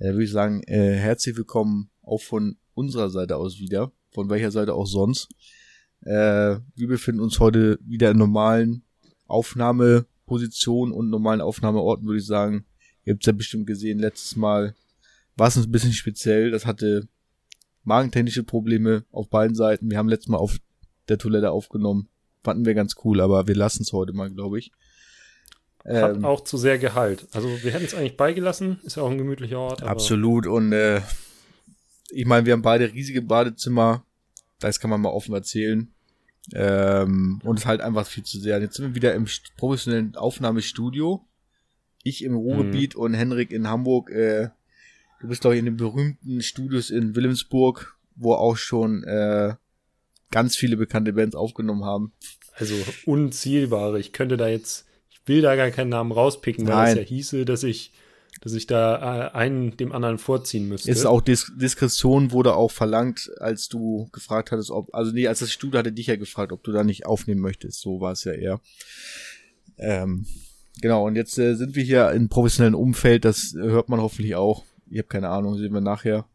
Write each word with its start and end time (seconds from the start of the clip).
äh, 0.00 0.12
würde 0.12 0.24
ich 0.24 0.32
sagen, 0.32 0.62
äh, 0.64 0.94
herzlich 0.94 1.36
willkommen 1.36 1.90
auch 2.02 2.22
von 2.22 2.56
unserer 2.74 3.10
Seite 3.10 3.36
aus 3.36 3.58
wieder, 3.58 3.92
von 4.10 4.30
welcher 4.30 4.50
Seite 4.50 4.74
auch 4.74 4.86
sonst. 4.86 5.28
Äh, 6.00 6.56
wir 6.74 6.88
befinden 6.88 7.20
uns 7.20 7.38
heute 7.38 7.78
wieder 7.84 8.10
in 8.10 8.16
normalen 8.16 8.82
Aufnahmepositionen 9.26 10.94
und 10.94 11.10
normalen 11.10 11.42
Aufnahmeorten, 11.42 12.06
würde 12.06 12.18
ich 12.18 12.26
sagen. 12.26 12.64
Ihr 13.04 13.12
habt 13.12 13.22
es 13.22 13.26
ja 13.26 13.32
bestimmt 13.32 13.66
gesehen, 13.66 13.98
letztes 13.98 14.36
Mal 14.36 14.74
war 15.36 15.48
es 15.48 15.56
ein 15.56 15.70
bisschen 15.70 15.92
speziell. 15.92 16.50
Das 16.50 16.64
hatte 16.64 17.06
magentechnische 17.84 18.42
Probleme 18.42 19.04
auf 19.12 19.28
beiden 19.28 19.54
Seiten. 19.54 19.90
Wir 19.90 19.98
haben 19.98 20.08
letztes 20.08 20.28
Mal 20.28 20.38
auf 20.38 20.56
der 21.08 21.18
Toilette 21.18 21.50
aufgenommen. 21.50 22.08
Fanden 22.42 22.64
wir 22.64 22.74
ganz 22.74 22.94
cool, 23.04 23.20
aber 23.20 23.46
wir 23.46 23.54
lassen 23.54 23.82
es 23.82 23.92
heute 23.92 24.14
mal, 24.14 24.30
glaube 24.30 24.58
ich. 24.58 24.72
Hat 25.84 26.16
ähm, 26.16 26.24
auch 26.24 26.42
zu 26.44 26.58
sehr 26.58 26.78
Gehalt. 26.78 27.26
Also 27.32 27.48
wir 27.62 27.72
hätten 27.72 27.86
es 27.86 27.94
eigentlich 27.94 28.16
beigelassen, 28.16 28.80
ist 28.84 28.96
ja 28.96 29.02
auch 29.02 29.10
ein 29.10 29.18
gemütlicher 29.18 29.58
Ort. 29.58 29.82
absolut. 29.82 30.46
Und 30.46 30.72
äh, 30.72 31.00
ich 32.10 32.26
meine, 32.26 32.44
wir 32.46 32.52
haben 32.52 32.62
beide 32.62 32.92
riesige 32.92 33.22
Badezimmer. 33.22 34.04
Das 34.58 34.78
kann 34.78 34.90
man 34.90 35.00
mal 35.00 35.10
offen 35.10 35.34
erzählen. 35.34 35.90
Ähm, 36.52 37.40
und 37.44 37.56
es 37.56 37.62
ist 37.62 37.66
halt 37.66 37.80
einfach 37.80 38.06
viel 38.06 38.24
zu 38.24 38.38
sehr. 38.40 38.60
Jetzt 38.60 38.76
sind 38.76 38.88
wir 38.88 38.94
wieder 38.94 39.14
im 39.14 39.26
professionellen 39.56 40.16
Aufnahmestudio. 40.16 41.24
Ich 42.02 42.24
im 42.24 42.34
Ruhrgebiet 42.34 42.94
mhm. 42.94 43.00
und 43.00 43.14
Henrik 43.14 43.50
in 43.50 43.68
Hamburg. 43.68 44.10
Äh, 44.10 44.50
du 45.20 45.28
bist 45.28 45.44
doch 45.44 45.52
in 45.52 45.64
den 45.64 45.76
berühmten 45.76 46.42
Studios 46.42 46.90
in 46.90 47.14
Wilhelmsburg, 47.14 47.96
wo 48.16 48.34
auch 48.34 48.56
schon 48.56 49.04
äh, 49.04 49.54
ganz 50.30 50.56
viele 50.56 50.76
bekannte 50.76 51.12
Bands 51.12 51.36
aufgenommen 51.36 51.84
haben. 51.84 52.12
Also 52.54 52.74
unzielbare. 53.06 53.98
Ich 53.98 54.12
könnte 54.12 54.36
da 54.36 54.48
jetzt 54.48 54.86
will 55.26 55.42
da 55.42 55.56
gar 55.56 55.70
keinen 55.70 55.90
Namen 55.90 56.12
rauspicken, 56.12 56.66
weil 56.66 56.74
Nein. 56.74 56.88
es 56.92 56.96
ja 56.96 57.02
hieße, 57.02 57.44
dass 57.44 57.62
ich, 57.62 57.92
dass 58.40 58.52
ich 58.52 58.66
da 58.66 59.28
äh, 59.28 59.30
einen 59.32 59.76
dem 59.76 59.92
anderen 59.92 60.18
vorziehen 60.18 60.68
müsste. 60.68 60.90
Ist 60.90 61.06
auch 61.06 61.20
Dis 61.20 61.52
Diskretion 61.56 62.32
wurde 62.32 62.54
auch 62.54 62.70
verlangt, 62.70 63.30
als 63.38 63.68
du 63.68 64.08
gefragt 64.12 64.52
hattest, 64.52 64.70
ob, 64.70 64.94
also 64.94 65.12
nee, 65.12 65.26
als 65.26 65.40
das 65.40 65.52
Studio 65.52 65.78
hatte 65.78 65.92
dich 65.92 66.06
ja 66.06 66.16
gefragt, 66.16 66.52
ob 66.52 66.62
du 66.62 66.72
da 66.72 66.84
nicht 66.84 67.06
aufnehmen 67.06 67.40
möchtest. 67.40 67.80
So 67.80 68.00
war 68.00 68.12
es 68.12 68.24
ja 68.24 68.32
eher. 68.32 68.60
Ähm, 69.78 70.26
genau, 70.80 71.06
und 71.06 71.16
jetzt 71.16 71.38
äh, 71.38 71.54
sind 71.54 71.74
wir 71.74 71.82
hier 71.82 72.10
in 72.12 72.28
professionellen 72.28 72.74
Umfeld, 72.74 73.24
das 73.24 73.54
hört 73.56 73.88
man 73.88 74.00
hoffentlich 74.00 74.34
auch. 74.34 74.64
Ich 74.90 74.98
habe 74.98 75.08
keine 75.08 75.28
Ahnung, 75.28 75.56
sehen 75.56 75.72
wir 75.72 75.80
nachher. 75.80 76.26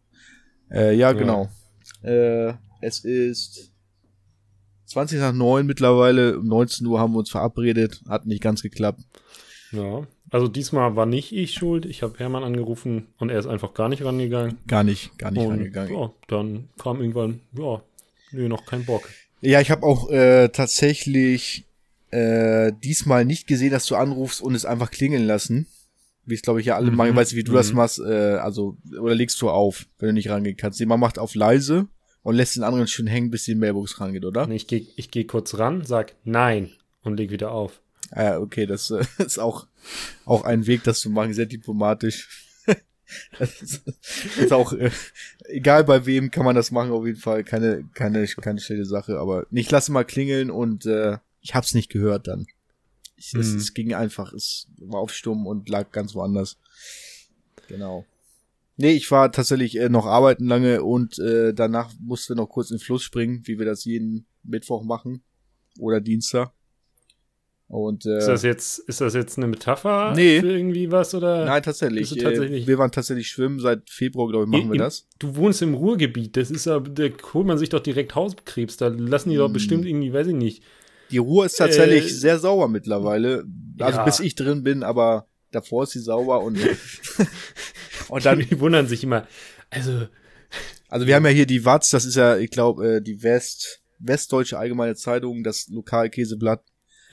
Äh, 0.71 0.95
ja, 0.95 1.11
ja, 1.11 1.13
genau. 1.13 1.49
Äh, 2.01 2.53
es 2.81 3.03
ist 3.03 3.71
20 4.85 5.19
nach 5.19 5.33
9 5.33 5.65
mittlerweile, 5.65 6.39
um 6.39 6.47
19 6.47 6.85
Uhr 6.87 6.99
haben 6.99 7.13
wir 7.13 7.19
uns 7.19 7.29
verabredet, 7.29 8.01
hat 8.07 8.25
nicht 8.25 8.41
ganz 8.41 8.61
geklappt. 8.61 9.01
Ja, 9.71 10.05
also 10.29 10.47
diesmal 10.47 10.95
war 10.95 11.05
nicht 11.05 11.31
ich 11.31 11.53
schuld. 11.53 11.85
Ich 11.85 12.03
habe 12.03 12.17
Hermann 12.17 12.43
angerufen 12.43 13.07
und 13.17 13.29
er 13.29 13.39
ist 13.39 13.47
einfach 13.47 13.73
gar 13.73 13.89
nicht 13.89 14.03
rangegangen. 14.03 14.57
Gar 14.67 14.83
nicht, 14.83 15.17
gar 15.17 15.31
nicht 15.31 15.43
und, 15.43 15.51
rangegangen. 15.51 15.93
Ja, 15.93 16.11
dann 16.27 16.69
kam 16.77 16.99
irgendwann, 16.99 17.41
ja, 17.57 17.81
nee, 18.31 18.47
noch 18.47 18.65
kein 18.65 18.85
Bock. 18.85 19.09
Ja, 19.41 19.61
ich 19.61 19.71
habe 19.71 19.83
auch 19.83 20.09
äh, 20.09 20.49
tatsächlich 20.49 21.65
äh, 22.11 22.71
diesmal 22.83 23.25
nicht 23.25 23.47
gesehen, 23.47 23.71
dass 23.71 23.85
du 23.85 23.95
anrufst 23.95 24.41
und 24.41 24.55
es 24.55 24.65
einfach 24.65 24.91
klingeln 24.91 25.25
lassen. 25.25 25.67
Wie 26.27 26.33
es, 26.33 26.41
glaube 26.41 26.59
ich, 26.59 26.65
ja 26.65 26.75
alle 26.75 26.89
mhm. 26.89 26.97
machen. 26.97 27.09
Ich 27.11 27.15
weiß 27.15 27.31
nicht, 27.31 27.37
wie 27.37 27.43
du 27.43 27.51
mhm. 27.51 27.57
das 27.57 27.73
machst. 27.73 27.99
Äh, 27.99 28.37
also, 28.37 28.77
oder 28.99 29.13
legst 29.13 29.39
du 29.41 29.49
auf, 29.49 29.85
wenn 29.99 30.07
du 30.07 30.13
nicht 30.13 30.29
rangehen 30.29 30.57
kannst. 30.57 30.79
Jemand 30.79 31.01
macht 31.01 31.19
auf 31.19 31.35
leise 31.35 31.87
und 32.25 32.35
lässt 32.35 32.55
den 32.55 32.63
anderen 32.63 32.87
schon 32.87 33.05
hängen, 33.05 33.29
bis 33.29 33.43
die 33.43 33.53
Mailbox 33.53 34.01
rangeht, 34.01 34.25
oder? 34.25 34.49
Ich 34.49 34.65
gehe 34.65 34.87
ich 34.95 35.11
geh 35.11 35.25
kurz 35.25 35.59
ran, 35.59 35.85
sag 35.85 36.15
nein 36.23 36.71
und 37.03 37.17
leg 37.17 37.29
wieder 37.29 37.51
auf. 37.51 37.81
Ah, 38.09 38.39
okay, 38.39 38.65
das 38.65 38.89
äh, 38.89 39.05
ist 39.23 39.37
auch, 39.37 39.67
auch 40.25 40.43
ein 40.43 40.65
Weg, 40.65 40.83
das 40.83 41.01
zu 41.01 41.11
machen, 41.11 41.35
sehr 41.35 41.45
diplomatisch. 41.45 42.27
das 43.39 43.61
ist, 43.61 43.87
ist 44.39 44.53
auch, 44.53 44.73
äh, 44.73 44.89
egal 45.49 45.83
bei 45.83 46.07
wem 46.07 46.31
kann 46.31 46.45
man 46.45 46.55
das 46.55 46.71
machen, 46.71 46.91
auf 46.91 47.05
jeden 47.05 47.19
Fall. 47.19 47.43
Keine, 47.43 47.87
keine, 47.93 48.25
keine 48.25 48.59
schlechte 48.59 48.85
Sache, 48.85 49.19
aber 49.19 49.45
ich 49.51 49.69
lasse 49.69 49.91
mal 49.91 50.03
klingeln 50.03 50.49
und 50.49 50.87
äh, 50.87 51.19
ich 51.41 51.53
hab's 51.53 51.75
nicht 51.75 51.91
gehört 51.91 52.25
dann. 52.25 52.47
Ich, 53.17 53.33
mhm. 53.33 53.41
es, 53.41 53.53
es 53.53 53.75
ging 53.75 53.93
einfach, 53.93 54.33
es 54.33 54.67
war 54.79 54.99
auf 54.99 55.13
Sturm 55.13 55.45
und 55.45 55.69
lag 55.69 55.91
ganz 55.91 56.15
woanders. 56.15 56.57
Genau. 57.67 58.03
Nee, 58.77 58.91
ich 58.91 59.09
war 59.09 59.31
tatsächlich 59.31 59.77
äh, 59.79 59.89
noch 59.89 60.05
arbeiten 60.05 60.47
lange 60.47 60.83
und 60.83 61.17
äh, 61.19 61.53
danach 61.53 61.91
musste 61.99 62.35
noch 62.35 62.47
kurz 62.47 62.71
in 62.71 62.77
den 62.77 62.83
Fluss 62.83 63.03
springen, 63.03 63.41
wie 63.45 63.57
wir 63.57 63.65
das 63.65 63.85
jeden 63.85 64.27
Mittwoch 64.43 64.83
machen 64.83 65.23
oder 65.79 66.01
Dienstag. 66.01 66.51
Und, 67.67 68.05
äh, 68.05 68.19
ist 68.19 68.27
das 68.27 68.43
jetzt 68.43 68.79
ist 68.79 69.01
das 69.01 69.15
jetzt 69.15 69.37
eine 69.37 69.47
Metapher 69.47 70.13
nee. 70.15 70.39
für 70.39 70.55
irgendwie 70.55 70.91
was 70.91 71.15
oder? 71.15 71.45
Nein, 71.45 71.63
tatsächlich. 71.63 72.09
tatsächlich? 72.09 72.63
Äh, 72.63 72.67
wir 72.67 72.77
waren 72.77 72.91
tatsächlich 72.91 73.27
schwimmen 73.27 73.59
seit 73.59 73.89
Februar, 73.89 74.29
glaube 74.29 74.45
ich, 74.45 74.51
machen 74.51 74.71
wir 74.71 74.77
das. 74.77 75.07
Du 75.17 75.35
wohnst 75.35 75.63
im 75.63 75.73
Ruhrgebiet, 75.73 76.37
das 76.37 76.51
ist 76.51 76.65
ja, 76.65 76.79
da 76.79 77.05
holt 77.33 77.47
man 77.47 77.57
sich 77.57 77.69
doch 77.69 77.79
direkt 77.79 78.13
Hauskrebs, 78.13 78.77
da 78.77 78.89
lassen 78.89 79.29
die 79.29 79.37
hm. 79.37 79.41
doch 79.41 79.51
bestimmt 79.51 79.85
irgendwie, 79.85 80.13
weiß 80.13 80.27
ich 80.27 80.35
nicht. 80.35 80.63
Die 81.09 81.17
Ruhr 81.17 81.45
ist 81.45 81.55
tatsächlich 81.55 82.05
äh, 82.05 82.09
sehr 82.09 82.39
sauber 82.39 82.67
mittlerweile, 82.67 83.45
also 83.79 83.97
ja. 83.97 84.05
bis 84.05 84.19
ich 84.19 84.35
drin 84.35 84.63
bin, 84.63 84.83
aber 84.83 85.27
davor 85.51 85.83
ist 85.83 85.91
sie 85.91 85.99
sauber 85.99 86.43
und 86.43 86.59
Und 88.09 88.25
dann 88.25 88.39
die 88.49 88.59
wundern 88.59 88.87
sich 88.87 89.03
immer. 89.03 89.27
Also 89.69 90.07
also 90.89 91.07
wir 91.07 91.15
haben 91.15 91.25
ja 91.25 91.31
hier 91.31 91.45
die 91.45 91.65
Watz, 91.65 91.89
das 91.89 92.05
ist 92.05 92.15
ja, 92.15 92.37
ich 92.37 92.51
glaube, 92.51 92.97
äh, 92.97 93.01
die 93.01 93.23
West 93.23 93.81
Westdeutsche 93.99 94.57
Allgemeine 94.57 94.95
Zeitung, 94.95 95.43
das 95.43 95.67
Lokalkäseblatt. 95.69 96.63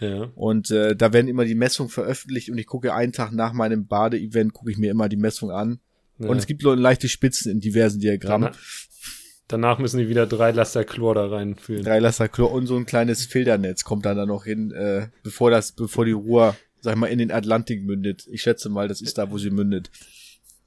Ja. 0.00 0.30
Und 0.34 0.70
äh, 0.70 0.96
da 0.96 1.12
werden 1.12 1.28
immer 1.28 1.44
die 1.44 1.54
Messungen 1.54 1.90
veröffentlicht 1.90 2.50
und 2.50 2.58
ich 2.58 2.66
gucke 2.66 2.92
einen 2.92 3.12
Tag 3.12 3.32
nach 3.32 3.52
meinem 3.52 3.86
Bade-Event, 3.86 4.52
gucke 4.52 4.70
ich 4.70 4.78
mir 4.78 4.90
immer 4.90 5.08
die 5.08 5.16
Messung 5.16 5.50
an. 5.50 5.78
Ja. 6.18 6.28
Und 6.28 6.38
es 6.38 6.46
gibt 6.46 6.62
nur 6.62 6.76
leichte 6.76 7.08
Spitzen 7.08 7.52
in 7.52 7.60
diversen 7.60 8.00
Diagrammen. 8.00 8.50
Danach, 8.50 8.60
danach 9.48 9.78
müssen 9.78 9.98
die 9.98 10.08
wieder 10.08 10.26
drei 10.26 10.50
Laster 10.50 10.84
Chlor 10.84 11.14
da 11.14 11.26
reinführen. 11.26 11.84
Drei 11.84 12.00
Laster 12.00 12.28
Chlor 12.28 12.52
und 12.52 12.66
so 12.66 12.76
ein 12.76 12.84
kleines 12.84 13.26
Filternetz 13.26 13.84
kommt 13.84 14.04
dann 14.04 14.16
da 14.16 14.26
noch 14.26 14.44
hin, 14.44 14.72
äh, 14.72 15.08
bevor 15.22 15.50
das, 15.50 15.72
bevor 15.72 16.04
die 16.04 16.12
Ruhr, 16.12 16.56
sag 16.80 16.94
ich 16.94 17.00
mal, 17.00 17.06
in 17.06 17.18
den 17.18 17.30
Atlantik 17.30 17.84
mündet. 17.84 18.26
Ich 18.30 18.42
schätze 18.42 18.68
mal, 18.70 18.88
das 18.88 19.00
ist 19.00 19.18
da, 19.18 19.30
wo 19.30 19.38
sie 19.38 19.50
mündet. 19.50 19.90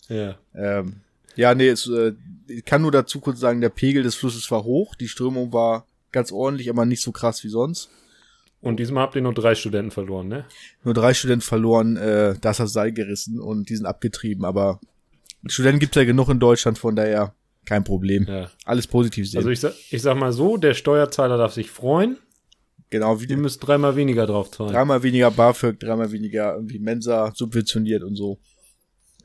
Ja. 0.09 0.37
Ähm, 0.53 1.01
ja, 1.35 1.53
nee, 1.53 1.67
es, 1.67 1.87
äh, 1.87 2.13
ich 2.47 2.65
kann 2.65 2.81
nur 2.81 2.91
dazu 2.91 3.19
kurz 3.19 3.39
sagen, 3.39 3.61
der 3.61 3.69
Pegel 3.69 4.03
des 4.03 4.15
Flusses 4.15 4.49
war 4.51 4.63
hoch, 4.63 4.95
die 4.95 5.07
Strömung 5.07 5.51
war 5.51 5.85
ganz 6.11 6.31
ordentlich, 6.31 6.69
aber 6.69 6.85
nicht 6.85 7.01
so 7.01 7.11
krass 7.11 7.43
wie 7.43 7.49
sonst. 7.49 7.89
Und 8.61 8.79
diesmal 8.79 9.03
habt 9.03 9.15
ihr 9.15 9.21
nur 9.21 9.33
drei 9.33 9.53
Studenten 9.53 9.91
verloren, 9.91 10.27
ne? 10.27 10.45
Nur 10.83 10.93
drei 10.93 11.13
Studenten 11.13 11.43
verloren, 11.43 11.97
äh, 11.97 12.35
das 12.39 12.57
Seil 12.57 12.93
gerissen 12.93 13.39
und 13.39 13.69
die 13.69 13.75
sind 13.75 13.85
abgetrieben, 13.85 14.45
aber 14.45 14.79
Studenten 15.45 15.79
gibt's 15.79 15.95
ja 15.95 16.03
genug 16.03 16.29
in 16.29 16.39
Deutschland, 16.39 16.77
von 16.77 16.95
daher 16.95 17.35
kein 17.65 17.83
Problem. 17.83 18.25
Ja. 18.27 18.49
Alles 18.63 18.87
positiv 18.87 19.29
sehen. 19.29 19.39
Also 19.39 19.49
ich 19.49 19.59
sag, 19.59 19.73
ich 19.91 20.01
sag 20.01 20.17
mal 20.17 20.31
so, 20.31 20.57
der 20.57 20.73
Steuerzahler 20.73 21.37
darf 21.37 21.53
sich 21.53 21.69
freuen. 21.69 22.17
Genau, 22.89 23.19
wie 23.19 23.27
die 23.27 23.35
müssen 23.35 23.59
dreimal 23.59 23.95
weniger 23.95 24.25
drauf 24.25 24.51
zahlen. 24.51 24.71
Dreimal 24.71 25.03
weniger 25.03 25.31
BAföG, 25.31 25.79
dreimal 25.79 26.11
weniger 26.11 26.55
irgendwie 26.55 26.79
Mensa 26.79 27.33
subventioniert 27.35 28.03
und 28.03 28.15
so. 28.15 28.39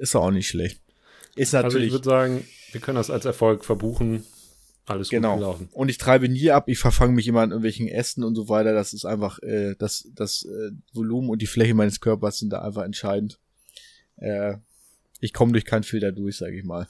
Ist 0.00 0.16
auch 0.16 0.30
nicht 0.30 0.48
schlecht. 0.48 0.80
Ist 1.36 1.52
natürlich. 1.52 1.74
Also 1.74 1.78
ich 1.78 1.92
würde 1.92 2.04
sagen, 2.04 2.44
wir 2.72 2.80
können 2.80 2.96
das 2.96 3.10
als 3.10 3.26
Erfolg 3.26 3.66
verbuchen. 3.66 4.24
Alles 4.86 5.10
genau. 5.10 5.32
gut 5.32 5.38
gelaufen. 5.40 5.68
Und 5.72 5.90
ich 5.90 5.98
treibe 5.98 6.26
nie 6.28 6.50
ab, 6.50 6.68
ich 6.68 6.78
verfange 6.78 7.12
mich 7.12 7.28
immer 7.28 7.42
an 7.42 7.50
irgendwelchen 7.50 7.86
Ästen 7.86 8.24
und 8.24 8.34
so 8.34 8.48
weiter. 8.48 8.72
Das 8.72 8.94
ist 8.94 9.04
einfach, 9.04 9.38
äh, 9.40 9.74
das, 9.78 10.08
das 10.14 10.44
äh, 10.46 10.70
Volumen 10.94 11.28
und 11.28 11.42
die 11.42 11.46
Fläche 11.46 11.74
meines 11.74 12.00
Körpers 12.00 12.38
sind 12.38 12.50
da 12.50 12.62
einfach 12.62 12.82
entscheidend. 12.82 13.38
Äh, 14.16 14.54
ich 15.20 15.34
komme 15.34 15.52
durch 15.52 15.66
keinen 15.66 15.82
Filter 15.82 16.12
durch, 16.12 16.38
sage 16.38 16.58
ich 16.58 16.64
mal. 16.64 16.88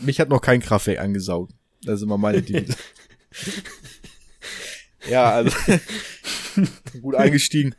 Mich 0.00 0.20
hat 0.20 0.28
noch 0.28 0.42
kein 0.42 0.60
Kraftwerk 0.60 1.00
angesaugt. 1.00 1.54
Das 1.82 1.96
ist 1.96 2.02
immer 2.02 2.18
meine 2.18 2.42
Devise. 2.42 2.76
ja, 5.08 5.30
also 5.30 5.56
gut 7.00 7.14
eingestiegen. 7.14 7.74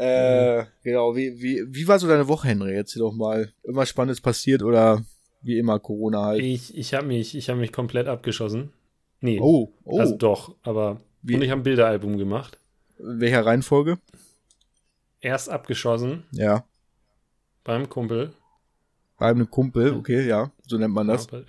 Äh, 0.00 0.64
genau, 0.82 1.14
wie, 1.14 1.42
wie, 1.42 1.62
wie 1.66 1.86
war 1.86 1.98
so 1.98 2.08
deine 2.08 2.26
Woche, 2.26 2.48
Henry? 2.48 2.74
Erzähl 2.74 3.00
doch 3.00 3.12
mal. 3.12 3.52
Immer 3.62 3.84
Spannendes 3.84 4.20
passiert 4.20 4.62
oder 4.62 5.04
wie 5.42 5.58
immer 5.58 5.78
Corona 5.78 6.24
halt? 6.24 6.42
Ich, 6.42 6.76
ich 6.76 6.94
habe 6.94 7.06
mich, 7.06 7.34
ich 7.36 7.50
hab 7.50 7.58
mich 7.58 7.72
komplett 7.72 8.08
abgeschossen. 8.08 8.72
Nee. 9.20 9.38
Oh, 9.40 9.72
oh. 9.84 9.98
Also 9.98 10.16
doch, 10.16 10.56
aber. 10.62 11.00
Wie? 11.22 11.34
Und 11.34 11.42
ich 11.42 11.50
habe 11.50 11.60
ein 11.60 11.64
Bilderalbum 11.64 12.16
gemacht. 12.16 12.58
In 12.98 13.20
welcher 13.20 13.44
Reihenfolge? 13.44 13.98
Erst 15.20 15.50
abgeschossen. 15.50 16.24
Ja. 16.32 16.64
Beim 17.62 17.90
Kumpel. 17.90 18.32
Beim 19.18 19.50
Kumpel, 19.50 19.92
okay, 19.92 20.26
ja. 20.26 20.50
So 20.66 20.78
nennt 20.78 20.94
man 20.94 21.08
das. 21.08 21.26
Ja, 21.26 21.40
bei, 21.40 21.44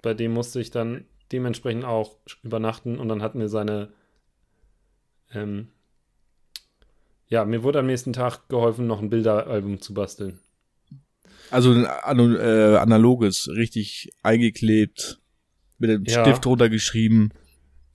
bei 0.00 0.14
dem 0.14 0.32
musste 0.32 0.58
ich 0.58 0.70
dann 0.70 1.04
dementsprechend 1.32 1.84
auch 1.84 2.16
übernachten 2.42 2.98
und 2.98 3.10
dann 3.10 3.20
hat 3.20 3.34
mir 3.34 3.50
seine 3.50 3.92
ähm, 5.34 5.68
ja, 7.28 7.44
mir 7.44 7.62
wurde 7.62 7.78
am 7.78 7.86
nächsten 7.86 8.12
Tag 8.12 8.48
geholfen, 8.48 8.86
noch 8.86 9.00
ein 9.00 9.10
Bilderalbum 9.10 9.80
zu 9.80 9.94
basteln. 9.94 10.38
Also 11.50 11.72
ein 11.72 11.84
äh, 12.36 12.76
analoges, 12.76 13.48
richtig 13.48 14.10
eingeklebt, 14.22 15.20
mit 15.78 15.90
dem 15.90 16.04
ja. 16.04 16.24
Stift 16.24 16.44
runtergeschrieben. 16.46 17.32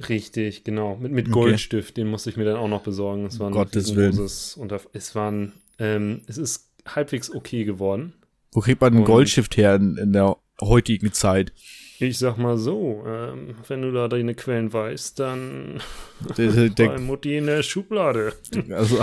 Richtig, 0.09 0.63
genau. 0.63 0.97
Mit, 0.97 1.12
mit 1.12 1.31
Goldstift, 1.31 1.91
okay. 1.91 2.01
den 2.01 2.07
musste 2.07 2.30
ich 2.30 2.38
mir 2.38 2.45
dann 2.45 2.57
auch 2.57 2.68
noch 2.68 2.83
besorgen. 2.83 3.25
Es 3.25 3.39
war 3.39 3.51
Gottes 3.51 3.95
Willen. 3.95 4.18
Und 4.18 4.74
es 4.94 5.15
waren, 5.15 5.53
ähm, 5.77 6.21
es 6.27 6.38
ist 6.38 6.71
halbwegs 6.86 7.33
okay 7.33 7.63
geworden. 7.63 8.13
Wo 8.51 8.59
kriegt 8.62 8.81
man 8.81 8.95
einen 8.95 9.06
Goldshift 9.06 9.57
her 9.57 9.75
in, 9.75 9.97
in 9.97 10.13
der 10.13 10.38
heutigen 10.62 11.13
Zeit? 11.13 11.53
Ich 11.99 12.17
sag 12.17 12.37
mal 12.37 12.57
so, 12.57 13.03
ähm, 13.07 13.55
wenn 13.67 13.81
du 13.81 13.91
da 13.91 14.07
deine 14.07 14.35
Quellen 14.35 14.73
weißt, 14.73 15.19
dann 15.19 15.81
Der, 16.37 16.99
Mutti 16.99 17.37
in 17.37 17.45
der 17.45 17.63
Schublade. 17.63 18.33
also, 18.71 18.99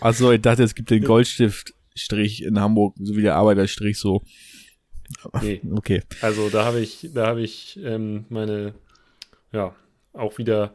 also, 0.00 0.32
ich 0.32 0.40
dachte, 0.40 0.62
es 0.62 0.74
gibt 0.74 0.90
den 0.90 1.04
Goldstift-Strich 1.04 2.44
in 2.44 2.60
Hamburg, 2.60 2.94
so 3.00 3.16
wie 3.16 3.22
der 3.22 3.36
Arbeiterstrich 3.36 3.98
so. 3.98 4.22
Nee, 5.42 5.60
Okay. 5.72 6.02
also 6.20 6.48
da 6.48 6.64
habe 6.64 6.80
ich, 6.80 7.10
da 7.14 7.26
habe 7.26 7.42
ich 7.42 7.78
ähm, 7.82 8.24
meine, 8.28 8.74
ja, 9.52 9.74
auch 10.12 10.38
wieder 10.38 10.72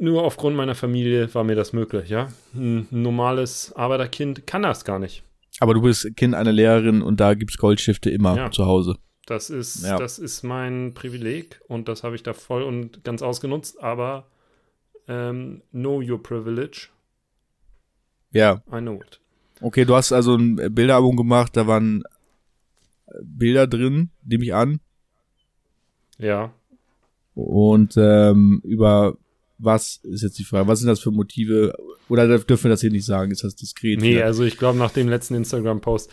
nur 0.00 0.24
aufgrund 0.24 0.56
meiner 0.56 0.74
Familie 0.74 1.32
war 1.34 1.44
mir 1.44 1.54
das 1.54 1.72
möglich, 1.72 2.08
ja. 2.10 2.28
Ein 2.54 2.88
normales 2.90 3.72
Arbeiterkind 3.74 4.46
kann 4.46 4.62
das 4.62 4.84
gar 4.84 4.98
nicht. 4.98 5.22
Aber 5.60 5.74
du 5.74 5.80
bist 5.82 6.16
Kind 6.16 6.34
einer 6.34 6.52
Lehrerin 6.52 7.02
und 7.02 7.18
da 7.20 7.34
gibt's 7.34 7.56
Goldstifte 7.58 8.10
immer 8.10 8.36
Ja. 8.36 8.50
zu 8.50 8.66
Hause. 8.66 8.96
Das 9.26 9.50
ist, 9.50 9.82
Ja. 9.84 9.96
das 9.98 10.18
ist 10.18 10.42
mein 10.44 10.92
Privileg 10.94 11.60
und 11.68 11.88
das 11.88 12.04
habe 12.04 12.14
ich 12.14 12.22
da 12.22 12.32
voll 12.32 12.62
und 12.62 13.02
ganz 13.04 13.22
ausgenutzt, 13.22 13.82
aber 13.82 14.28
ähm, 15.08 15.62
know 15.72 16.00
your 16.00 16.22
privilege, 16.22 16.88
Ja. 18.32 18.62
I 18.72 18.78
know 18.80 19.00
it. 19.02 19.20
Okay, 19.60 19.84
du 19.84 19.94
hast 19.94 20.12
also 20.12 20.36
ein 20.36 20.56
Bilderalbum 20.74 21.16
gemacht, 21.16 21.56
da 21.56 21.66
waren 21.66 22.02
äh, 23.06 23.12
Bilder 23.22 23.66
drin, 23.66 24.10
nehme 24.24 24.44
ich 24.44 24.54
an. 24.54 24.80
Ja, 26.18 26.52
Und 27.34 27.94
ähm, 27.98 28.60
über 28.64 29.16
was 29.58 30.00
ist 30.02 30.22
jetzt 30.22 30.38
die 30.38 30.44
Frage? 30.44 30.68
Was 30.68 30.80
sind 30.80 30.88
das 30.88 31.00
für 31.00 31.10
Motive? 31.10 31.74
Oder 32.08 32.38
dürfen 32.38 32.64
wir 32.64 32.70
das 32.70 32.80
hier 32.80 32.90
nicht 32.90 33.06
sagen? 33.06 33.30
Ist 33.30 33.44
das 33.44 33.54
diskret? 33.56 34.00
nee, 34.00 34.20
also 34.20 34.44
ich 34.44 34.58
glaube, 34.58 34.78
nach 34.78 34.90
dem 34.90 35.08
letzten 35.08 35.34
Instagram-Post 35.34 36.10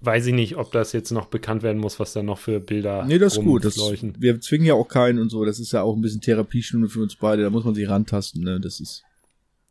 weiß 0.00 0.26
ich 0.26 0.34
nicht, 0.34 0.56
ob 0.56 0.70
das 0.72 0.92
jetzt 0.92 1.10
noch 1.10 1.26
bekannt 1.26 1.62
werden 1.62 1.78
muss, 1.78 1.98
was 1.98 2.12
da 2.12 2.22
noch 2.22 2.38
für 2.38 2.60
Bilder 2.60 3.04
Nee, 3.04 3.18
das 3.18 3.36
ist 3.36 3.42
gut. 3.42 3.64
Das, 3.64 3.76
wir 3.76 4.40
zwingen 4.40 4.66
ja 4.66 4.74
auch 4.74 4.88
keinen 4.88 5.18
und 5.18 5.30
so. 5.30 5.44
Das 5.44 5.58
ist 5.58 5.72
ja 5.72 5.82
auch 5.82 5.96
ein 5.96 6.02
bisschen 6.02 6.20
Therapiestunde 6.20 6.88
für 6.88 7.00
uns 7.00 7.16
beide. 7.16 7.42
Da 7.42 7.50
muss 7.50 7.64
man 7.64 7.74
sich 7.74 7.88
rantasten. 7.88 8.44
Ne? 8.44 8.60
Das 8.60 8.80
ist, 8.80 9.02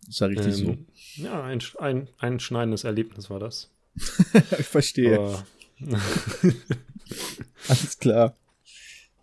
ist 0.07 0.19
ja 0.19 0.27
richtig 0.27 0.61
Ähm, 0.63 0.85
Ja, 1.15 1.44
ein, 1.44 1.59
ein, 1.79 2.09
ein 2.17 2.39
schneidendes 2.39 2.83
Erlebnis 2.83 3.29
war 3.29 3.39
das. 3.39 3.69
so. 3.95 4.39
ich 4.59 4.65
verstehe. 4.65 5.44
Alles 7.67 7.97
klar. 7.99 8.35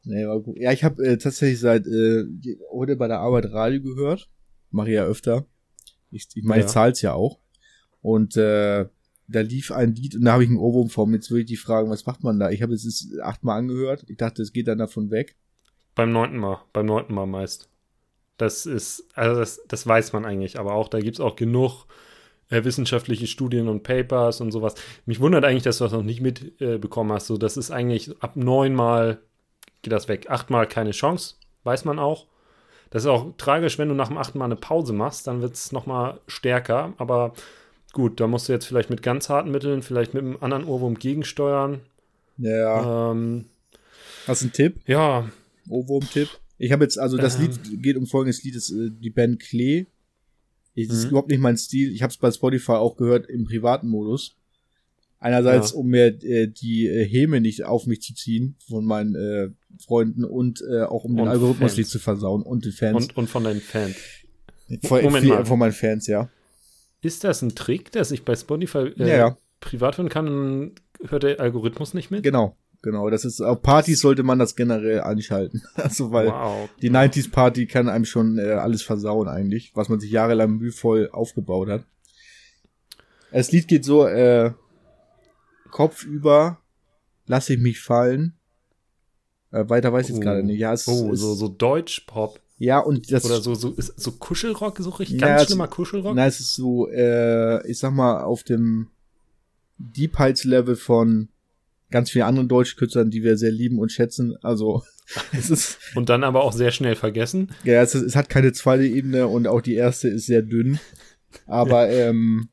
Nee, 0.04 0.26
war 0.26 0.40
gut. 0.40 0.58
Ja, 0.58 0.72
ich 0.72 0.84
habe 0.84 1.02
äh, 1.04 1.16
tatsächlich 1.18 1.60
seit 1.60 1.86
äh, 1.86 2.24
heute 2.70 2.96
bei 2.96 3.08
der 3.08 3.20
Arbeit 3.20 3.50
Radio 3.52 3.80
gehört. 3.82 4.28
Mache 4.70 4.88
ich 4.88 4.94
ja 4.94 5.04
öfter. 5.04 5.46
Ich, 6.10 6.28
ich 6.34 6.44
meine, 6.44 6.60
Ja. 6.60 6.66
ich 6.66 6.72
zahl's 6.72 7.00
ja 7.02 7.12
auch. 7.14 7.38
Und 8.02 8.36
äh, 8.36 8.86
da 9.28 9.40
lief 9.40 9.72
ein 9.72 9.94
Lied 9.94 10.16
und 10.16 10.24
da 10.24 10.32
habe 10.32 10.44
ich 10.44 10.50
einen 10.50 10.58
Ohrwurm 10.58 10.90
vor. 10.90 11.08
Jetzt 11.10 11.30
will 11.30 11.40
ich 11.40 11.46
die 11.46 11.56
fragen, 11.56 11.88
was 11.90 12.04
macht 12.06 12.22
man 12.22 12.38
da? 12.38 12.50
Ich 12.50 12.60
habe 12.62 12.74
es 12.74 12.84
jetzt 12.84 13.18
achtmal 13.22 13.58
angehört. 13.58 14.04
Ich 14.08 14.18
dachte, 14.18 14.42
es 14.42 14.52
geht 14.52 14.68
dann 14.68 14.78
davon 14.78 15.10
weg. 15.10 15.36
beim 15.94 16.12
neunten 16.12 16.36
Mal, 16.38 16.60
beim 16.72 16.86
neunten 16.86 17.14
Mal 17.14 17.26
meist. 17.26 17.70
Das 18.36 18.66
ist, 18.66 19.06
also 19.14 19.38
das, 19.40 19.60
das 19.68 19.86
weiß 19.86 20.12
man 20.12 20.24
eigentlich, 20.24 20.58
aber 20.58 20.74
auch 20.74 20.88
da 20.88 20.98
gibt 21.00 21.16
es 21.16 21.20
auch 21.20 21.36
genug 21.36 21.86
äh, 22.50 22.64
wissenschaftliche 22.64 23.26
Studien 23.28 23.68
und 23.68 23.84
Papers 23.84 24.40
und 24.40 24.50
sowas. 24.50 24.74
Mich 25.06 25.20
wundert 25.20 25.44
eigentlich, 25.44 25.62
dass 25.62 25.78
du 25.78 25.84
das 25.84 25.92
noch 25.92 26.02
nicht 26.02 26.20
mitbekommen 26.20 27.10
äh, 27.10 27.14
hast. 27.14 27.28
So, 27.28 27.38
das 27.38 27.56
ist 27.56 27.70
eigentlich 27.70 28.10
ab 28.20 28.36
neunmal 28.36 29.22
geht 29.84 29.92
das 29.92 30.08
weg. 30.08 30.28
Achtmal 30.28 30.66
keine 30.66 30.90
Chance, 30.90 31.36
weiß 31.62 31.84
man 31.84 31.98
auch. 32.00 32.26
Das 32.90 33.02
ist 33.04 33.08
auch 33.08 33.32
tragisch, 33.38 33.78
wenn 33.78 33.88
du 33.88 33.94
nach 33.94 34.08
dem 34.08 34.18
achten 34.18 34.38
Mal 34.38 34.44
eine 34.46 34.56
Pause 34.56 34.92
machst, 34.92 35.26
dann 35.26 35.40
wird 35.42 35.54
es 35.54 35.72
nochmal 35.72 36.20
stärker. 36.26 36.92
Aber 36.98 37.32
gut, 37.92 38.20
da 38.20 38.26
musst 38.26 38.48
du 38.48 38.52
jetzt 38.52 38.66
vielleicht 38.66 38.90
mit 38.90 39.02
ganz 39.02 39.28
harten 39.28 39.50
Mitteln, 39.50 39.82
vielleicht 39.82 40.14
mit 40.14 40.22
einem 40.24 40.38
anderen 40.40 40.64
Ohrwurm 40.64 40.94
gegensteuern. 40.98 41.80
Ja. 42.38 43.10
Ähm, 43.12 43.46
Hast 44.26 44.42
du 44.42 44.46
einen 44.46 44.52
Tipp? 44.52 44.80
ja, 44.86 45.28
Ohrwurm-Tipp? 45.68 46.28
Ich 46.58 46.72
habe 46.72 46.84
jetzt, 46.84 46.98
also 46.98 47.16
das 47.16 47.36
Ähm. 47.36 47.42
Lied 47.42 47.82
geht 47.82 47.96
um 47.96 48.06
folgendes 48.06 48.42
Lied, 48.44 48.54
ist 48.54 48.70
äh, 48.70 48.90
die 48.90 49.10
Band 49.10 49.40
Klee. 49.40 49.86
Ich, 50.74 50.88
das 50.88 50.98
ist 50.98 51.04
Mhm. 51.04 51.10
überhaupt 51.10 51.28
nicht 51.30 51.40
mein 51.40 51.56
Stil. 51.56 51.92
Ich 51.92 52.02
habe 52.02 52.10
es 52.10 52.16
bei 52.16 52.30
Spotify 52.30 52.72
auch 52.72 52.96
gehört 52.96 53.26
im 53.28 53.44
privaten 53.44 53.88
Modus. 53.88 54.36
Einerseits, 55.24 55.70
Ja. 55.72 55.78
um 55.78 55.86
mir 55.88 56.06
äh, 56.22 56.48
die 56.48 56.86
äh, 56.86 57.02
Häme 57.08 57.40
nicht 57.40 57.64
auf 57.64 57.86
mich 57.86 58.02
zu 58.02 58.14
ziehen 58.14 58.56
von 58.68 58.84
meinen 58.84 59.14
äh, 59.14 59.48
Freunden 59.82 60.22
und 60.24 60.62
äh, 60.70 60.82
auch 60.82 61.04
um 61.04 61.16
den 61.16 61.22
Und 61.22 61.28
Algorithmus 61.28 61.70
Fans. 61.72 61.78
nicht 61.78 61.88
zu 61.90 61.98
versauen 61.98 62.42
und 62.42 62.66
den 62.66 62.72
Fans. 62.72 62.94
und, 62.96 63.16
und 63.16 63.30
von 63.30 63.42
deinen 63.44 63.62
Fans. 63.62 63.96
von, 64.84 65.02
Moment 65.02 65.26
mal. 65.26 65.44
von 65.46 65.58
meinen 65.58 65.72
Fans, 65.72 66.06
ja. 66.06 66.28
Ist 67.00 67.24
das 67.24 67.40
ein 67.40 67.54
Trick, 67.54 67.90
dass 67.92 68.10
ich 68.10 68.24
bei 68.24 68.36
Spotify 68.36 68.78
äh, 68.78 68.92
Ja, 68.98 69.06
ja. 69.16 69.38
privat 69.60 69.96
hören 69.96 70.10
kann 70.10 70.28
und 70.28 70.72
hört 71.08 71.22
der 71.22 71.40
Algorithmus 71.40 71.94
nicht 71.94 72.10
mit? 72.10 72.22
Genau, 72.22 72.56
genau. 72.82 73.08
Das 73.08 73.24
ist 73.24 73.40
auf 73.40 73.62
Partys 73.62 74.00
sollte 74.00 74.22
man 74.24 74.38
das 74.38 74.54
generell 74.56 75.00
anschalten. 75.00 75.62
Also 75.74 76.12
weil 76.12 76.26
wow. 76.28 76.68
die 76.82 76.90
90s 76.90 77.30
Party 77.30 77.66
kann 77.66 77.88
einem 77.88 78.04
schon 78.04 78.38
äh, 78.38 78.42
alles 78.52 78.82
versauen 78.82 79.28
eigentlich, 79.28 79.72
was 79.74 79.88
man 79.88 80.00
sich 80.00 80.10
jahrelang 80.10 80.58
mühevoll 80.58 81.08
aufgebaut 81.12 81.68
hat. 81.70 81.84
Das 83.32 83.50
Lied 83.52 83.66
geht 83.68 83.84
so, 83.86 84.06
äh, 84.06 84.52
Kopf 85.74 86.04
über, 86.04 86.60
lass 87.26 87.50
ich 87.50 87.58
mich 87.58 87.80
fallen. 87.80 88.34
Äh, 89.50 89.68
weiter 89.68 89.92
weiß 89.92 90.06
ich 90.06 90.10
jetzt 90.10 90.18
Oh. 90.18 90.20
gerade 90.22 90.44
nicht. 90.44 90.60
Ja, 90.60 90.72
es 90.72 90.86
Oh, 90.86 91.12
ist, 91.12 91.18
so, 91.20 91.34
so 91.34 91.48
Deutsch-Pop. 91.48 92.38
ja, 92.58 92.78
und 92.78 93.10
das, 93.10 93.24
Oder 93.24 93.40
so, 93.40 93.56
so, 93.56 93.72
ist 93.72 93.98
so 94.00 94.12
Kuschelrock, 94.12 94.78
so 94.78 94.90
richtig 94.90 95.20
Ja, 95.20 95.26
ganz 95.26 95.42
es- 95.42 95.46
schlimmer 95.48 95.66
Kuschelrock? 95.66 96.14
na, 96.14 96.26
es 96.26 96.38
ist 96.38 96.54
so, 96.54 96.88
äh, 96.90 97.68
ich 97.68 97.78
sag 97.80 97.92
mal, 97.92 98.22
auf 98.22 98.44
dem 98.44 98.86
Deep 99.78 100.16
Heights 100.16 100.44
Level 100.44 100.76
von 100.76 101.28
ganz 101.90 102.10
vielen 102.12 102.24
anderen 102.26 102.48
Deutschkünstlern, 102.48 103.10
die 103.10 103.24
wir 103.24 103.36
sehr 103.36 103.50
lieben 103.50 103.80
und 103.80 103.90
schätzen. 103.90 104.36
Also, 104.42 104.84
es 105.32 105.50
ist, 105.50 105.78
Und 105.96 106.08
dann 106.08 106.22
aber 106.22 106.44
auch 106.44 106.52
sehr 106.52 106.70
schnell 106.70 106.94
vergessen. 106.94 107.50
Ja, 107.64 107.82
es, 107.82 107.96
ist, 107.96 108.02
es 108.02 108.14
hat 108.14 108.28
keine 108.28 108.52
zweite 108.52 108.84
Ebene 108.86 109.26
und 109.26 109.48
auch 109.48 109.60
die 109.60 109.74
erste 109.74 110.06
ist 110.08 110.26
sehr 110.26 110.42
dünn. 110.42 110.78
Aber 111.46 111.88
ähm, 111.90 112.48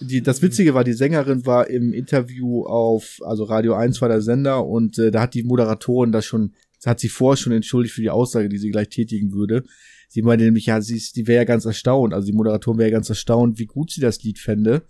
die, 0.00 0.22
das 0.22 0.42
Witzige 0.42 0.74
war, 0.74 0.84
die 0.84 0.92
Sängerin 0.92 1.46
war 1.46 1.68
im 1.68 1.92
Interview 1.92 2.64
auf, 2.64 3.18
also 3.24 3.44
Radio 3.44 3.74
1 3.74 4.00
war 4.00 4.08
der 4.08 4.20
Sender 4.20 4.66
und 4.66 4.98
äh, 4.98 5.10
da 5.10 5.22
hat 5.22 5.34
die 5.34 5.42
Moderatorin 5.42 6.12
das 6.12 6.26
schon, 6.26 6.54
hat 6.84 7.00
sie 7.00 7.08
vorher 7.08 7.36
schon 7.36 7.52
entschuldigt 7.52 7.94
für 7.94 8.02
die 8.02 8.10
Aussage, 8.10 8.48
die 8.48 8.58
sie 8.58 8.70
gleich 8.70 8.88
tätigen 8.88 9.32
würde. 9.32 9.64
Sie 10.08 10.22
meinte 10.22 10.44
nämlich, 10.44 10.66
ja, 10.66 10.80
sie 10.80 10.96
ist, 10.96 11.16
die 11.16 11.26
wäre 11.26 11.42
ja 11.42 11.44
ganz 11.44 11.64
erstaunt, 11.64 12.14
also 12.14 12.26
die 12.26 12.32
Moderatorin 12.32 12.78
wäre 12.78 12.90
ja 12.90 12.96
ganz 12.96 13.08
erstaunt, 13.08 13.58
wie 13.58 13.66
gut 13.66 13.90
sie 13.90 14.00
das 14.00 14.22
Lied 14.22 14.38
fände, 14.38 14.82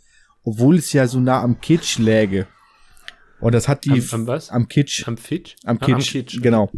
obwohl 0.42 0.76
es 0.76 0.92
ja 0.92 1.06
so 1.06 1.20
nah 1.20 1.42
am 1.42 1.60
Kitsch 1.60 1.98
läge. 1.98 2.46
Und 3.40 3.54
das 3.54 3.68
hat 3.68 3.84
die 3.84 3.90
Am, 3.90 4.02
am 4.12 4.26
was? 4.26 4.48
am 4.50 4.68
Kitsch. 4.68 5.06
Am 5.06 5.16
Fitch? 5.16 5.56
Am 5.64 5.78
Ah, 5.80 5.84
Kitsch, 5.98 6.40
genau. 6.40 6.70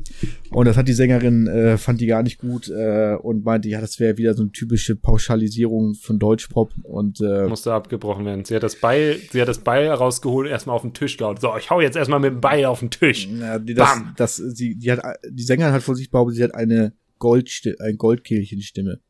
Und 0.51 0.67
das 0.67 0.77
hat 0.77 0.89
die 0.89 0.95
Sängerin, 0.95 1.47
äh, 1.47 1.77
fand 1.79 2.01
die 2.01 2.07
gar 2.07 2.23
nicht 2.23 2.39
gut 2.39 2.69
äh, 2.69 3.15
und 3.15 3.45
meinte, 3.45 3.69
ja, 3.69 3.81
das 3.81 4.01
wäre 4.01 4.17
wieder 4.17 4.35
so 4.35 4.43
eine 4.43 4.53
typische 4.53 4.97
Pauschalisierung 4.97 5.95
von 5.95 6.19
Deutschpop 6.19 6.73
und 6.83 7.21
äh, 7.21 7.47
Musste 7.47 7.73
abgebrochen 7.73 8.25
werden. 8.25 8.45
Sie 8.45 8.55
hat 8.57 8.63
das 8.63 8.77
Beil, 8.77 9.19
sie 9.31 9.41
hat 9.41 9.49
das 9.49 9.59
Beil 9.59 9.89
rausgeholt, 9.91 10.49
erstmal 10.49 10.75
auf 10.77 10.83
den 10.83 10.95
Tisch 10.95 11.17
gehauen. 11.17 11.37
So, 11.39 11.57
ich 11.57 11.71
hau 11.71 11.81
jetzt 11.81 11.97
erstmal 11.97 12.21
mit 12.21 12.33
dem 12.33 12.41
Beil 12.41 12.65
auf 12.65 12.81
den 12.81 12.91
Tisch. 12.91 13.27
ja, 13.29 13.59
die, 13.59 13.75
das, 13.75 13.89
Bam! 13.91 14.15
das, 14.17 14.37
sie, 14.37 14.75
die 14.77 14.91
hat, 14.91 15.01
die 15.29 15.43
Sängerin 15.43 15.73
hat 15.73 15.83
von 15.83 15.95
sich 15.95 16.11
behauptet, 16.11 16.37
sie 16.37 16.45
hat 16.45 16.55
eine 16.55 16.95
Goldstimme, 17.19 17.77
ein 17.81 17.97
Goldkehlchenstimme. 17.97 19.01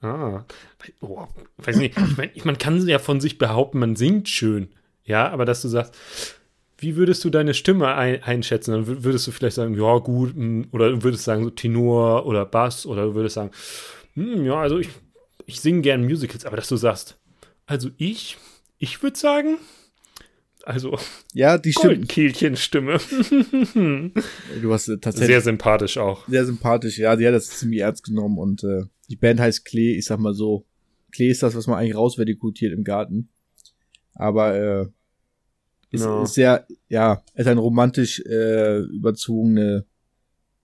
Ah, 0.00 0.44
oh, 1.00 1.26
weiß 1.56 1.76
nicht. 1.76 1.96
Ich 1.98 2.16
mein, 2.16 2.30
man 2.44 2.56
kann 2.58 2.86
ja 2.86 2.98
von 3.00 3.20
sich 3.20 3.36
behaupten, 3.36 3.80
man 3.80 3.96
singt 3.96 4.28
schön. 4.28 4.68
Ja, 5.04 5.28
aber 5.30 5.44
dass 5.44 5.62
du 5.62 5.68
sagst, 5.68 5.94
wie 6.78 6.96
würdest 6.96 7.24
du 7.24 7.30
deine 7.30 7.54
Stimme 7.54 7.88
ein, 7.94 8.22
einschätzen? 8.22 8.70
Dann 8.72 8.86
wür- 8.86 9.04
würdest 9.04 9.26
du 9.26 9.32
vielleicht 9.32 9.56
sagen, 9.56 9.74
ja, 9.74 9.98
gut, 9.98 10.34
mm, 10.36 10.62
oder 10.72 10.90
du 10.90 11.02
würdest 11.02 11.24
sagen, 11.24 11.44
so 11.44 11.50
Tenor 11.50 12.24
oder 12.26 12.44
Bass, 12.46 12.86
oder 12.86 13.06
du 13.06 13.14
würdest 13.14 13.34
sagen, 13.34 13.50
hm, 14.14 14.44
ja, 14.44 14.54
also 14.60 14.78
ich, 14.78 14.88
ich 15.46 15.60
singe 15.60 15.82
gern 15.82 16.04
Musicals, 16.04 16.44
aber 16.44 16.56
dass 16.56 16.68
du 16.68 16.76
sagst, 16.76 17.16
also 17.66 17.90
ich, 17.96 18.36
ich 18.78 19.02
würde 19.02 19.18
sagen, 19.18 19.58
also 20.64 20.98
Ja, 21.34 21.56
die 21.58 21.72
Stimme. 21.72 21.96
Goldkehlchenstimme. 21.96 22.98
Du 24.62 24.72
hast 24.72 24.88
äh, 24.88 24.98
tatsächlich 24.98 25.28
Sehr 25.28 25.40
sympathisch 25.40 25.98
auch. 25.98 26.26
sehr 26.28 26.44
sympathisch. 26.44 26.98
Ja, 26.98 27.16
die 27.16 27.26
hat 27.26 27.34
das 27.34 27.48
ziemlich 27.48 27.80
ernst 27.80 28.04
genommen 28.04 28.38
und 28.38 28.64
äh, 28.64 28.82
die 29.08 29.16
Band 29.16 29.40
heißt 29.40 29.64
Klee. 29.64 29.96
Ich 29.96 30.04
sag 30.06 30.18
mal 30.20 30.34
so, 30.34 30.66
Klee 31.12 31.30
ist 31.30 31.42
das, 31.42 31.54
was 31.56 31.66
man 31.66 31.78
eigentlich 31.78 31.94
rausvertikutiert 31.96 32.72
im 32.72 32.84
Garten. 32.84 33.30
Aber 34.14 34.54
äh, 34.56 34.86
ist, 35.90 36.04
Ja. 36.04 36.22
ist 36.22 36.34
sehr, 36.34 36.66
ja, 36.88 37.22
ist 37.34 37.46
eine 37.46 37.60
romantisch 37.60 38.20
äh, 38.20 38.78
überzogene 38.80 39.84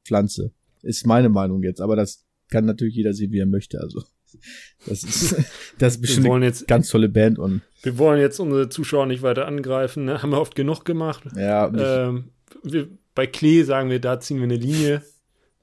Pflanze. 0.04 0.52
Ist 0.82 1.06
meine 1.06 1.28
Meinung 1.28 1.62
jetzt, 1.62 1.80
aber 1.80 1.96
das 1.96 2.24
kann 2.50 2.66
natürlich 2.66 2.94
jeder 2.94 3.14
sehen, 3.14 3.32
wie 3.32 3.38
er 3.38 3.46
möchte. 3.46 3.80
Also 3.80 4.02
das 4.86 5.02
ist, 5.02 5.34
das 5.78 5.94
ist 5.94 6.00
bestimmt 6.00 6.28
eine 6.30 6.46
jetzt, 6.46 6.66
ganz 6.66 6.88
tolle 6.88 7.08
Band 7.08 7.38
und 7.38 7.62
wir 7.82 7.98
wollen 7.98 8.20
jetzt 8.20 8.38
unsere 8.40 8.68
Zuschauer 8.68 9.06
nicht 9.06 9.22
weiter 9.22 9.46
angreifen. 9.46 10.04
Ne? 10.06 10.22
Haben 10.22 10.30
wir 10.30 10.40
oft 10.40 10.54
genug 10.54 10.84
gemacht. 10.84 11.24
ja, 11.36 11.68
Ähm, 12.08 12.30
wir, 12.62 12.88
bei 13.14 13.26
Klee 13.26 13.62
sagen 13.62 13.90
wir, 13.90 14.00
da 14.00 14.20
ziehen 14.20 14.38
wir 14.38 14.44
eine 14.44 14.56
Linie. 14.56 15.02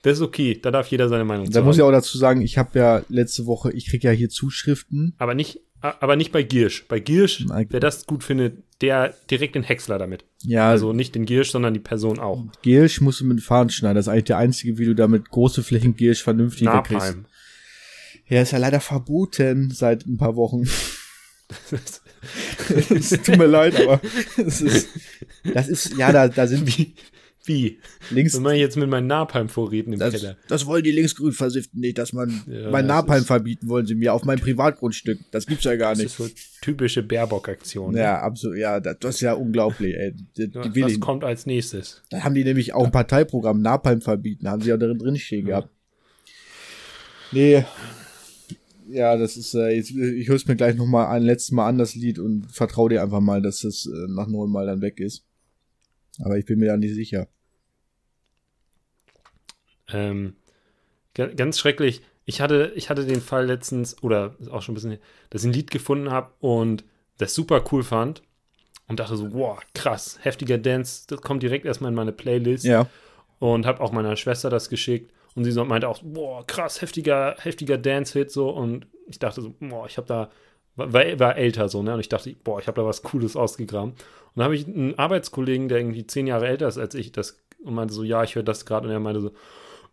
Das 0.03 0.17
ist 0.17 0.21
okay, 0.23 0.59
da 0.59 0.71
darf 0.71 0.87
jeder 0.87 1.09
seine 1.09 1.25
Meinung 1.25 1.45
da 1.47 1.59
zu 1.59 1.63
muss 1.63 1.75
ich 1.75 1.83
auch 1.83 1.91
dazu 1.91 2.17
sagen, 2.17 2.41
ich 2.41 2.57
habe 2.57 2.79
ja 2.79 3.03
letzte 3.09 3.45
Woche, 3.45 3.71
ich 3.71 3.87
krieg 3.87 4.03
ja 4.03 4.09
hier 4.11 4.29
Zuschriften. 4.29 5.13
Aber 5.19 5.35
nicht, 5.35 5.61
Aber 5.81 6.15
nicht 6.15 6.31
bei 6.31 6.43
Giersch. 6.43 6.85
Bei 6.87 6.99
Giersch, 6.99 7.45
wer 7.47 7.79
das 7.79 8.05
gut 8.05 8.23
findet, 8.23 8.63
der 8.81 9.15
direkt 9.29 9.55
den 9.55 9.63
Häcksler 9.63 9.97
damit. 9.97 10.25
Ja, 10.43 10.69
Also 10.69 10.93
nicht 10.93 11.15
den 11.15 11.25
Giersch, 11.25 11.51
sondern 11.51 11.73
die 11.73 11.79
Person 11.79 12.19
auch. 12.19 12.45
Giersch 12.61 13.01
musst 13.01 13.21
du 13.21 13.25
mit 13.25 13.41
Faden 13.41 13.69
schneiden. 13.69 13.95
Das 13.95 14.05
ist 14.05 14.09
eigentlich 14.09 14.25
der 14.25 14.37
einzige, 14.37 14.77
wie 14.77 14.85
du 14.85 14.93
damit 14.93 15.29
große 15.29 15.63
Flächen 15.63 15.95
Giersch 15.95 16.21
vernünftig 16.21 16.67
wegkriegst. 16.67 17.07
Napalm. 17.07 17.25
Ja, 18.27 18.41
ist 18.41 18.51
ja 18.51 18.59
leider 18.59 18.79
verboten 18.79 19.71
seit 19.71 20.05
ein 20.05 20.17
paar 20.17 20.35
Wochen. 20.35 20.67
es 22.89 23.09
tut 23.09 23.37
mir 23.37 23.47
leid, 23.47 23.75
aber 23.75 23.99
es 24.37 24.61
ist, 24.61 24.89
das 25.53 25.67
ist, 25.67 25.97
ja, 25.97 26.11
da, 26.11 26.27
da 26.27 26.47
sind 26.47 26.65
Wie? 26.77 26.95
Wie? 27.45 27.79
links, 28.11 28.37
mache 28.39 28.55
ich 28.55 28.59
jetzt 28.61 28.77
mit 28.77 28.89
meinen 28.89 29.07
Napalm-Vorräten 29.07 29.93
im 29.93 29.99
das, 29.99 30.13
Keller? 30.13 30.37
das 30.47 30.65
wollen 30.65 30.83
die 30.83 30.91
linksgrün 30.91 31.31
versiften 31.31 31.79
nicht, 31.79 31.97
dass 31.97 32.13
man, 32.13 32.29
Ja, 32.47 32.69
mein 32.69 32.87
das 32.87 32.95
Napalm 32.97 33.23
verbieten 33.25 33.67
wollen 33.67 33.85
sie 33.85 33.95
mir 33.95 34.13
auf 34.13 34.25
meinem 34.25 34.39
Privatgrundstück. 34.39 35.19
Das 35.31 35.47
gibt's 35.47 35.63
ja 35.63 35.75
gar 35.75 35.91
Das 35.91 35.99
nicht. 35.99 36.07
ist 36.07 36.17
so 36.17 36.29
typische 36.61 37.01
Baerbock-Aktion. 37.01 37.95
Ja, 37.95 38.19
absolut, 38.21 38.57
ja, 38.57 38.79
das, 38.79 38.97
das 38.99 39.15
ist 39.15 39.21
ja 39.21 39.33
unglaublich, 39.33 39.95
ey. 39.95 40.13
Die, 40.37 40.49
die 40.51 40.81
Was, 40.83 40.99
kommt 40.99 41.23
als 41.23 41.45
nächstes? 41.45 42.01
da 42.11 42.23
haben 42.23 42.35
die 42.35 42.43
nämlich 42.43 42.73
auch 42.73 42.85
ein 42.85 42.91
Parteiprogramm, 42.91 43.61
Napalm 43.61 44.01
verbieten, 44.01 44.47
haben 44.47 44.61
sie 44.61 44.71
auch 44.73 44.77
darin 44.77 44.99
drinstehen 44.99 45.45
gehabt. 45.47 45.69
Nee. 47.31 47.65
Ja, 48.89 49.15
das 49.15 49.37
ist, 49.37 49.53
äh, 49.53 49.69
jetzt, 49.69 49.91
ich 49.91 50.27
höre 50.27 50.35
es 50.35 50.47
mir 50.47 50.55
gleich 50.57 50.75
noch 50.75 50.85
mal 50.85 51.07
ein 51.07 51.23
letztes 51.23 51.51
Mal 51.51 51.67
an, 51.67 51.77
das 51.77 51.95
Lied, 51.95 52.19
und 52.19 52.51
vertraue 52.51 52.89
dir 52.89 53.01
einfach 53.01 53.21
mal, 53.21 53.41
dass 53.41 53.61
das 53.61 53.85
äh, 53.85 54.11
nach 54.11 54.27
neun 54.27 54.51
Mal 54.51 54.65
dann 54.65 54.81
weg 54.81 54.99
ist. 54.99 55.23
Aber 56.23 56.37
ich 56.37 56.45
bin 56.45 56.59
mir 56.59 56.67
da 56.67 56.77
nicht 56.77 56.93
sicher. 56.93 57.27
Ähm, 59.91 60.35
ga- 61.13 61.27
ganz 61.27 61.59
schrecklich. 61.59 62.01
Ich 62.25 62.39
hatte, 62.41 62.71
ich 62.75 62.89
hatte 62.89 63.05
den 63.05 63.21
Fall 63.21 63.45
letztens, 63.45 64.01
oder 64.03 64.35
auch 64.51 64.61
schon 64.61 64.73
ein 64.73 64.75
bisschen, 64.75 64.97
dass 65.29 65.43
ich 65.43 65.49
ein 65.49 65.53
Lied 65.53 65.71
gefunden 65.71 66.11
habe 66.11 66.31
und 66.39 66.83
das 67.17 67.33
super 67.33 67.63
cool 67.71 67.83
fand 67.83 68.21
und 68.87 68.99
dachte 68.99 69.17
so, 69.17 69.33
wow, 69.33 69.59
krass, 69.73 70.19
heftiger 70.21 70.57
Dance, 70.57 71.05
das 71.07 71.21
kommt 71.21 71.43
direkt 71.43 71.65
erstmal 71.65 71.89
in 71.89 71.95
meine 71.95 72.11
Playlist 72.11 72.65
Ja. 72.65 72.87
und 73.39 73.65
habe 73.65 73.81
auch 73.81 73.91
meiner 73.91 74.15
Schwester 74.15 74.49
das 74.49 74.69
geschickt 74.69 75.11
und 75.35 75.43
sie 75.45 75.51
so 75.51 75.65
meinte 75.65 75.87
auch, 75.87 76.01
boah, 76.03 76.45
krass, 76.45 76.81
heftiger, 76.81 77.35
heftiger 77.39 77.77
Dance-Hit 77.77 78.31
so 78.31 78.49
und 78.49 78.87
ich 79.07 79.19
dachte 79.19 79.41
so, 79.41 79.53
boah, 79.59 79.87
ich 79.87 79.97
habe 79.97 80.07
da, 80.07 80.31
war, 80.75 80.93
war 81.19 81.35
älter 81.37 81.69
so, 81.69 81.83
ne, 81.83 81.93
und 81.95 81.99
ich 81.99 82.09
dachte, 82.09 82.33
boah, 82.43 82.59
ich 82.59 82.67
habe 82.67 82.79
da 82.79 82.85
was 82.87 83.01
Cooles 83.01 83.35
ausgegraben 83.35 83.93
und 84.33 84.39
dann 84.39 84.45
habe 84.45 84.55
ich 84.55 84.67
einen 84.67 84.97
Arbeitskollegen, 84.97 85.67
der 85.67 85.79
irgendwie 85.79 86.07
zehn 86.07 86.27
Jahre 86.27 86.47
älter 86.47 86.67
ist 86.67 86.77
als 86.77 86.95
ich, 86.95 87.11
das 87.11 87.37
und 87.63 87.73
meinte 87.73 87.93
so, 87.93 88.03
ja, 88.03 88.23
ich 88.23 88.35
höre 88.35 88.43
das 88.43 88.65
gerade 88.65 88.87
und 88.87 88.93
er 88.93 88.99
meinte 88.99 89.21
so, 89.21 89.31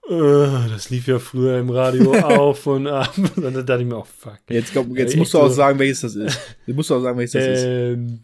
äh, 0.09 0.69
das 0.71 0.91
lief 0.91 1.07
ja 1.07 1.19
früher 1.19 1.59
im 1.59 1.71
Radio 1.71 2.13
auf 2.23 2.67
und 2.67 2.87
ab 2.87 3.13
und 3.37 3.43
dann 3.43 3.55
dachte 3.67 3.83
ich 3.83 3.89
mir 3.89 3.97
auch, 3.97 4.07
fuck. 4.07 4.39
Jetzt, 4.49 4.73
komm, 4.73 4.97
jetzt 4.97 5.11
Echt 5.11 5.19
musst 5.19 5.35
du 5.35 5.39
auch 5.39 5.49
so. 5.49 5.55
sagen, 5.55 5.79
welches 5.79 6.01
das 6.01 6.15
ist. 6.15 6.39
Jetzt 6.67 6.77
musst 6.77 6.91
du 6.91 6.95
auch 6.95 7.01
sagen, 7.01 7.19
welches 7.19 7.33
das 7.33 7.45
ist. 7.45 7.65
Ähm, 7.65 8.21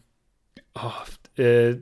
oh, 0.74 1.40
äh, 1.42 1.72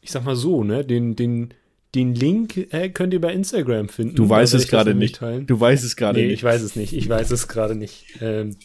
ich 0.00 0.10
sag 0.10 0.24
mal 0.24 0.36
so, 0.36 0.64
ne, 0.64 0.84
den, 0.84 1.14
den, 1.14 1.54
den 1.94 2.14
Link 2.14 2.56
äh, 2.72 2.88
könnt 2.88 3.12
ihr 3.12 3.20
bei 3.20 3.32
Instagram 3.32 3.88
finden. 3.88 4.16
Du 4.16 4.24
Da 4.24 4.30
weißt 4.30 4.54
werde 4.54 4.64
es 4.64 4.70
gerade 4.70 4.94
nicht. 4.94 5.16
Teilen. 5.16 5.46
Du 5.46 5.60
weißt 5.60 5.84
es 5.84 5.96
gerade 5.96 6.18
nee, 6.18 6.26
nicht. 6.26 6.34
ich 6.34 6.44
weiß 6.44 6.62
es 6.62 6.74
nicht. 6.74 6.92
Ich 6.92 7.08
weiß 7.08 7.30
es 7.30 7.46
gerade 7.46 7.74
nicht. 7.74 8.06
Ähm, 8.20 8.56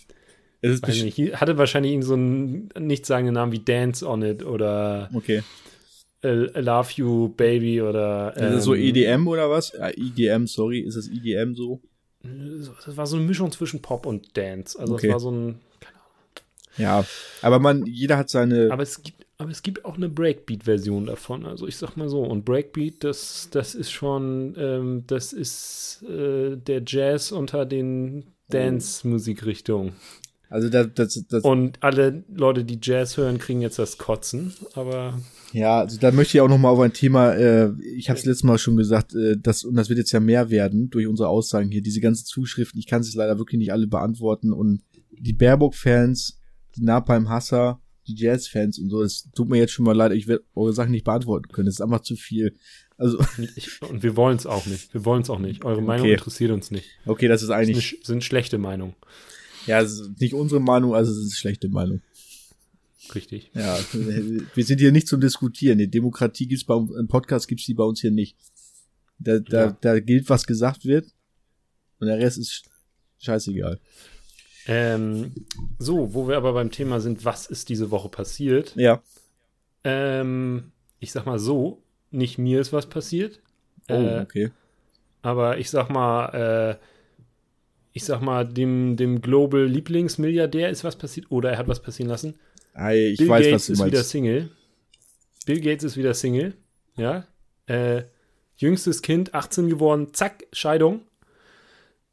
es 0.62 0.79
ist 0.79 0.88
nicht. 0.88 1.39
Hatte 1.39 1.57
wahrscheinlich 1.57 1.91
irgend 1.93 2.05
so 2.05 2.13
einen 2.13 2.69
nichtssagenden 2.79 3.33
Namen 3.35 3.51
wie 3.51 3.59
Dance 3.59 4.07
on 4.07 4.21
It 4.24 4.43
oder 4.45 5.09
Okay. 5.13 5.43
Love 6.24 6.89
You 6.95 7.29
Baby 7.29 7.81
oder. 7.81 8.33
Ist 8.35 8.41
das 8.41 8.63
so 8.63 8.74
ähm, 8.74 8.81
EDM 8.81 9.27
oder 9.27 9.50
was? 9.50 9.74
Ja, 9.74 9.89
IDM, 9.95 10.47
sorry. 10.47 10.79
Ist 10.79 10.97
das 10.97 11.07
IDM 11.07 11.53
so? 11.53 11.81
Das 12.85 12.97
war 12.97 13.05
so 13.05 13.17
eine 13.17 13.25
Mischung 13.25 13.51
zwischen 13.51 13.81
Pop 13.81 14.07
und 14.07 14.35
Dance. 14.35 14.79
Also 14.79 14.95
Okay. 14.95 15.07
es 15.07 15.13
war 15.13 15.19
so 15.19 15.31
ein. 15.31 15.59
Ja. 16.77 17.05
Aber 17.41 17.59
man, 17.59 17.85
jeder 17.85 18.17
hat 18.17 18.29
seine. 18.29 18.69
Aber 18.71 18.81
es 18.81 19.03
gibt, 19.03 19.25
aber 19.38 19.51
es 19.51 19.62
gibt 19.62 19.85
auch 19.85 19.97
eine 19.97 20.09
Breakbeat-Version 20.09 21.05
davon. 21.05 21.45
Also 21.45 21.67
ich 21.67 21.77
sag 21.77 21.95
mal 21.95 22.09
so. 22.09 22.24
Und 22.24 22.43
Breakbeat, 22.43 23.03
das, 23.03 23.50
das 23.51 23.75
ist 23.75 23.91
schon, 23.91 24.55
ähm, 24.57 25.03
das 25.07 25.31
ist 25.31 26.03
äh, 26.09 26.55
der 26.57 26.81
Jazz 26.85 27.31
unter 27.31 27.65
den 27.65 28.25
Dance-Musikrichtungen. 28.50 29.93
Also 30.49 30.69
das, 30.69 30.87
das, 30.93 31.25
das, 31.27 31.43
Und 31.43 31.81
alle 31.81 32.23
Leute, 32.33 32.63
die 32.63 32.79
Jazz 32.81 33.17
hören, 33.17 33.37
kriegen 33.39 33.61
jetzt 33.61 33.79
das 33.79 33.97
Kotzen. 33.97 34.53
Aber 34.73 35.19
Ja, 35.53 35.79
also 35.79 35.99
da 35.99 36.11
möchte 36.11 36.37
ich 36.37 36.41
auch 36.41 36.47
noch 36.49 36.57
mal 36.57 36.69
auf 36.69 36.79
ein 36.79 36.93
Thema, 36.93 37.33
äh, 37.33 37.71
ich 37.95 38.09
habe 38.09 38.19
es 38.19 38.25
letztes 38.25 38.43
Mal 38.43 38.57
schon 38.57 38.77
gesagt, 38.77 39.15
äh, 39.15 39.37
das, 39.37 39.63
und 39.63 39.75
das 39.75 39.89
wird 39.89 39.99
jetzt 39.99 40.11
ja 40.11 40.19
mehr 40.19 40.49
werden 40.49 40.89
durch 40.89 41.07
unsere 41.07 41.29
Aussagen 41.29 41.71
hier, 41.71 41.81
diese 41.81 42.01
ganzen 42.01 42.25
Zuschriften, 42.25 42.79
ich 42.79 42.87
kann 42.87 43.01
es 43.01 43.13
leider 43.15 43.37
wirklich 43.37 43.59
nicht 43.59 43.71
alle 43.71 43.87
beantworten 43.87 44.53
und 44.53 44.81
die 45.11 45.33
Baerbock-Fans, 45.33 46.39
die 46.75 46.83
Napalm-Hasser, 46.83 47.81
die 48.07 48.15
Jazz-Fans 48.15 48.79
und 48.79 48.89
so, 48.89 49.01
es 49.01 49.29
tut 49.33 49.49
mir 49.49 49.57
jetzt 49.57 49.73
schon 49.73 49.85
mal 49.85 49.95
leid, 49.95 50.11
ich 50.11 50.27
werde 50.27 50.43
eure 50.53 50.73
Sachen 50.73 50.91
nicht 50.91 51.05
beantworten 51.05 51.47
können, 51.51 51.65
das 51.65 51.75
ist 51.75 51.81
einfach 51.81 52.01
zu 52.01 52.15
viel. 52.15 52.55
Also, 52.97 53.17
ich, 53.55 53.81
und 53.81 54.03
wir 54.03 54.15
wollen 54.15 54.37
es 54.37 54.45
auch 54.45 54.65
nicht. 54.65 54.93
Wir 54.93 55.05
wollen 55.05 55.21
es 55.23 55.29
auch 55.29 55.39
nicht. 55.39 55.65
Eure 55.65 55.81
Meinung 55.81 56.05
Okay. 56.05 56.13
interessiert 56.13 56.51
uns 56.51 56.71
nicht. 56.71 56.87
okay, 57.05 57.27
das 57.27 57.41
ist 57.41 57.49
Das 57.49 57.61
ist 57.61 57.67
eine, 57.67 57.77
eigentlich, 57.77 57.99
sind 58.03 58.23
schlechte 58.23 58.57
Meinungen. 58.57 58.95
Ja, 59.67 59.81
es 59.81 60.00
ist 60.00 60.22
nicht 60.22 60.34
unsere 60.34 60.62
Meinung, 60.62 60.93
also 60.95 61.12
es 61.12 61.17
ist 61.17 61.24
eine 61.25 61.31
schlechte 61.36 61.69
Meinung. 61.69 62.01
Richtig. 63.13 63.51
Ja, 63.53 63.77
wir 63.93 64.63
sind 64.65 64.79
hier 64.79 64.91
nicht 64.91 65.07
zum 65.07 65.22
Diskutieren. 65.22 65.77
Die 65.77 65.89
Demokratie 65.89 66.48
gibt's 66.48 66.63
bei 66.63 66.74
uns, 66.74 66.91
im 66.95 67.07
Podcast 67.07 67.48
gibt's 67.48 67.65
die 67.65 67.74
bei 67.75 67.84
uns 67.84 68.01
hier 68.01 68.12
nicht. 68.12 68.36
Da, 69.19 69.39
da, 69.39 69.65
Ja. 69.65 69.77
da 69.81 70.00
gilt, 70.00 70.29
was 70.29 70.45
gesagt 70.48 70.86
wird. 70.86 71.05
Und 72.00 72.07
der 72.07 72.17
Rest 72.17 72.38
ist 72.39 72.63
scheißegal. 73.19 73.79
Ähm, 74.67 75.34
so, 75.77 76.13
wo 76.15 76.27
wir 76.27 76.36
aber 76.38 76.53
beim 76.53 76.72
Thema 76.72 77.00
sind, 77.00 77.24
was 77.24 77.45
ist 77.45 77.69
diese 77.69 77.91
Woche 77.91 78.10
passiert? 78.10 78.75
Ja. 78.75 79.03
Ähm, 79.84 80.72
ich 81.00 81.12
sag 81.12 81.25
mal 81.27 81.38
so, 81.39 81.84
nicht 82.10 82.38
mir 82.39 82.60
ist 82.60 82.74
was 82.74 82.88
passiert. 82.88 83.39
Oh, 83.88 83.93
Äh, 83.93 84.22
okay. 84.22 84.51
Aber 85.22 85.60
ich 85.60 85.69
sag 85.69 85.89
mal, 85.89 86.29
äh, 86.79 86.86
ich 87.95 88.03
sag 88.03 88.21
mal, 88.21 88.45
dem, 88.45 88.97
dem 88.97 89.21
Global 89.21 89.63
Lieblingsmilliardär 89.63 90.69
ist 90.69 90.83
was 90.83 90.97
passiert 90.97 91.31
oder 91.31 91.51
er 91.51 91.57
hat 91.57 91.69
was 91.69 91.81
passieren 91.81 92.09
lassen. 92.09 92.35
Ei, 92.73 93.11
ich 93.11 93.19
Bill 93.19 93.29
weiß, 93.29 93.45
Gates 93.45 93.53
was 93.53 93.65
du 93.67 93.71
ist 93.71 93.85
wieder 93.85 93.97
meinst. 93.97 94.09
Single. 94.09 94.49
Bill 95.45 95.61
Gates 95.61 95.83
ist 95.85 95.95
wieder 95.95 96.13
Single. 96.13 96.55
Ja. 96.97 97.25
Äh, 97.67 98.03
jüngstes 98.57 99.01
Kind, 99.01 99.33
18 99.33 99.69
geworden, 99.69 100.09
zack, 100.11 100.45
Scheidung. 100.51 101.03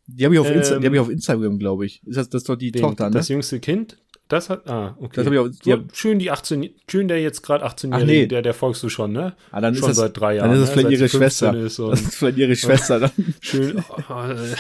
Die 0.07 0.25
habe 0.25 0.35
ich 0.35 0.41
auf 0.41 0.49
Insta, 0.49 0.79
die 0.79 0.87
ähm, 0.87 0.93
hab 0.93 0.95
ich 0.95 1.01
auf 1.01 1.11
Instagram, 1.11 1.59
glaube 1.59 1.85
ich. 1.85 2.01
Ist 2.07 2.17
das, 2.17 2.31
das 2.31 2.43
ist 2.43 2.49
doch 2.49 2.55
die 2.55 2.71
Den, 2.71 2.83
Tochter, 2.83 3.07
ne? 3.07 3.17
Das 3.17 3.27
jüngste 3.27 3.59
Kind, 3.59 3.99
das 4.33 4.51
hat, 4.51 4.69
ah, 4.69 4.97
okay. 5.01 5.17
Das 5.17 5.27
hab 5.27 5.33
ich 5.33 5.39
auch- 5.39 5.49
die 5.49 5.71
so, 5.71 5.73
hab- 5.73 5.97
schön 5.97 6.19
die 6.19 6.31
18, 6.31 6.71
schön 6.91 7.09
der 7.09 7.21
jetzt 7.21 7.43
gerade 7.43 7.65
18-Jährige, 7.65 8.03
Ach, 8.03 8.07
nee. 8.07 8.27
der, 8.27 8.43
der 8.43 8.55
folgst 8.55 8.83
du 8.83 8.89
schon, 8.89 9.13
ne? 9.13 9.35
ah, 9.51 9.61
dann 9.61 9.75
schon 9.75 9.91
ist 9.91 9.91
das, 9.91 9.97
seit 9.99 10.19
drei 10.19 10.37
Jahren. 10.37 10.51
Dann 10.51 10.59
ist 10.59 10.69
es 10.71 10.77
ne? 10.77 10.83
vielleicht 10.83 10.87
Seit 10.87 10.99
ihre 10.99 11.09
sie 11.09 11.19
15 11.19 11.51
Schwester. 11.51 11.67
Ist 11.67 11.79
und 11.79 11.91
Das 11.93 12.01
ist 12.01 12.15
vielleicht 12.17 12.39
ihre 12.39 12.57
Schwester 12.57 13.01
dann. 13.01 13.11
schön 13.41 13.85
oh, 14.09 14.15
die 14.29 14.55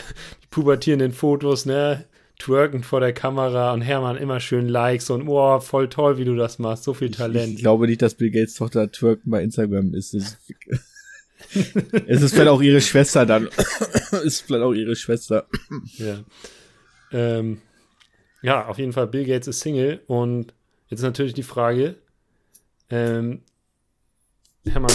pubertierenden 0.50 1.12
Fotos, 1.12 1.66
ne? 1.66 2.04
Twerken 2.38 2.82
vor 2.82 3.00
der 3.00 3.12
Kamera 3.12 3.72
und 3.72 3.82
Hermann 3.82 4.16
immer 4.16 4.40
schön 4.40 4.68
Likes 4.68 5.10
und 5.10 5.28
oh, 5.28 5.60
voll 5.60 5.88
toll, 5.88 6.18
wie 6.18 6.24
du 6.24 6.34
das 6.34 6.58
machst, 6.58 6.84
so 6.84 6.92
viel 6.92 7.10
Talent. 7.10 7.54
Ich 7.54 7.60
glaube 7.60 7.86
nicht, 7.86 8.02
dass 8.02 8.14
Bill 8.14 8.30
Gates 8.30 8.54
Tochter 8.54 8.90
Türken 8.90 9.30
bei 9.30 9.42
Instagram 9.42 9.94
ist. 9.94 10.14
Das 10.14 10.22
ist 10.22 10.38
es 12.06 12.22
ist 12.22 12.34
vielleicht 12.34 12.50
auch 12.50 12.62
ihre 12.62 12.80
Schwester 12.80 13.26
dann. 13.26 13.48
ist 14.24 14.40
vielleicht 14.42 14.64
auch 14.64 14.72
ihre 14.72 14.96
Schwester. 14.96 15.46
Ja. 15.98 16.24
Ähm, 17.12 17.58
ja, 18.42 18.66
auf 18.66 18.78
jeden 18.78 18.92
Fall, 18.92 19.06
Bill 19.06 19.24
Gates 19.24 19.48
ist 19.48 19.60
Single 19.60 20.00
und 20.06 20.54
jetzt 20.88 21.02
natürlich 21.02 21.34
die 21.34 21.42
Frage, 21.42 21.96
ähm, 22.90 23.42
Hermann, 24.66 24.92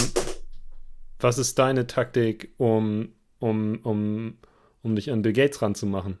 was 1.20 1.38
ist 1.38 1.58
deine 1.58 1.86
Taktik, 1.86 2.54
um, 2.58 3.12
um, 3.38 3.80
um, 3.82 4.38
um 4.82 4.94
dich 4.96 5.10
an 5.10 5.22
Bill 5.22 5.32
Gates 5.32 5.60
ranzumachen? 5.62 6.18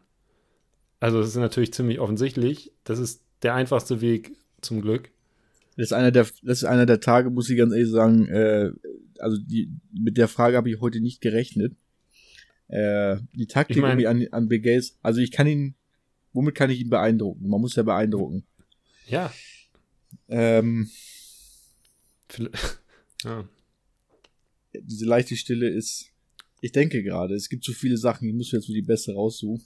Also, 1.00 1.20
das 1.20 1.28
ist 1.28 1.36
natürlich 1.36 1.72
ziemlich 1.72 2.00
offensichtlich. 2.00 2.72
Das 2.84 2.98
ist 2.98 3.22
der 3.42 3.54
einfachste 3.54 4.00
Weg 4.00 4.32
zum 4.60 4.80
Glück. 4.82 5.10
Das 5.76 5.86
ist 5.86 5.92
einer 5.92 6.10
der, 6.10 6.24
das 6.42 6.58
ist 6.58 6.64
einer 6.64 6.86
der 6.86 6.98
Tage, 7.00 7.30
muss 7.30 7.48
ich 7.48 7.56
ganz 7.56 7.72
ehrlich 7.72 7.90
sagen, 7.90 8.26
äh, 8.26 8.72
also 9.20 9.38
die, 9.38 9.70
mit 9.92 10.16
der 10.16 10.26
Frage 10.26 10.56
habe 10.56 10.68
ich 10.70 10.80
heute 10.80 11.00
nicht 11.00 11.20
gerechnet. 11.20 11.76
Äh, 12.66 13.18
die 13.32 13.46
Taktik 13.46 13.76
Ich 13.76 13.80
mein- 13.82 13.98
irgendwie 14.00 14.08
an, 14.08 14.26
an 14.32 14.48
Bill 14.48 14.60
Gates, 14.60 14.98
also 15.02 15.20
ich 15.20 15.30
kann 15.30 15.46
ihn, 15.46 15.74
womit 16.38 16.54
kann 16.54 16.70
ich 16.70 16.80
ihn 16.80 16.88
beeindrucken? 16.88 17.48
Man 17.48 17.60
muss 17.60 17.74
ja 17.74 17.82
beeindrucken. 17.82 18.44
Ja. 19.08 19.32
Ähm, 20.28 20.88
ja. 23.24 23.48
diese 24.72 25.04
leichte 25.04 25.36
Stille 25.36 25.68
ist, 25.68 26.12
ich 26.60 26.70
denke 26.70 27.02
gerade, 27.02 27.34
es 27.34 27.48
gibt 27.48 27.64
so 27.64 27.72
viele 27.72 27.96
Sachen, 27.96 28.28
ich 28.28 28.34
muss 28.34 28.52
jetzt 28.52 28.68
so 28.68 28.72
die 28.72 28.82
beste 28.82 29.14
raussuchen. 29.14 29.64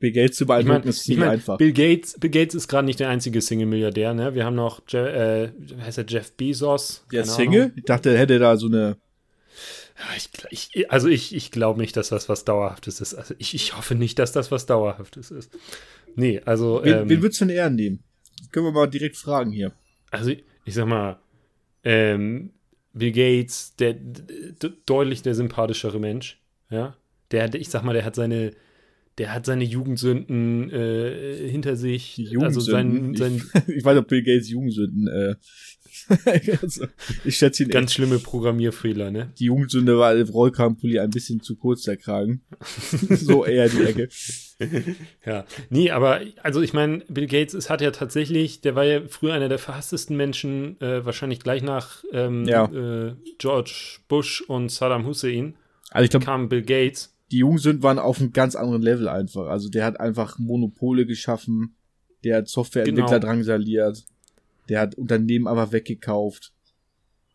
Bill 0.00 0.10
Gates 0.10 0.36
zu 0.36 0.44
Ich 0.44 0.48
beeindrucken 0.48 0.80
meine, 0.80 0.90
ist 0.90 1.02
ich 1.02 1.08
nicht 1.10 1.18
mein, 1.18 1.28
einfach. 1.28 1.58
Bill 1.58 1.72
Gates, 1.72 2.18
Bill 2.18 2.30
Gates 2.30 2.56
ist 2.56 2.66
gerade 2.66 2.86
nicht 2.86 2.98
der 2.98 3.08
einzige 3.08 3.40
Single-Milliardär, 3.40 4.14
ne? 4.14 4.34
Wir 4.34 4.44
haben 4.44 4.56
noch, 4.56 4.82
Je 4.88 4.98
äh, 4.98 5.52
heißt 5.78 5.98
er 5.98 6.06
Jeff 6.08 6.32
Bezos. 6.32 7.04
Der 7.12 7.24
Single? 7.24 7.62
Ahnung. 7.62 7.76
Ich 7.76 7.84
dachte, 7.84 8.10
er 8.10 8.18
hätte 8.18 8.40
da 8.40 8.56
so 8.56 8.66
eine, 8.66 8.96
ich, 10.50 10.70
ich, 10.72 10.90
also 10.90 11.08
ich, 11.08 11.34
ich 11.34 11.50
glaube 11.50 11.80
nicht, 11.80 11.96
dass 11.96 12.08
das 12.08 12.28
was 12.28 12.44
Dauerhaftes 12.44 13.00
ist. 13.00 13.14
Also 13.14 13.34
ich, 13.38 13.54
ich 13.54 13.76
hoffe 13.76 13.94
nicht, 13.94 14.18
dass 14.18 14.32
das 14.32 14.50
was 14.50 14.66
Dauerhaftes 14.66 15.30
ist. 15.30 15.50
Nee, 16.16 16.40
also. 16.44 16.80
Wen, 16.82 16.98
ähm, 16.98 17.08
wen 17.08 17.22
würdest 17.22 17.40
du 17.40 17.46
denn 17.46 17.56
eher 17.56 17.70
nehmen? 17.70 18.02
Können 18.50 18.66
wir 18.66 18.72
mal 18.72 18.86
direkt 18.88 19.16
fragen 19.16 19.52
hier. 19.52 19.72
Also 20.10 20.30
ich, 20.30 20.44
ich 20.64 20.74
sag 20.74 20.86
mal, 20.86 21.18
ähm, 21.84 22.50
Bill 22.92 23.12
Gates, 23.12 23.74
der 23.76 23.96
deutlich 24.86 25.22
der 25.22 25.34
sympathischere 25.34 25.98
Mensch, 25.98 26.40
ja. 26.70 26.96
Der, 27.30 27.54
ich 27.54 27.70
sag 27.70 27.82
mal, 27.82 27.94
der 27.94 28.04
hat 28.04 28.14
seine, 28.14 28.52
der 29.18 29.32
hat 29.32 29.46
seine 29.46 29.64
Jugendsünden 29.64 30.70
äh, 30.70 31.48
hinter 31.48 31.76
sich. 31.76 32.14
Die 32.16 32.24
Jugendsünden. 32.24 32.44
Also 32.44 32.60
sein, 32.60 33.14
sein 33.14 33.64
ich, 33.66 33.68
ich 33.76 33.84
weiß, 33.84 33.98
ob 33.98 34.08
Bill 34.08 34.22
Gates 34.22 34.50
Jugendsünden 34.50 35.08
äh, 35.08 35.34
also, 36.62 36.86
ich 37.24 37.36
schätze 37.36 37.62
ihn 37.62 37.68
Ganz 37.68 37.90
echt. 37.90 37.96
schlimme 37.96 38.18
Programmierfehler, 38.18 39.10
ne? 39.10 39.32
Die 39.38 39.46
Jugendsünde 39.46 39.98
war 39.98 40.14
Rollkragenpulli 40.14 40.98
ein 40.98 41.10
bisschen 41.10 41.40
zu 41.40 41.56
kurz, 41.56 41.82
der 41.82 41.96
Kragen. 41.96 42.42
so 43.10 43.44
eher 43.44 43.68
die 43.68 43.84
Ecke. 43.84 44.08
ja, 45.26 45.44
nee, 45.70 45.90
aber 45.90 46.20
also 46.42 46.60
ich 46.60 46.72
meine, 46.72 46.98
Bill 47.08 47.26
Gates 47.26 47.54
es 47.54 47.70
hat 47.70 47.80
ja 47.80 47.90
tatsächlich, 47.90 48.60
der 48.60 48.74
war 48.74 48.84
ja 48.84 49.02
früher 49.08 49.34
einer 49.34 49.48
der 49.48 49.58
verhasstesten 49.58 50.16
Menschen, 50.16 50.80
äh, 50.80 51.04
wahrscheinlich 51.04 51.40
gleich 51.40 51.62
nach 51.62 52.04
ähm, 52.12 52.46
ja. 52.46 52.64
äh, 52.66 53.14
George 53.38 53.98
Bush 54.08 54.42
und 54.42 54.70
Saddam 54.70 55.06
Hussein. 55.06 55.56
Also 55.90 56.04
ich 56.04 56.10
glaube, 56.10 56.24
kam 56.24 56.48
Bill 56.48 56.62
Gates. 56.62 57.14
Die 57.30 57.38
Jugendsünden 57.38 57.82
waren 57.82 57.98
auf 57.98 58.20
einem 58.20 58.32
ganz 58.32 58.54
anderen 58.54 58.82
Level 58.82 59.08
einfach. 59.08 59.46
Also 59.46 59.68
der 59.68 59.84
hat 59.84 60.00
einfach 60.00 60.38
Monopole 60.38 61.06
geschaffen, 61.06 61.76
der 62.24 62.38
hat 62.38 62.48
Softwareentwickler 62.48 63.06
genau. 63.06 63.18
drangsaliert. 63.18 64.04
Der 64.68 64.80
hat 64.80 64.94
Unternehmen 64.94 65.46
aber 65.46 65.72
weggekauft. 65.72 66.52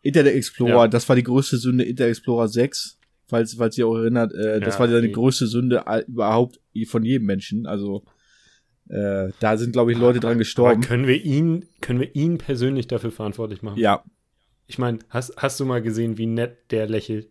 Internet 0.02 0.34
Explorer, 0.34 0.84
ja. 0.84 0.88
das 0.88 1.08
war 1.08 1.16
die 1.16 1.22
größte 1.22 1.58
Sünde, 1.58 1.84
Internet 1.84 2.12
Explorer 2.12 2.48
6, 2.48 2.98
falls, 3.26 3.54
falls 3.54 3.76
ihr 3.76 3.88
euch 3.88 4.02
erinnert, 4.02 4.32
äh, 4.32 4.60
das 4.60 4.74
ja, 4.74 4.80
war 4.80 4.88
seine 4.88 5.10
größte 5.10 5.46
Sünde 5.46 5.84
überhaupt 6.06 6.60
von 6.86 7.04
jedem 7.04 7.26
Menschen. 7.26 7.66
Also 7.66 8.04
äh, 8.88 9.30
da 9.40 9.56
sind, 9.56 9.72
glaube 9.72 9.92
ich, 9.92 9.98
Leute 9.98 10.20
dran 10.20 10.38
gestorben. 10.38 10.80
Aber 10.80 10.86
können 10.86 11.06
wir 11.06 11.22
ihn, 11.22 11.66
können 11.80 12.00
wir 12.00 12.14
ihn 12.14 12.38
persönlich 12.38 12.86
dafür 12.86 13.10
verantwortlich 13.10 13.62
machen? 13.62 13.78
Ja. 13.78 14.04
Ich 14.66 14.78
meine, 14.78 15.00
hast, 15.08 15.36
hast 15.36 15.58
du 15.60 15.64
mal 15.64 15.82
gesehen, 15.82 16.18
wie 16.18 16.26
nett 16.26 16.70
der 16.70 16.88
lächelt? 16.88 17.28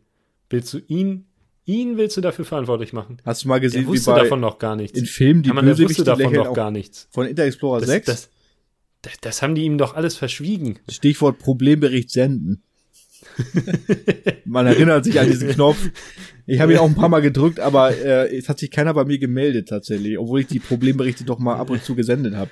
Willst 0.50 0.74
du 0.74 0.80
ihn 0.88 1.28
Ihn 1.68 1.98
willst 1.98 2.16
du 2.16 2.22
dafür 2.22 2.46
verantwortlich 2.46 2.94
machen. 2.94 3.18
Hast 3.26 3.44
du 3.44 3.50
mal 3.50 3.60
gesehen, 3.60 3.82
der 3.82 3.90
wusste 3.90 4.12
wie 4.12 4.16
bei 4.16 4.24
davon 4.24 4.40
noch 4.40 4.58
gar 4.58 4.78
nichts. 4.78 4.98
In 4.98 5.06
Filmen, 5.06 5.44
die 5.44 5.50
ja, 5.50 5.54
man, 5.54 5.66
der 5.66 5.78
wusste 5.78 6.06
davon 6.06 6.32
noch 6.32 6.54
gar 6.54 6.72
nichts. 6.72 7.10
Von 7.12 7.28
Inter 7.28 7.44
Explorer 7.44 7.82
das, 7.82 7.90
6? 7.90 8.06
Das, 8.06 8.30
das, 9.22 9.42
haben 9.42 9.56
die 9.56 9.64
ihm 9.64 9.78
doch 9.78 9.96
alles 9.96 10.16
verschwiegen. 10.18 10.80
Stichwort 10.90 11.40
Problembericht 11.40 12.10
senden. 12.10 12.64
Man 14.46 14.68
erinnert 14.68 15.06
sich 15.06 15.20
an 15.20 15.28
diesen 15.28 15.50
Knopf. 15.50 15.78
Ich 16.46 16.60
habe 16.60 16.74
ihn 16.74 16.80
auch 16.80 16.86
ein 16.86 16.96
paar 16.96 17.10
Mal 17.10 17.22
gedrückt, 17.22 17.60
aber 17.60 17.92
äh, 17.92 18.36
es 18.36 18.48
hat 18.48 18.60
sich 18.60 18.72
keiner 18.72 18.94
bei 18.94 19.06
mir 19.06 19.20
gemeldet 19.20 19.70
tatsächlich, 19.70 20.18
obwohl 20.18 20.42
ich 20.42 20.48
die 20.48 20.60
Problemberichte 20.60 21.24
doch 21.24 21.40
mal 21.40 21.56
ab 21.56 21.70
und 21.70 21.84
zu 21.84 21.96
gesendet 21.96 22.36
habe. 22.36 22.50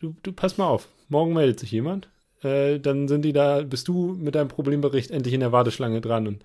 Du, 0.00 0.14
du 0.22 0.32
pass 0.32 0.58
mal 0.58 0.66
auf, 0.66 0.88
morgen 1.08 1.34
meldet 1.34 1.60
sich 1.60 1.72
jemand. 1.72 2.08
Äh, 2.42 2.78
dann 2.78 3.08
sind 3.08 3.22
die 3.22 3.32
da, 3.32 3.62
bist 3.62 3.88
du 3.88 4.16
mit 4.18 4.34
deinem 4.34 4.48
Problembericht 4.48 5.10
endlich 5.10 5.34
in 5.34 5.40
der 5.40 5.52
Warteschlange 5.52 6.00
dran. 6.00 6.28
Und 6.28 6.44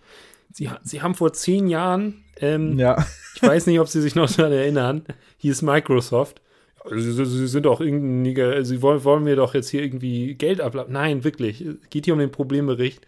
sie, 0.51 0.69
sie 0.83 1.01
haben 1.01 1.15
vor 1.15 1.33
zehn 1.33 1.67
Jahren, 1.67 2.23
ähm, 2.37 2.79
ja. 2.79 3.05
ich 3.35 3.43
weiß 3.43 3.67
nicht, 3.67 3.79
ob 3.79 3.87
sie 3.87 4.01
sich 4.01 4.15
noch 4.15 4.31
daran 4.31 4.51
erinnern, 4.51 5.05
hier 5.37 5.51
ist 5.51 5.61
Microsoft, 5.61 6.41
Sie, 6.89 7.25
Sie 7.25 7.47
sind 7.47 7.65
doch 7.65 7.79
irgendwie, 7.81 8.63
Sie 8.63 8.81
wollen, 8.81 9.03
wollen 9.03 9.23
mir 9.23 9.35
doch 9.35 9.53
jetzt 9.53 9.69
hier 9.69 9.83
irgendwie 9.83 10.35
Geld 10.35 10.61
abladen. 10.61 10.93
Nein, 10.93 11.23
wirklich. 11.23 11.61
Es 11.61 11.75
geht 11.89 12.05
hier 12.05 12.13
um 12.13 12.19
den 12.19 12.31
Problembericht. 12.31 13.05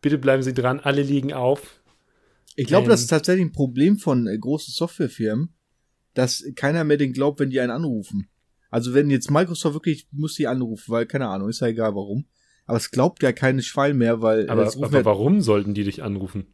Bitte 0.00 0.18
bleiben 0.18 0.42
Sie 0.42 0.54
dran. 0.54 0.80
Alle 0.80 1.02
liegen 1.02 1.32
auf. 1.32 1.80
Ich 2.56 2.66
glaube, 2.66 2.84
ähm, 2.84 2.90
das 2.90 3.02
ist 3.02 3.08
tatsächlich 3.08 3.46
ein 3.46 3.52
Problem 3.52 3.98
von 3.98 4.26
äh, 4.26 4.36
großen 4.36 4.72
Softwarefirmen, 4.72 5.50
dass 6.14 6.44
keiner 6.56 6.84
mehr 6.84 6.96
den 6.96 7.12
glaubt, 7.12 7.38
wenn 7.38 7.50
die 7.50 7.60
einen 7.60 7.70
anrufen. 7.70 8.28
Also 8.70 8.94
wenn 8.94 9.10
jetzt 9.10 9.30
Microsoft 9.30 9.74
wirklich 9.74 10.08
muss 10.10 10.34
die 10.34 10.48
anrufen, 10.48 10.84
weil 10.88 11.06
keine 11.06 11.28
Ahnung, 11.28 11.48
ist 11.48 11.60
ja 11.60 11.68
egal 11.68 11.94
warum. 11.94 12.26
Aber 12.66 12.78
es 12.78 12.90
glaubt 12.90 13.22
ja 13.22 13.32
keine 13.32 13.62
Schwein 13.62 13.96
mehr, 13.96 14.22
weil. 14.22 14.50
Aber, 14.50 14.66
aber 14.66 15.04
warum 15.04 15.40
sollten 15.40 15.74
die 15.74 15.84
dich 15.84 16.02
anrufen? 16.02 16.46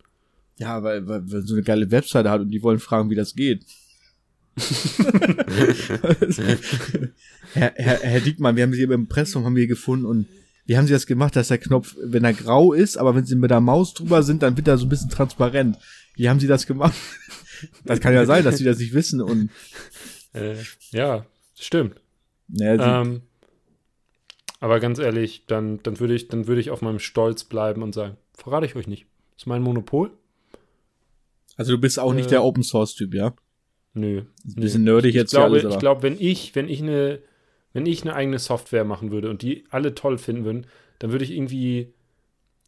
Ja, 0.59 0.83
weil, 0.83 1.09
weil, 1.09 1.33
weil 1.33 1.43
so 1.43 1.55
eine 1.55 1.62
geile 1.62 1.91
Webseite 1.91 2.31
hat 2.31 2.43
und 2.43 2.51
die 2.51 2.62
wollen 2.62 2.79
fragen, 2.79 3.09
wie 3.09 3.15
das 3.15 3.35
geht. 3.35 3.65
Herr, 7.55 7.73
Herr, 7.75 7.99
Herr 8.01 8.21
Diekmann, 8.21 8.57
wir 8.57 8.62
haben 8.65 8.73
Sie 8.73 8.83
im 8.83 8.93
Impressum 8.93 9.45
haben 9.45 9.57
wir 9.57 9.67
gefunden 9.67 10.05
und 10.07 10.27
wie 10.67 10.77
haben 10.77 10.87
Sie 10.87 10.93
das 10.93 11.07
gemacht, 11.07 11.35
dass 11.37 11.49
der 11.49 11.59
Knopf, 11.59 11.97
wenn 12.03 12.25
er 12.25 12.35
grau 12.35 12.73
ist, 12.73 12.97
aber 12.97 13.15
wenn 13.15 13.25
Sie 13.25 13.35
mit 13.35 13.51
der 13.51 13.61
Maus 13.61 13.95
drüber 13.95 14.23
sind, 14.23 14.43
dann 14.43 14.57
wird 14.57 14.69
er 14.69 14.79
so 14.79 14.87
ein 14.87 14.88
bisschen 14.88 15.11
transparent. 15.11 15.79
Wie 16.15 16.29
haben 16.29 16.41
Sie 16.41 16.47
das 16.47 16.67
gemacht? 16.67 16.95
Das 17.85 18.01
kann 18.01 18.12
ja 18.12 18.27
sein, 18.27 18.43
dass 18.43 18.59
Sie 18.59 18.65
das 18.65 18.79
nicht 18.79 18.93
wissen 18.93 19.23
und 19.23 19.49
äh, 20.33 20.57
ja, 20.91 21.25
stimmt. 21.55 22.01
Naja, 22.49 23.03
ähm, 23.03 23.23
aber 24.62 24.79
ganz 24.79 24.99
ehrlich, 24.99 25.45
dann, 25.47 25.83
dann 25.83 25.99
würde 25.99 26.15
ich, 26.15 26.29
dann 26.29 26.47
würde 26.47 26.61
ich 26.61 26.71
auf 26.71 26.83
meinem 26.83 27.01
Stolz 27.01 27.45
bleiben 27.45 27.83
und 27.83 27.95
sagen, 27.95 28.17
verrate 28.35 28.67
ich 28.67 28.77
euch 28.77 28.87
nicht. 28.87 29.07
Das 29.33 29.43
ist 29.43 29.47
mein 29.47 29.62
Monopol. 29.62 30.12
Also 31.57 31.73
du 31.73 31.79
bist 31.79 31.99
auch 31.99 32.12
äh, 32.12 32.17
nicht 32.17 32.31
der 32.31 32.45
Open 32.45 32.62
Source 32.62 32.95
Typ, 32.95 33.12
ja? 33.12 33.35
Nö. 33.94 34.22
Ein 34.44 34.55
bisschen 34.55 34.85
nerdig 34.85 35.11
ich 35.11 35.14
jetzt 35.14 35.33
glaube, 35.33 35.61
alles, 35.61 35.74
Ich 35.74 35.78
glaube, 35.78 36.02
wenn 36.02 36.16
ich, 36.18 36.55
wenn 36.55 36.68
ich 36.68 36.83
eine, 36.83 37.20
wenn 37.72 37.87
ich 37.87 38.02
eine 38.02 38.14
eigene 38.14 38.38
Software 38.38 38.85
machen 38.85 39.11
würde 39.11 39.28
und 39.31 39.42
die 39.42 39.64
alle 39.70 39.94
toll 39.94 40.18
finden 40.18 40.44
würden, 40.44 40.66
dann 40.98 41.12
würde 41.12 41.24
ich 41.24 41.33
irgendwie, 41.33 41.92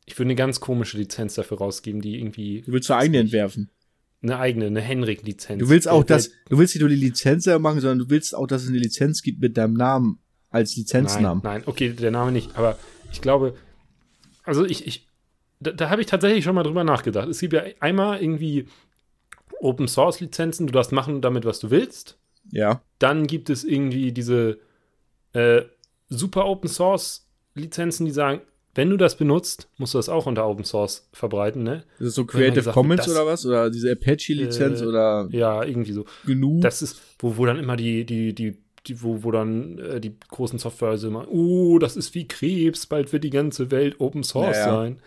ich 0.04 0.18
würde 0.18 0.26
eine 0.26 0.34
ganz 0.34 0.60
komische 0.60 0.98
Lizenz 0.98 1.34
dafür 1.34 1.58
rausgeben, 1.58 2.00
die 2.00 2.18
irgendwie. 2.18 2.62
Du 2.62 2.72
willst 2.72 2.90
eine 2.90 3.00
eigene 3.00 3.18
entwerfen. 3.18 3.70
Eine 4.22 4.38
eigene, 4.38 4.66
eine 4.66 4.80
Henrik-Lizenz. 4.80 5.60
Du 5.60 5.68
willst 5.68 5.87
auch, 5.87 6.02
dass, 6.02 6.30
du 6.48 6.58
willst 6.58 6.74
nicht 6.74 6.80
nur 6.80 6.88
die 6.88 6.96
Lizenz 6.96 7.46
machen, 7.46 7.80
sondern 7.80 7.98
du 7.98 8.10
willst 8.10 8.34
auch, 8.34 8.46
dass 8.46 8.62
es 8.62 8.68
eine 8.68 8.78
Lizenz 8.78 9.22
gibt 9.22 9.40
mit 9.40 9.56
deinem 9.56 9.74
Namen 9.74 10.18
als 10.50 10.76
Lizenznamen. 10.76 11.42
Nein, 11.42 11.58
nein, 11.60 11.62
okay, 11.66 11.90
der 11.90 12.10
Name 12.10 12.32
nicht, 12.32 12.56
aber 12.56 12.78
ich 13.12 13.20
glaube, 13.20 13.54
also 14.44 14.64
ich, 14.64 14.87
ich, 14.87 15.08
da, 15.60 15.72
da 15.72 15.90
habe 15.90 16.00
ich 16.00 16.06
tatsächlich 16.06 16.44
schon 16.44 16.54
mal 16.54 16.62
drüber 16.62 16.84
nachgedacht. 16.84 17.28
Es 17.28 17.40
gibt 17.40 17.52
ja 17.52 17.64
einmal 17.80 18.22
irgendwie 18.22 18.66
Open 19.61 19.88
Source 19.88 20.21
Lizenzen, 20.21 20.67
du 20.67 20.73
darfst 20.73 20.93
machen 20.93 21.21
damit, 21.21 21.45
was 21.45 21.61
du 21.61 21.71
willst. 21.71 22.19
Ja. 22.51 22.83
Dann 22.99 23.27
gibt 23.27 23.51
es 23.51 23.64
irgendwie 23.64 24.12
diese 24.12 24.59
äh, 25.33 25.62
super 26.09 26.47
Open 26.47 26.69
Source 26.69 27.27
Lizenzen, 27.55 28.07
die 28.07 28.12
sagen, 28.12 28.40
wenn 28.75 28.90
du 28.90 28.97
das 28.97 29.17
benutzt, 29.17 29.69
musst 29.79 29.95
du 29.95 29.99
das 29.99 30.09
auch 30.09 30.27
unter 30.27 30.49
Open 30.49 30.64
Source 30.64 31.09
verbreiten, 31.12 31.62
ne? 31.62 31.85
Das 31.99 32.09
ist 32.09 32.14
so 32.17 32.25
Creative 32.25 32.57
gesagt, 32.57 32.75
Commons 32.75 33.09
oder 33.09 33.27
was? 33.27 33.47
Oder 33.47 33.71
diese 33.71 33.93
Apache-Lizenz 33.93 34.81
äh, 34.81 34.87
oder? 34.87 35.29
Ja, 35.31 35.62
irgendwie 35.62 35.93
so. 35.93 36.05
Genug. 36.27 36.62
Das 36.62 36.83
ist, 36.83 37.01
wo, 37.21 37.37
wo 37.37 37.47
dann 37.47 37.59
immer 37.59 37.77
die, 37.77 38.05
die, 38.05 38.35
die, 38.35 38.57
die 38.87 39.03
wo, 39.03 39.23
wo 39.23 39.31
dann 39.31 39.79
äh, 39.79 40.01
die 40.01 40.17
großen 40.29 40.59
Softwarehäuser 40.59 41.09
immer, 41.09 41.29
oh, 41.29 41.79
das 41.79 41.97
ist 41.97 42.14
wie 42.14 42.27
Krebs, 42.27 42.87
bald 42.87 43.12
wird 43.12 43.23
die 43.23 43.31
ganze 43.31 43.71
Welt 43.71 44.01
Open 44.01 44.25
Source 44.25 44.59
naja. 44.59 44.75
sein. 44.75 44.99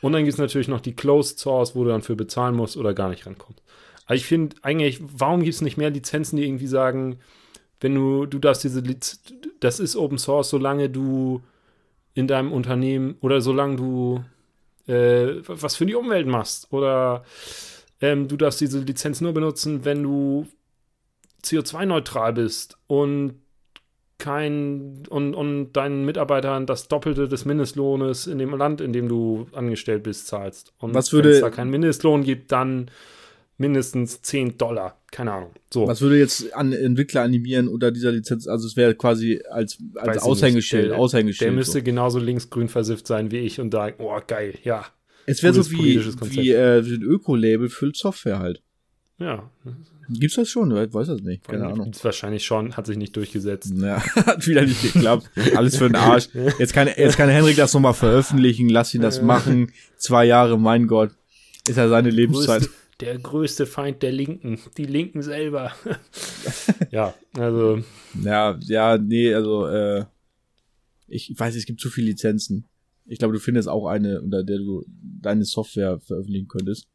Und 0.00 0.12
dann 0.12 0.24
gibt 0.24 0.34
es 0.34 0.38
natürlich 0.38 0.68
noch 0.68 0.80
die 0.80 0.94
Closed 0.94 1.38
Source, 1.38 1.74
wo 1.74 1.84
du 1.84 1.90
dann 1.90 2.02
für 2.02 2.16
bezahlen 2.16 2.56
musst 2.56 2.76
oder 2.76 2.94
gar 2.94 3.08
nicht 3.08 3.26
rankommst. 3.26 3.62
Aber 4.06 4.14
ich 4.14 4.24
finde 4.24 4.56
eigentlich, 4.62 5.00
warum 5.00 5.42
gibt 5.42 5.54
es 5.54 5.60
nicht 5.60 5.76
mehr 5.76 5.90
Lizenzen, 5.90 6.36
die 6.36 6.44
irgendwie 6.44 6.66
sagen, 6.66 7.18
wenn 7.80 7.94
du, 7.94 8.26
du 8.26 8.38
darfst 8.38 8.64
diese 8.64 8.80
Liz 8.80 9.20
das 9.60 9.78
ist 9.78 9.96
Open 9.96 10.18
Source, 10.18 10.50
solange 10.50 10.88
du 10.88 11.42
in 12.14 12.26
deinem 12.26 12.52
Unternehmen 12.52 13.16
oder 13.20 13.40
solange 13.40 13.76
du 13.76 14.24
äh, 14.90 15.42
was 15.46 15.76
für 15.76 15.86
die 15.86 15.94
Umwelt 15.94 16.26
machst. 16.26 16.72
Oder 16.72 17.24
ähm, 18.00 18.26
du 18.26 18.36
darfst 18.36 18.60
diese 18.60 18.80
Lizenz 18.80 19.20
nur 19.20 19.32
benutzen, 19.32 19.84
wenn 19.84 20.02
du 20.02 20.46
CO2-neutral 21.44 22.32
bist 22.32 22.76
und 22.86 23.40
kein 24.20 25.02
und, 25.08 25.34
und 25.34 25.72
deinen 25.72 26.04
Mitarbeitern 26.04 26.66
das 26.66 26.86
Doppelte 26.86 27.26
des 27.26 27.44
Mindestlohnes 27.44 28.28
in 28.28 28.38
dem 28.38 28.56
Land, 28.56 28.80
in 28.80 28.92
dem 28.92 29.08
du 29.08 29.48
angestellt 29.52 30.04
bist, 30.04 30.28
zahlst. 30.28 30.72
Und 30.78 30.94
wenn 30.94 31.26
es 31.26 31.40
da 31.40 31.50
keinen 31.50 31.70
Mindestlohn 31.70 32.22
gibt, 32.22 32.52
dann 32.52 32.90
mindestens 33.60 34.22
10 34.22 34.56
Dollar. 34.56 35.00
Keine 35.10 35.32
Ahnung. 35.32 35.50
So. 35.72 35.86
Was 35.86 36.00
würde 36.00 36.18
jetzt 36.18 36.54
an 36.54 36.72
Entwickler 36.72 37.22
animieren 37.22 37.68
unter 37.68 37.90
dieser 37.90 38.12
Lizenz? 38.12 38.46
Also 38.46 38.66
es 38.66 38.76
wäre 38.76 38.94
quasi 38.94 39.42
als, 39.50 39.78
als 39.96 40.22
Aushängeschild, 40.22 40.92
der, 40.92 40.98
Aushängeschild. 40.98 41.46
Der 41.46 41.52
müsste 41.52 41.78
so. 41.78 41.84
genauso 41.84 42.18
linksgrün 42.18 42.68
versifft 42.68 43.06
sein 43.06 43.30
wie 43.30 43.38
ich 43.38 43.60
und 43.60 43.72
sagen, 43.72 43.96
oh 43.98 44.18
geil, 44.26 44.54
ja. 44.64 44.86
Es 45.26 45.42
wäre 45.42 45.52
so 45.52 45.70
wie, 45.70 46.00
wie 46.30 46.50
äh, 46.50 46.78
ein 46.78 47.02
Öko-Label 47.02 47.68
für 47.68 47.92
Software 47.94 48.38
halt. 48.38 48.62
Ja. 49.18 49.50
Gibt's 50.12 50.36
das 50.36 50.48
schon? 50.48 50.70
Ich 50.76 50.92
weiß 50.92 51.08
das 51.08 51.20
nicht. 51.22 51.44
Keine 51.44 51.66
Ahnung. 51.66 51.84
Gibt's 51.84 52.04
wahrscheinlich 52.04 52.44
schon, 52.44 52.76
hat 52.76 52.86
sich 52.86 52.96
nicht 52.96 53.14
durchgesetzt. 53.16 53.72
Ja, 53.76 54.02
hat 54.26 54.46
wieder 54.46 54.62
nicht 54.62 54.82
geklappt. 54.82 55.30
Alles 55.54 55.76
für 55.76 55.88
den 55.88 55.96
Arsch. 55.96 56.28
Jetzt 56.58 56.72
kann, 56.72 56.88
jetzt 56.96 57.16
kann 57.16 57.28
Henrik 57.28 57.56
das 57.56 57.72
nochmal 57.74 57.94
veröffentlichen, 57.94 58.68
lass 58.68 58.94
ihn 58.94 59.02
das 59.02 59.22
machen. 59.22 59.72
Zwei 59.96 60.24
Jahre, 60.24 60.58
mein 60.58 60.86
Gott. 60.86 61.10
Ist 61.68 61.76
ja 61.76 61.88
seine 61.88 62.10
Lebenszeit. 62.10 62.68
Der 63.00 63.18
größte 63.18 63.64
Feind 63.64 64.02
der 64.02 64.12
Linken, 64.12 64.58
die 64.76 64.84
Linken 64.84 65.22
selber. 65.22 65.72
ja, 66.90 67.14
also. 67.34 67.82
Ja, 68.22 68.58
ja, 68.60 68.98
nee, 68.98 69.32
also, 69.32 69.66
äh, 69.66 70.04
ich 71.08 71.32
weiß, 71.34 71.56
es 71.56 71.64
gibt 71.64 71.80
zu 71.80 71.88
viele 71.88 72.08
Lizenzen. 72.08 72.66
Ich 73.06 73.18
glaube, 73.18 73.34
du 73.34 73.40
findest 73.40 73.68
auch 73.68 73.86
eine, 73.86 74.20
unter 74.20 74.44
der 74.44 74.58
du 74.58 74.84
deine 74.88 75.44
Software 75.44 75.98
veröffentlichen 76.00 76.48
könntest. 76.48 76.88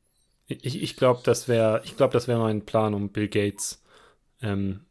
Ich, 0.47 0.81
ich 0.81 0.95
glaube, 0.95 1.21
das 1.23 1.47
wäre, 1.47 1.81
das 2.11 2.27
wäre 2.27 2.39
mein 2.39 2.61
Plan, 2.65 2.93
um 2.93 3.09
Bill 3.09 3.27
Gates 3.27 3.81
ähm, 4.41 4.81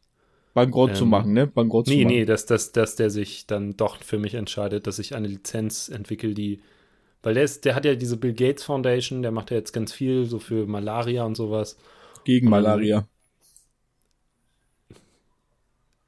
Bankrott 0.53 0.91
Ähm, 0.91 0.95
zu 0.95 1.05
machen, 1.05 1.33
ne? 1.33 1.47
Bankrott 1.47 1.87
Nee, 1.87 1.93
zu 1.99 2.03
machen. 2.03 2.13
nee, 2.15 2.25
dass, 2.25 2.45
dass, 2.45 2.71
dass 2.71 2.95
der 2.95 3.09
sich 3.09 3.45
dann 3.47 3.75
doch 3.77 4.01
für 4.03 4.19
mich 4.19 4.33
entscheidet, 4.33 4.87
dass 4.87 4.99
ich 4.99 5.15
eine 5.15 5.27
Lizenz 5.27 5.89
entwickle, 5.89 6.33
die. 6.33 6.61
Weil 7.23 7.33
der 7.33 7.43
ist, 7.43 7.65
der 7.65 7.75
hat 7.75 7.85
ja 7.85 7.95
diese 7.95 8.17
Bill 8.17 8.33
Gates 8.33 8.63
Foundation, 8.63 9.21
der 9.21 9.31
macht 9.31 9.49
ja 9.51 9.57
jetzt 9.57 9.71
ganz 9.73 9.91
viel 9.93 10.25
so 10.25 10.39
für 10.39 10.65
Malaria 10.67 11.23
und 11.23 11.35
sowas. 11.35 11.77
Gegen 12.23 12.49
Malaria. 12.49 13.07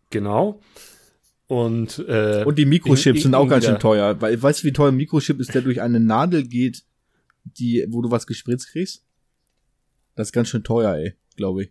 Genau. 0.09 0.61
Und, 1.47 1.99
äh, 2.07 2.43
Und 2.45 2.57
die 2.57 2.65
Mikrochips 2.65 3.17
in- 3.17 3.23
sind 3.23 3.35
auch 3.35 3.47
ganz 3.47 3.65
schön 3.65 3.79
teuer. 3.79 4.19
Weil, 4.21 4.41
weißt 4.41 4.63
du, 4.63 4.67
wie 4.67 4.73
teuer 4.73 4.89
ein 4.91 4.95
Mikrochip 4.97 5.39
ist, 5.39 5.53
der 5.53 5.61
durch 5.61 5.81
eine 5.81 5.99
Nadel 5.99 6.43
geht, 6.47 6.83
die, 7.43 7.85
wo 7.89 8.01
du 8.01 8.11
was 8.11 8.27
gespritzt 8.27 8.69
kriegst? 8.71 9.03
Das 10.17 10.27
ist 10.29 10.31
ganz 10.33 10.49
schön 10.49 10.63
teuer, 10.63 10.95
ey, 10.95 11.13
glaube 11.37 11.63
ich. 11.63 11.69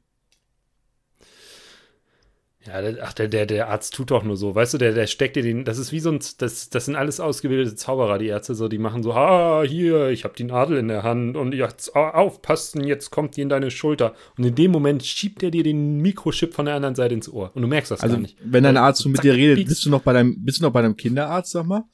Ja, 2.67 2.83
der, 2.83 2.97
ach, 3.05 3.13
der, 3.13 3.29
der, 3.29 3.47
der 3.47 3.69
Arzt 3.69 3.95
tut 3.95 4.11
doch 4.11 4.25
nur 4.25 4.37
so. 4.37 4.57
Weißt 4.57 4.75
du, 4.75 4.79
der, 4.79 4.93
der 4.93 5.07
steckt 5.07 5.37
dir 5.37 5.43
den. 5.45 5.65
Das 5.65 5.79
ist 5.79 5.93
wie 5.93 6.01
so 6.01 6.11
ein. 6.11 6.19
Das, 6.39 6.69
das 6.69 6.85
sind 6.87 6.97
alles 6.97 7.21
ausgebildete 7.21 7.77
Zauberer, 7.77 8.19
die 8.19 8.27
Ärzte. 8.27 8.57
So, 8.57 8.67
die 8.67 8.79
machen 8.79 9.05
so: 9.05 9.13
Ah, 9.13 9.63
hier, 9.65 10.09
ich 10.09 10.25
habe 10.25 10.35
die 10.37 10.43
Nadel 10.43 10.77
in 10.79 10.89
der 10.89 11.05
Hand 11.05 11.37
und 11.37 11.55
jetzt 11.55 11.95
au- 11.95 12.09
aufpassen, 12.09 12.83
jetzt 12.83 13.11
kommt 13.11 13.37
die 13.37 13.43
in 13.43 13.49
deine 13.49 13.71
Schulter. 13.71 14.15
Und 14.37 14.45
in 14.45 14.57
dem 14.57 14.73
Moment 14.73 15.05
schiebt 15.07 15.45
er 15.45 15.53
dir 15.53 15.63
den 15.63 15.99
Mikrochip 15.99 16.55
von 16.55 16.67
der 16.67 16.75
anderen 16.75 16.97
Seite 16.97 17.15
ins 17.15 17.29
Ohr. 17.29 17.53
Und 17.55 17.63
du 17.63 17.69
merkst 17.69 17.93
das 17.93 18.01
Also, 18.01 18.17
gar 18.17 18.23
nicht. 18.23 18.37
wenn 18.45 18.65
dein 18.65 18.77
Arzt 18.77 19.01
so 19.03 19.09
mit 19.11 19.23
dir 19.23 19.35
redet, 19.35 19.59
pieks. 19.59 19.69
bist 19.69 19.85
du 19.85 19.91
noch 19.91 20.03
bei 20.03 20.13
deinem, 20.13 20.45
bist 20.45 20.59
du 20.59 20.65
noch 20.65 20.73
bei 20.73 20.83
deinem 20.83 20.97
Kinderarzt, 20.97 21.53
sag 21.53 21.67
mal? 21.67 21.85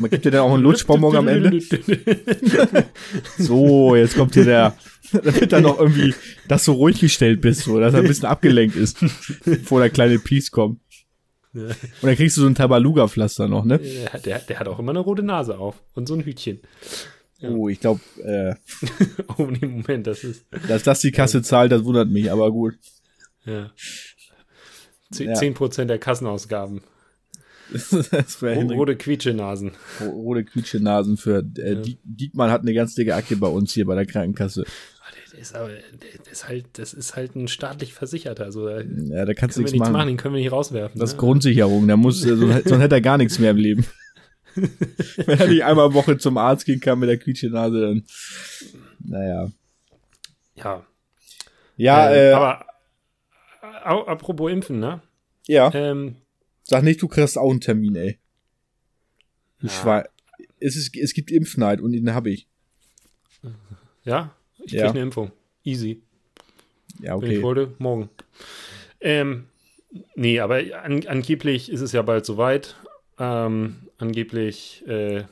Man 0.00 0.08
gibt 0.10 0.24
dir 0.24 0.30
dann 0.30 0.40
auch 0.42 0.52
einen 0.54 0.62
Lutschbonbon 0.62 1.14
am 1.16 1.28
Ende. 1.28 1.58
So, 3.38 3.94
jetzt 3.96 4.16
kommt 4.16 4.34
hier 4.34 4.44
der, 4.44 4.76
damit 5.24 5.52
dann 5.52 5.62
noch 5.62 5.78
irgendwie, 5.78 6.14
dass 6.48 6.64
du 6.64 6.72
ruhig 6.72 7.00
gestellt 7.00 7.40
bist, 7.40 7.62
so, 7.62 7.78
dass 7.80 7.94
er 7.94 8.00
ein 8.00 8.06
bisschen 8.06 8.26
abgelenkt 8.26 8.76
ist, 8.76 8.98
bevor 9.44 9.80
der 9.80 9.90
kleine 9.90 10.18
Piece 10.18 10.50
kommt. 10.50 10.80
Ja. 11.52 11.62
Und 11.62 11.74
dann 12.02 12.16
kriegst 12.16 12.36
du 12.36 12.42
so 12.42 12.46
ein 12.46 12.54
Tabaluga-Pflaster 12.54 13.48
noch, 13.48 13.64
ne? 13.64 13.78
der, 13.78 14.18
der, 14.20 14.38
der 14.40 14.58
hat 14.60 14.68
auch 14.68 14.78
immer 14.78 14.90
eine 14.90 14.98
rote 15.00 15.22
Nase 15.22 15.58
auf. 15.58 15.82
Und 15.94 16.06
so 16.06 16.14
ein 16.14 16.20
Hütchen. 16.24 16.60
Ja. 17.40 17.50
Oh, 17.50 17.68
ich 17.68 17.80
glaube, 17.80 18.00
äh, 18.22 18.54
Oh, 19.38 19.44
nee, 19.46 19.66
Moment, 19.66 20.06
das 20.06 20.22
ist. 20.24 20.44
dass 20.68 20.82
das 20.82 21.00
die 21.00 21.12
Kasse 21.12 21.42
zahlt, 21.42 21.72
das 21.72 21.84
wundert 21.84 22.08
mich, 22.10 22.30
aber 22.30 22.50
gut. 22.52 22.74
Ja. 23.44 23.70
Zehn 25.10 25.28
Ja. 25.28 25.34
zehn 25.34 25.54
Prozent 25.54 25.88
der 25.90 25.98
Kassenausgaben. 25.98 26.82
das 27.70 28.42
wäre 28.42 28.54
Henrik 28.54 28.78
Rote 28.78 28.96
Quietschenasen. 28.96 29.72
rote 30.00 30.44
Quietschenasen 30.44 31.16
für 31.16 31.44
äh, 31.58 31.72
Ja. 31.74 31.80
Die- 31.80 31.98
Diekmann 32.04 32.50
hat 32.50 32.62
eine 32.62 32.74
ganz 32.74 32.94
dicke 32.94 33.14
Akte 33.14 33.36
bei 33.36 33.48
uns 33.48 33.72
hier 33.72 33.86
bei 33.86 33.94
der 33.94 34.06
Krankenkasse. 34.06 34.64
Ist 35.38 35.54
aber, 35.54 35.68
der 35.68 36.32
ist 36.32 36.48
halt, 36.48 36.66
das 36.74 36.94
ist 36.94 37.14
halt 37.16 37.34
ein 37.36 37.48
staatlich 37.48 37.92
Versicherter. 37.94 38.44
Also 38.44 38.66
da 38.68 38.80
Ja, 38.80 39.24
da 39.24 39.34
kannst 39.34 39.56
du 39.56 39.60
wir 39.60 39.64
nichts 39.64 39.78
machen. 39.78 39.92
machen, 39.92 40.08
den 40.08 40.16
können 40.16 40.34
wir 40.34 40.40
nicht 40.40 40.52
rauswerfen. 40.52 40.98
Das 40.98 41.10
ist 41.10 41.16
ne? 41.16 41.20
Grundsicherung, 41.20 41.86
da 41.88 41.96
muss, 41.96 42.24
äh, 42.24 42.36
sonst, 42.36 42.64
hätte 42.80 42.94
er 42.94 43.00
gar 43.00 43.18
nichts 43.18 43.38
mehr 43.38 43.50
im 43.50 43.56
Leben. 43.58 43.86
Wenn 44.54 45.38
er 45.38 45.48
nicht 45.48 45.64
einmal 45.64 45.92
Woche 45.92 46.16
zum 46.18 46.38
Arzt 46.38 46.64
gehen 46.64 46.80
kann 46.80 46.98
mit 46.98 47.08
der 47.08 47.18
Quietschenase, 47.18 47.80
dann, 47.80 48.04
naja. 49.00 49.50
Ja. 50.56 50.86
Ja, 51.76 52.08
äh, 52.10 52.30
äh, 52.30 52.32
aber 52.32 52.66
äh, 53.62 53.66
apropos 54.10 54.50
Impfen, 54.50 54.80
ne? 54.80 55.02
ja, 55.46 55.70
Ähm, 55.74 56.16
sag 56.64 56.82
nicht, 56.82 57.02
du 57.02 57.08
kriegst 57.08 57.36
auch 57.36 57.50
einen 57.50 57.60
Termin, 57.60 57.94
ey. 57.96 58.18
Du 59.60 59.66
Ja. 59.66 59.72
Schwein. 59.72 60.04
Es, 60.58 60.74
ist, 60.76 60.96
es 60.96 61.12
gibt 61.12 61.30
Impfneid 61.30 61.80
und 61.82 61.92
den 61.92 62.14
habe 62.14 62.30
ich. 62.30 62.48
ja, 64.04 64.34
ich 64.66 64.72
krieg 64.72 64.80
Ja. 64.82 64.90
eine 64.90 65.00
Impfung. 65.00 65.32
Easy. 65.64 66.02
Ja, 67.00 67.20
Wenn 67.20 67.30
ich 67.30 67.36
okay. 67.38 67.42
wollte, 67.42 67.72
morgen. 67.78 68.08
Ähm, 69.00 69.46
nee, 70.14 70.40
aber 70.40 70.60
an, 70.82 71.06
angeblich 71.06 71.70
ist 71.70 71.80
es 71.80 71.92
ja 71.92 72.02
bald 72.02 72.24
soweit. 72.26 72.76
Ähm, 73.18 73.76
angeblich 73.98 74.84
äh, 74.86 75.24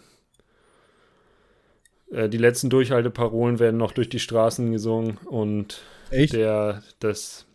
äh, 2.10 2.28
die 2.28 2.38
letzten 2.38 2.70
Durchhalteparolen 2.70 3.58
werden 3.58 3.76
noch 3.76 3.92
durch 3.92 4.08
die 4.08 4.18
Straßen 4.20 4.72
gesungen 4.72 5.18
und 5.26 5.82
Echt? 6.10 6.32
der, 6.34 6.82
das, 7.00 7.46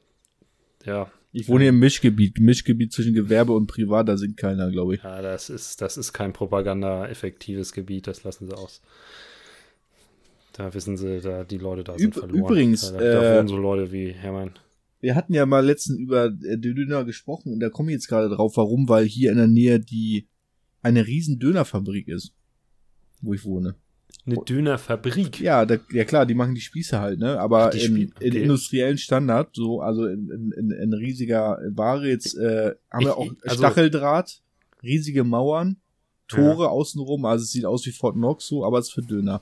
ja, 0.86 1.12
Ich 1.32 1.48
wohne 1.48 1.62
hier 1.62 1.70
im 1.70 1.80
Mischgebiet. 1.80 2.40
Mischgebiet 2.40 2.92
zwischen 2.94 3.14
Gewerbe 3.14 3.54
und 3.54 3.68
Privat, 3.68 4.08
da 4.10 4.18
sind 4.18 4.38
keiner, 4.38 4.70
glaube 4.72 4.96
ich. 4.96 5.04
ja, 5.04 5.22
das 5.22 5.50
ist, 5.50 5.82
das 5.82 5.98
ist 5.98 6.14
kein 6.14 6.34
propaganda-effektives 6.34 7.74
Gebiet, 7.74 8.08
das 8.08 8.24
lassen 8.24 8.48
sie 8.48 8.54
aus. 8.56 8.82
Da 10.60 10.74
wissen 10.74 10.98
sie, 10.98 11.22
da 11.22 11.46
die 11.46 11.58
Leute 11.58 11.86
da 11.86 11.98
sind 11.98 12.14
Üb- 12.16 12.20
verloren. 12.20 12.40
übrigens, 12.40 12.92
da, 12.92 12.98
da 13.00 13.34
äh, 13.34 13.38
wohnen 13.38 13.48
so 13.48 13.56
Leute 13.58 13.94
wie 13.94 14.12
Hermann. 14.12 14.52
Wir 15.00 15.16
hatten 15.16 15.34
ja 15.34 15.46
mal 15.46 15.66
letztens 15.66 15.98
über 16.00 16.26
äh, 16.26 16.58
Döner 16.58 17.06
gesprochen 17.06 17.54
und 17.54 17.62
da 17.62 17.70
komme 17.70 17.92
ich 17.92 17.94
jetzt 17.96 18.10
gerade 18.10 18.28
drauf. 18.28 18.58
Warum? 18.58 18.90
Weil 18.90 19.06
hier 19.06 19.32
in 19.32 19.38
der 19.38 19.48
Nähe 19.48 19.80
die 19.80 20.28
eine 20.82 21.08
riesen 21.08 21.40
Dönerfabrik 21.40 22.10
ist, 22.10 22.34
wo 23.22 23.34
ich 23.34 23.46
wohne. 23.46 23.76
Eine 24.26 24.36
Dönerfabrik. 24.44 25.40
Ja, 25.40 25.66
da, 25.66 25.78
ja 25.94 26.04
klar, 26.04 26.26
die 26.26 26.34
machen 26.34 26.56
die 26.56 26.62
Spieße 26.62 27.00
halt, 27.00 27.20
ne? 27.20 27.40
Aber 27.40 27.74
in, 27.74 27.96
in 27.96 28.12
okay. 28.18 28.44
industriellen 28.44 28.98
Standard, 28.98 29.52
so, 29.56 29.80
also 29.80 30.08
in, 30.08 30.52
in, 30.58 30.72
in, 30.72 30.94
riesiger 30.94 31.58
Ware, 31.70 32.06
jetzt 32.10 32.36
äh, 32.38 32.74
haben 32.92 33.00
Ich- 33.00 33.06
wir 33.08 33.18
auch 33.18 33.30
also- 33.44 33.58
Stacheldraht, 33.58 34.42
riesige 34.84 35.24
Mauern, 35.24 35.78
Tore 36.28 36.70
außenrum, 36.70 37.24
also 37.24 37.44
es 37.44 37.52
sieht 37.54 37.66
aus 37.66 37.86
wie 37.86 37.92
Fort 37.92 38.16
Knox 38.16 38.46
so, 38.48 38.66
aber 38.66 38.80
es 38.80 38.88
ist 38.90 38.94
für 38.94 39.02
Döner. 39.04 39.42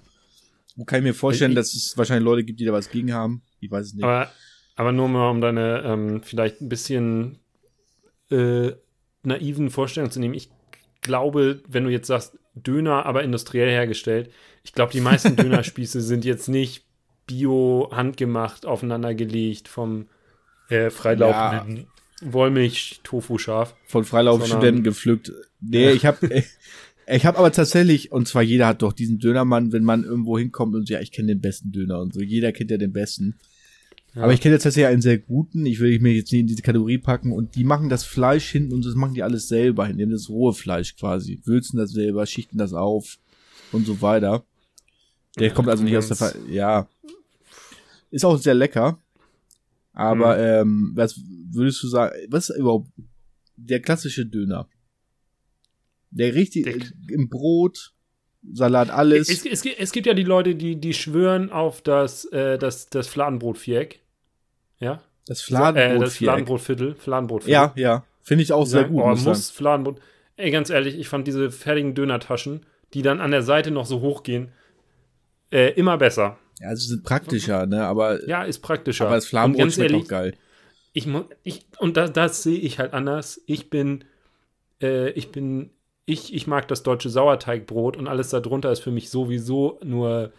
Wo 0.77 0.85
kann 0.85 0.99
ich 0.99 1.03
mir 1.03 1.13
vorstellen, 1.13 1.51
Ich- 1.51 1.55
dass 1.57 1.73
es 1.73 1.97
wahrscheinlich 1.97 2.23
Leute 2.23 2.43
gibt, 2.45 2.59
die 2.61 2.65
da 2.65 2.71
was 2.71 2.89
gegen 2.89 3.13
haben? 3.13 3.41
Ich 3.59 3.69
weiß 3.69 3.87
es 3.87 3.93
nicht. 3.95 4.03
Aber, 4.05 4.31
aber 4.77 4.91
nur 4.93 5.09
mal, 5.09 5.29
um 5.29 5.41
deine 5.41 5.81
ähm, 5.83 6.21
vielleicht 6.23 6.61
ein 6.61 6.69
bisschen 6.69 7.39
äh, 8.31 8.71
naiven 9.23 9.69
Vorstellungen 9.69 10.11
zu 10.11 10.19
nehmen. 10.19 10.33
Ich 10.35 10.49
glaube, 11.01 11.61
wenn 11.67 11.83
du 11.83 11.89
jetzt 11.89 12.07
sagst, 12.07 12.37
Döner, 12.55 13.05
aber 13.05 13.23
industriell 13.23 13.69
hergestellt, 13.69 14.31
ich 14.63 14.73
glaube, 14.73 14.91
die 14.91 15.01
meisten 15.01 15.35
Dönerspieße 15.35 16.01
sind 16.01 16.23
jetzt 16.25 16.47
nicht 16.47 16.85
bio, 17.25 17.89
handgemacht, 17.91 18.65
aufeinandergelegt 18.65 19.67
vom 19.67 20.07
äh, 20.69 20.89
freilaufenden 20.89 21.87
Wollmilch-Tofu-Schaf. 22.21 23.75
von 23.87 24.03
Freilaufstudenten 24.05 24.83
gepflückt. 24.83 25.31
Nee, 25.59 25.91
ich 25.91 26.05
habe 26.05 26.29
ich 27.09 27.25
habe 27.25 27.37
aber 27.37 27.51
tatsächlich 27.51 28.11
und 28.11 28.27
zwar 28.27 28.41
jeder 28.41 28.67
hat 28.67 28.81
doch 28.81 28.93
diesen 28.93 29.19
Dönermann, 29.19 29.71
wenn 29.71 29.83
man 29.83 30.03
irgendwo 30.03 30.37
hinkommt 30.37 30.75
und 30.75 30.87
so, 30.87 30.93
ja, 30.93 30.99
ich 30.99 31.11
kenne 31.11 31.29
den 31.29 31.41
besten 31.41 31.71
Döner 31.71 31.99
und 31.99 32.13
so. 32.13 32.21
Jeder 32.21 32.51
kennt 32.51 32.71
ja 32.71 32.77
den 32.77 32.91
besten. 32.93 33.35
Ja. 34.15 34.23
Aber 34.23 34.33
ich 34.33 34.41
kenne 34.41 34.55
jetzt 34.55 34.63
tatsächlich 34.63 34.87
einen 34.91 35.01
sehr 35.01 35.17
guten, 35.17 35.65
ich 35.65 35.79
will 35.79 35.99
mich 35.99 36.17
jetzt 36.17 36.31
nicht 36.31 36.41
in 36.41 36.47
diese 36.47 36.61
Kategorie 36.61 36.97
packen 36.97 37.31
und 37.31 37.55
die 37.55 37.63
machen 37.63 37.89
das 37.89 38.03
Fleisch 38.03 38.49
hinten 38.49 38.73
und 38.73 38.85
das 38.85 38.95
machen 38.95 39.13
die 39.13 39.23
alles 39.23 39.47
selber, 39.47 39.87
indem 39.89 40.09
das 40.11 40.29
rohe 40.29 40.53
Fleisch 40.53 40.95
quasi, 40.95 41.39
würzen 41.45 41.77
das 41.77 41.91
selber, 41.91 42.25
schichten 42.25 42.57
das 42.57 42.73
auf 42.73 43.17
und 43.71 43.85
so 43.85 44.01
weiter. 44.01 44.43
Der 45.37 45.47
Ja, 45.49 45.53
kommt 45.53 45.69
also 45.69 45.83
nicht 45.83 45.95
aus 45.97 46.07
der 46.07 46.17
Ver 46.17 46.33
ja. 46.49 46.87
Ist 48.09 48.25
auch 48.25 48.37
sehr 48.37 48.53
lecker. 48.55 48.99
Aber 49.93 50.35
Mhm. 50.37 50.43
ähm, 50.43 50.91
was 50.95 51.19
würdest 51.51 51.81
du 51.83 51.87
sagen, 51.87 52.15
was 52.29 52.49
ist 52.49 52.57
überhaupt 52.57 52.87
der 53.55 53.81
klassische 53.81 54.25
Döner? 54.25 54.67
Der 56.11 56.33
richtig 56.35 56.63
Der- 56.65 56.75
äh, 56.75 57.13
im 57.13 57.29
Brot, 57.29 57.93
Salat, 58.53 58.89
alles. 58.89 59.29
Es, 59.29 59.45
es, 59.45 59.61
gibt- 59.61 59.79
es 59.79 59.91
gibt 59.91 60.07
ja 60.07 60.13
die 60.13 60.23
Leute, 60.23 60.55
die, 60.55 60.75
die 60.77 60.93
schwören 60.93 61.51
auf 61.51 61.81
das, 61.81 62.25
äh, 62.25 62.57
das, 62.57 62.87
das 62.87 63.07
Fladenbrotviereck. 63.07 63.99
Ja? 64.79 65.01
das 65.25 65.41
äh, 65.41 65.43
Fladenbrot. 65.43 66.03
das 66.07 66.15
Fladenbrotviertel. 66.17 66.95
Fladenbrotviertel. 66.95 67.51
Ja, 67.53 67.73
ja. 67.75 68.05
Finde 68.21 68.43
ich 68.43 68.53
auch 68.53 68.65
sehr 68.65 68.81
Sagen, 68.81 68.93
gut. 68.93 69.03
Oh, 69.03 69.07
muss 69.09 69.25
muss. 69.25 69.49
Fladenbrot. 69.51 69.99
Ey, 70.37 70.51
ganz 70.51 70.69
ehrlich, 70.69 70.97
ich 70.97 71.07
fand 71.09 71.27
diese 71.27 71.51
fertigen 71.51 71.93
Dönertaschen, 71.95 72.65
die 72.93 73.01
dann 73.01 73.19
an 73.19 73.31
der 73.31 73.41
Seite 73.41 73.71
noch 73.71 73.85
so 73.85 73.99
hochgehen, 74.01 74.49
äh, 75.51 75.71
immer 75.73 75.97
besser. 75.97 76.37
Ja, 76.61 76.75
sie 76.75 76.87
sind 76.87 77.03
praktischer, 77.03 77.65
ne? 77.65 77.85
Aber, 77.85 78.25
Ja, 78.27 78.43
ist 78.43 78.59
praktischer. 78.59 79.05
aber 79.07 79.15
das 79.15 79.25
Fladenbrot 79.25 79.59
ganz 79.63 79.75
schmeckt 79.75 79.91
ehrlich, 79.91 80.05
auch 80.05 80.09
geil. 80.09 80.33
Ich, 80.93 81.07
ich, 81.43 81.65
und 81.79 81.97
das, 81.97 82.13
das 82.13 82.43
sehe 82.43 82.57
ich 82.59 82.79
halt 82.79 82.93
anders. 82.93 83.41
Ich 83.45 83.69
bin, 83.69 84.03
äh, 84.81 85.09
ich 85.11 85.31
bin, 85.31 85.71
ich, 86.07 86.33
ich 86.33 86.47
mag 86.47 86.67
das 86.69 86.81
deutsche 86.83 87.09
Sauerteigbrot 87.09 87.97
und 87.97 88.07
alles 88.07 88.29
darunter 88.29 88.71
ist 88.71 88.79
für 88.79 88.91
mich 88.91 89.09
sowieso 89.11 89.79
nur, 89.83 90.31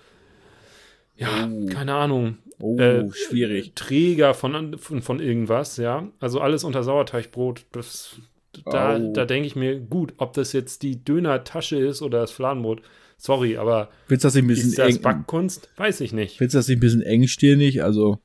ja, 1.17 1.49
Oh. 1.49 1.67
keine 1.67 1.95
Ahnung, 1.95 2.39
Oh, 2.61 2.77
äh, 2.79 3.09
schwierig. 3.13 3.73
Träger 3.77 4.35
von, 4.35 4.79
von, 4.79 5.01
von 5.03 5.21
irgendwas, 5.21 5.77
ja. 5.77 6.09
Also 6.19 6.41
alles 6.41 6.65
unter 6.65 6.83
Sauerteigbrot, 6.83 7.67
das, 7.71 8.17
da, 8.65 8.97
Au. 8.97 9.13
da 9.13 9.25
denke 9.27 9.47
ich 9.47 9.55
mir, 9.55 9.79
gut, 9.79 10.15
ob 10.17 10.33
das 10.33 10.53
jetzt 10.53 10.83
die 10.83 11.05
Dönertasche 11.05 11.77
ist 11.77 12.03
oder 12.03 12.21
das 12.21 12.33
Fladenbrot, 12.33 12.83
sorry, 13.17 13.57
aber 13.59 13.91
Findest 14.07 14.25
du 14.25 14.27
das 14.27 14.35
nicht 14.35 14.45
ein 14.45 14.49
bisschen 14.49 14.69
ist 14.71 14.79
das 14.79 14.97
eng? 14.97 15.03
Backkunst? 15.03 15.69
Weiß 15.77 16.01
ich 16.01 16.13
nicht. 16.13 16.39
Findest 16.39 16.55
du 16.55 16.59
das 16.59 16.69
nicht 16.69 16.79
ein 16.79 16.81
bisschen 16.81 17.03
engstirnig? 17.03 17.83
Also, 17.85 18.19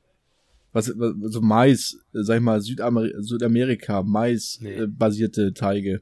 was, 0.72 0.92
was 0.96 1.32
so 1.32 1.40
Mais, 1.40 1.96
sag 2.12 2.38
ich 2.38 2.42
mal, 2.42 2.60
Südamer 2.60 3.06
Südamerika, 3.22 4.02
Mais 4.02 4.58
Nee. 4.60 4.72
äh, 4.74 4.86
basierte 4.88 5.52
Teige. 5.54 6.00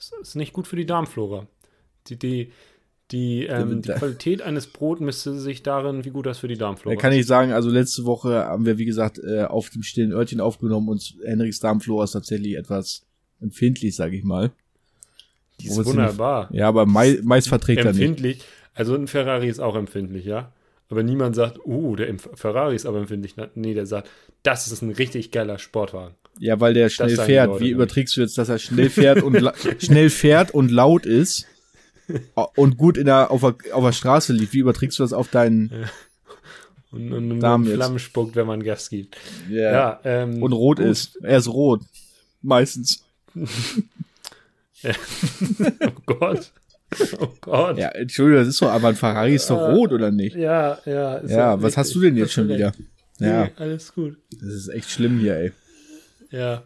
Das 0.00 0.12
ist 0.28 0.34
nicht 0.34 0.52
gut 0.52 0.66
für 0.66 0.76
die 0.76 0.86
Darmflora. 0.86 1.46
Die, 2.08 2.18
die, 2.18 2.52
die, 3.10 3.44
ähm, 3.44 3.82
die 3.82 3.88
Da- 3.88 3.98
Qualität 3.98 4.40
eines 4.42 4.66
Brots 4.66 5.00
misste 5.00 5.38
sich 5.38 5.62
darin, 5.62 6.04
wie 6.04 6.10
gut 6.10 6.26
das 6.26 6.38
für 6.38 6.48
die 6.48 6.54
Da 6.56 6.66
Darmflora 6.66 6.96
kann 6.96 7.12
ich 7.12 7.26
sagen, 7.26 7.52
also 7.52 7.68
letzte 7.70 8.04
Woche 8.04 8.44
haben 8.44 8.64
wir, 8.66 8.78
wie 8.78 8.84
gesagt, 8.86 9.18
äh, 9.18 9.44
auf 9.44 9.68
dem 9.70 9.82
stillen 9.82 10.12
Örtchen 10.12 10.40
aufgenommen 10.40 10.88
und 10.88 11.16
Henriks 11.24 11.60
Darmflora 11.60 12.04
ist 12.04 12.12
tatsächlich 12.12 12.56
etwas 12.56 13.02
empfindlich, 13.40 13.94
sage 13.94 14.16
ich 14.16 14.24
mal. 14.24 14.50
Die 15.60 15.66
ist 15.66 15.76
ist 15.76 15.86
wunderbar. 15.86 16.48
Ja, 16.52 16.68
aber 16.68 16.86
Mais, 16.86 17.18
Mais 17.22 17.46
verträgt 17.46 17.84
er 17.84 17.92
nicht. 17.92 18.00
empfindlich. 18.00 18.42
Also 18.72 18.94
ein 18.94 19.06
Ferrari 19.08 19.48
ist 19.48 19.60
auch 19.60 19.76
empfindlich, 19.76 20.24
ja. 20.24 20.52
Aber 20.88 21.02
niemand 21.02 21.36
sagt, 21.36 21.58
uh, 21.66 21.94
der 21.96 22.18
Ferrari 22.18 22.74
ist 22.74 22.86
aber 22.86 22.98
empfindlich. 22.98 23.34
Nee, 23.54 23.74
der 23.74 23.86
sagt, 23.86 24.08
das 24.42 24.72
ist 24.72 24.80
ein 24.82 24.90
richtig 24.90 25.30
geiler 25.30 25.58
Sportwagen. 25.58 26.14
Ja, 26.42 26.58
weil 26.58 26.72
der 26.72 26.88
schnell 26.88 27.16
fährt. 27.16 27.48
Leute 27.50 27.64
Wie 27.64 27.70
überträgst 27.70 28.16
du 28.16 28.22
jetzt, 28.22 28.38
dass 28.38 28.48
er 28.48 28.58
schnell 28.58 28.88
fährt 28.88 29.22
und 29.22 29.36
schnell 29.78 30.08
fährt 30.08 30.52
und 30.52 30.70
laut 30.70 31.04
ist 31.04 31.46
und 32.56 32.78
gut 32.78 32.96
in 32.96 33.04
der, 33.04 33.30
auf, 33.30 33.42
der, 33.42 33.54
auf 33.76 33.84
der 33.84 33.92
Straße 33.92 34.32
liegt? 34.32 34.54
Wie 34.54 34.58
überträgst 34.60 34.98
du 34.98 35.02
das 35.02 35.12
auf 35.12 35.28
deinen 35.28 35.70
Und, 36.92 37.12
und, 37.12 37.30
und 37.32 37.40
Damen 37.40 37.66
jetzt. 37.66 37.74
Flammen 37.74 37.98
spuckt, 37.98 38.36
wenn 38.36 38.46
man 38.46 38.62
Gas 38.64 38.88
gibt. 38.88 39.16
ja. 39.50 39.70
Ja, 39.72 40.00
ähm, 40.04 40.42
und 40.42 40.52
rot 40.52 40.78
gut. 40.78 40.86
ist? 40.86 41.16
Er 41.22 41.36
ist 41.38 41.48
rot. 41.48 41.82
Meistens. 42.42 43.04
Oh 44.82 45.90
Gott. 46.06 46.52
Oh 47.20 47.28
Gott. 47.42 47.76
Ja, 47.78 47.88
Entschuldigung, 47.88 48.40
das 48.40 48.48
ist 48.48 48.62
doch, 48.62 48.70
aber 48.70 48.88
ein 48.88 48.96
Ferrari 48.96 49.34
ist 49.34 49.50
doch 49.50 49.58
Äh, 49.60 49.72
rot, 49.72 49.92
oder 49.92 50.10
nicht? 50.10 50.34
Ja, 50.34 50.78
ja. 50.86 51.22
Ja, 51.22 51.28
ja 51.28 51.62
was 51.62 51.76
hast 51.76 51.94
du 51.94 52.00
denn 52.00 52.16
jetzt 52.16 52.32
schon 52.32 52.48
wieder? 52.48 52.72
Ja, 53.18 53.44
Nee, 53.44 53.50
alles 53.56 53.92
gut. 53.94 54.16
das 54.40 54.54
ist 54.54 54.68
echt 54.68 54.88
schlimm 54.90 55.18
hier, 55.18 55.36
ey. 55.36 55.52
Ja. 56.30 56.62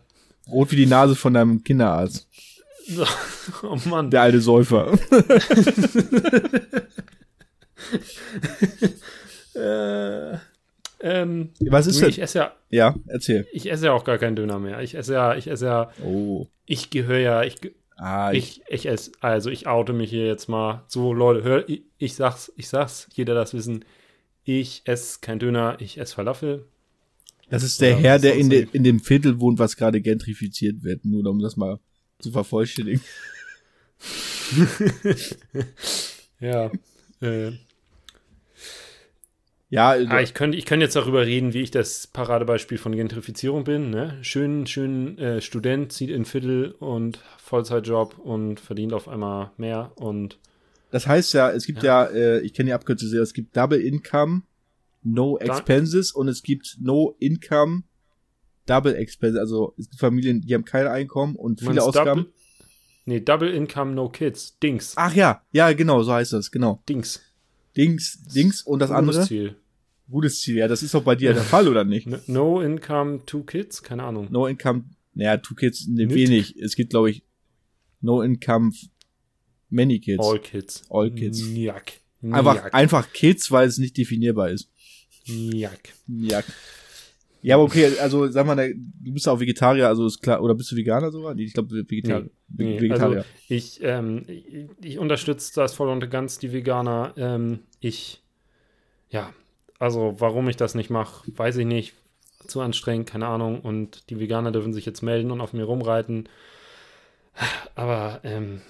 Rot 0.50 0.70
wie 0.72 0.76
die 0.76 0.86
Nase 0.86 1.14
von 1.14 1.34
deinem 1.34 1.62
Kinderarzt. 1.64 2.28
Oh 3.62 3.76
Mann. 3.86 4.10
Der 4.10 4.22
alte 4.22 4.40
Säufer. 4.40 4.98
Äh, 9.54 10.36
ähm, 11.00 11.50
Was 11.60 11.86
ist 11.86 11.96
nee, 11.96 12.00
denn? 12.02 12.10
ich 12.10 12.20
esse 12.22 12.38
ja, 12.38 12.52
Ja, 12.70 12.94
erzähl. 13.06 13.46
ich 13.52 13.70
esse 13.70 13.86
ja 13.86 13.92
auch 13.92 14.04
gar 14.04 14.18
keinen 14.18 14.36
Döner 14.36 14.58
mehr. 14.58 14.80
Ich 14.80 14.94
esse 14.96 15.12
ja, 15.14 15.34
ich 15.36 15.46
esse 15.46 15.66
ja, 15.66 15.90
Oh. 16.04 16.46
ich 16.66 16.90
gehöre 16.90 17.18
ja, 17.20 17.42
ich, 17.44 17.56
Ah, 17.96 18.32
ich, 18.32 18.62
ich, 18.62 18.72
ich 18.72 18.86
esse, 18.86 19.12
also 19.20 19.50
ich 19.50 19.68
oute 19.68 19.92
mich 19.92 20.10
hier 20.10 20.26
jetzt 20.26 20.48
mal. 20.48 20.82
So, 20.88 21.12
Leute, 21.12 21.44
hör, 21.44 21.68
ich, 21.68 21.82
ich 21.98 22.14
sag's, 22.16 22.52
ich 22.56 22.68
sag's, 22.68 23.06
jeder 23.12 23.34
das 23.34 23.54
wissen. 23.54 23.84
Ich 24.42 24.82
esse 24.86 25.20
kein 25.20 25.38
Döner, 25.38 25.76
ich 25.78 25.98
esse 25.98 26.14
Falafel. 26.16 26.66
Das 27.50 27.62
ist 27.62 27.80
der 27.80 27.90
Ja, 27.90 27.96
Herr, 27.96 28.18
der 28.18 28.34
in, 28.34 28.50
de, 28.50 28.66
in 28.72 28.84
dem 28.84 29.00
Viertel 29.00 29.40
wohnt, 29.40 29.58
was 29.58 29.76
gerade 29.76 30.00
gentrifiziert 30.00 30.82
wird. 30.82 31.04
Nur 31.04 31.26
um 31.26 31.40
das 31.40 31.56
mal 31.56 31.78
zu 32.18 32.30
vervollständigen. 32.30 33.00
Ja. 36.40 36.70
Äh, 37.22 37.52
Ja, 39.70 39.88
also, 39.90 40.08
ah, 40.10 40.20
ich 40.20 40.34
könnte 40.34 40.56
ich 40.58 40.66
könnte 40.66 40.84
jetzt 40.84 40.94
darüber 40.94 41.26
reden, 41.26 41.54
wie 41.54 41.62
ich 41.62 41.70
das 41.70 42.06
Paradebeispiel 42.06 42.78
von 42.78 42.94
Gentrifizierung 42.94 43.64
bin. 43.64 43.90
Ne? 43.90 44.18
Schön, 44.22 44.66
schön 44.66 45.18
äh, 45.18 45.40
Student, 45.40 45.90
zieht 45.90 46.10
in 46.10 46.24
Viertel 46.24 46.72
und 46.78 47.18
Vollzeitjob 47.38 48.18
und 48.18 48.60
verdient 48.60 48.92
auf 48.92 49.08
einmal 49.08 49.50
mehr 49.56 49.92
und 49.96 50.38
das 50.90 51.08
heißt 51.08 51.34
ja, 51.34 51.50
es 51.50 51.66
gibt 51.66 51.82
ja, 51.82 52.04
äh, 52.04 52.38
ich 52.42 52.54
kenne 52.54 52.68
die 52.68 52.72
Abkürzung 52.72 53.08
sehr, 53.08 53.20
es 53.20 53.34
gibt 53.34 53.56
Double 53.56 53.80
Income, 53.80 54.42
No 55.04 55.38
Expenses 55.38 56.12
und 56.12 56.28
es 56.28 56.42
gibt 56.42 56.78
No 56.80 57.14
Income, 57.20 57.82
Double 58.66 58.94
Expenses. 58.94 59.38
Also 59.38 59.74
es 59.78 59.88
gibt 59.90 60.00
Familien, 60.00 60.40
die 60.40 60.54
haben 60.54 60.64
kein 60.64 60.86
Einkommen 60.86 61.36
und 61.36 61.60
viele 61.60 61.82
Ausgaben. 61.82 62.22
Double, 62.22 62.32
nee, 63.04 63.20
Double 63.20 63.50
Income, 63.54 63.92
No 63.92 64.08
Kids. 64.08 64.58
Dings. 64.58 64.94
Ach 64.96 65.14
ja, 65.14 65.42
ja, 65.52 65.72
genau, 65.74 66.02
so 66.02 66.12
heißt 66.12 66.32
das, 66.32 66.50
genau. 66.50 66.82
Dings. 66.88 67.20
Dings, 67.76 68.22
Dings 68.34 68.62
und 68.62 68.78
das 68.80 68.88
Gutes 68.90 68.98
andere? 68.98 69.26
Ziel. 69.26 69.56
Gutes 70.10 70.40
Ziel, 70.40 70.56
ja, 70.56 70.68
das 70.68 70.82
ist 70.82 70.94
doch 70.94 71.02
bei 71.02 71.14
dir 71.16 71.32
der 71.34 71.42
Fall, 71.54 71.68
oder 71.68 71.84
nicht? 71.84 72.06
No- 72.06 72.18
No 72.26 72.60
Income, 72.62 73.22
Two 73.26 73.42
Kids? 73.42 73.82
Keine 73.82 74.04
Ahnung. 74.04 74.28
No 74.30 74.46
Income, 74.46 74.84
naja, 75.14 75.36
Two 75.38 75.54
Kids, 75.54 75.86
ne, 75.88 76.08
wenig. 76.10 76.56
Es 76.58 76.76
gibt, 76.76 76.90
glaube 76.90 77.10
ich, 77.10 77.22
No 78.00 78.22
Income, 78.22 78.72
Many 79.70 79.98
Kids. 80.00 80.22
All 80.24 80.38
Kids. 80.38 80.82
All 80.90 81.10
Kids. 81.10 81.42
Njack. 81.42 82.00
einfach, 82.22 82.54
Njack. 82.54 82.74
einfach 82.74 83.12
Kids, 83.12 83.50
weil 83.50 83.66
es 83.68 83.78
nicht 83.78 83.96
definierbar 83.96 84.50
ist. 84.50 84.70
Njack. 85.28 85.94
Ja. 86.08 86.42
Ja, 87.42 87.56
aber 87.56 87.64
okay, 87.64 87.98
also 87.98 88.26
sag 88.28 88.46
mal, 88.46 88.56
du 88.74 89.12
bist 89.12 89.28
auch 89.28 89.38
Vegetarier, 89.38 89.86
also 89.86 90.06
ist 90.06 90.22
klar, 90.22 90.42
oder 90.42 90.54
bist 90.54 90.72
du 90.72 90.76
Veganer 90.76 91.10
sogar? 91.10 91.34
Nee, 91.34 91.42
ich 91.42 91.52
glaube 91.52 91.74
Vegetarier. 91.90 92.30
Nee, 92.48 92.80
Vegetarier. 92.80 93.18
Also 93.18 93.28
ich, 93.48 93.80
ähm, 93.82 94.24
ich, 94.26 94.66
ich 94.80 94.98
unterstütze 94.98 95.52
das 95.54 95.74
voll 95.74 95.90
und 95.90 96.10
ganz, 96.10 96.38
die 96.38 96.54
Veganer. 96.54 97.12
Ähm, 97.18 97.58
ich, 97.80 98.22
ja, 99.10 99.34
also 99.78 100.14
warum 100.20 100.48
ich 100.48 100.56
das 100.56 100.74
nicht 100.74 100.88
mache, 100.88 101.30
weiß 101.36 101.58
ich 101.58 101.66
nicht. 101.66 101.92
Zu 102.46 102.62
anstrengend, 102.62 103.10
keine 103.10 103.26
Ahnung. 103.26 103.60
Und 103.60 104.08
die 104.08 104.18
Veganer 104.18 104.50
dürfen 104.50 104.72
sich 104.72 104.86
jetzt 104.86 105.02
melden 105.02 105.30
und 105.30 105.42
auf 105.42 105.52
mir 105.52 105.64
rumreiten. 105.64 106.28
Aber 107.74 108.20
ähm, 108.24 108.62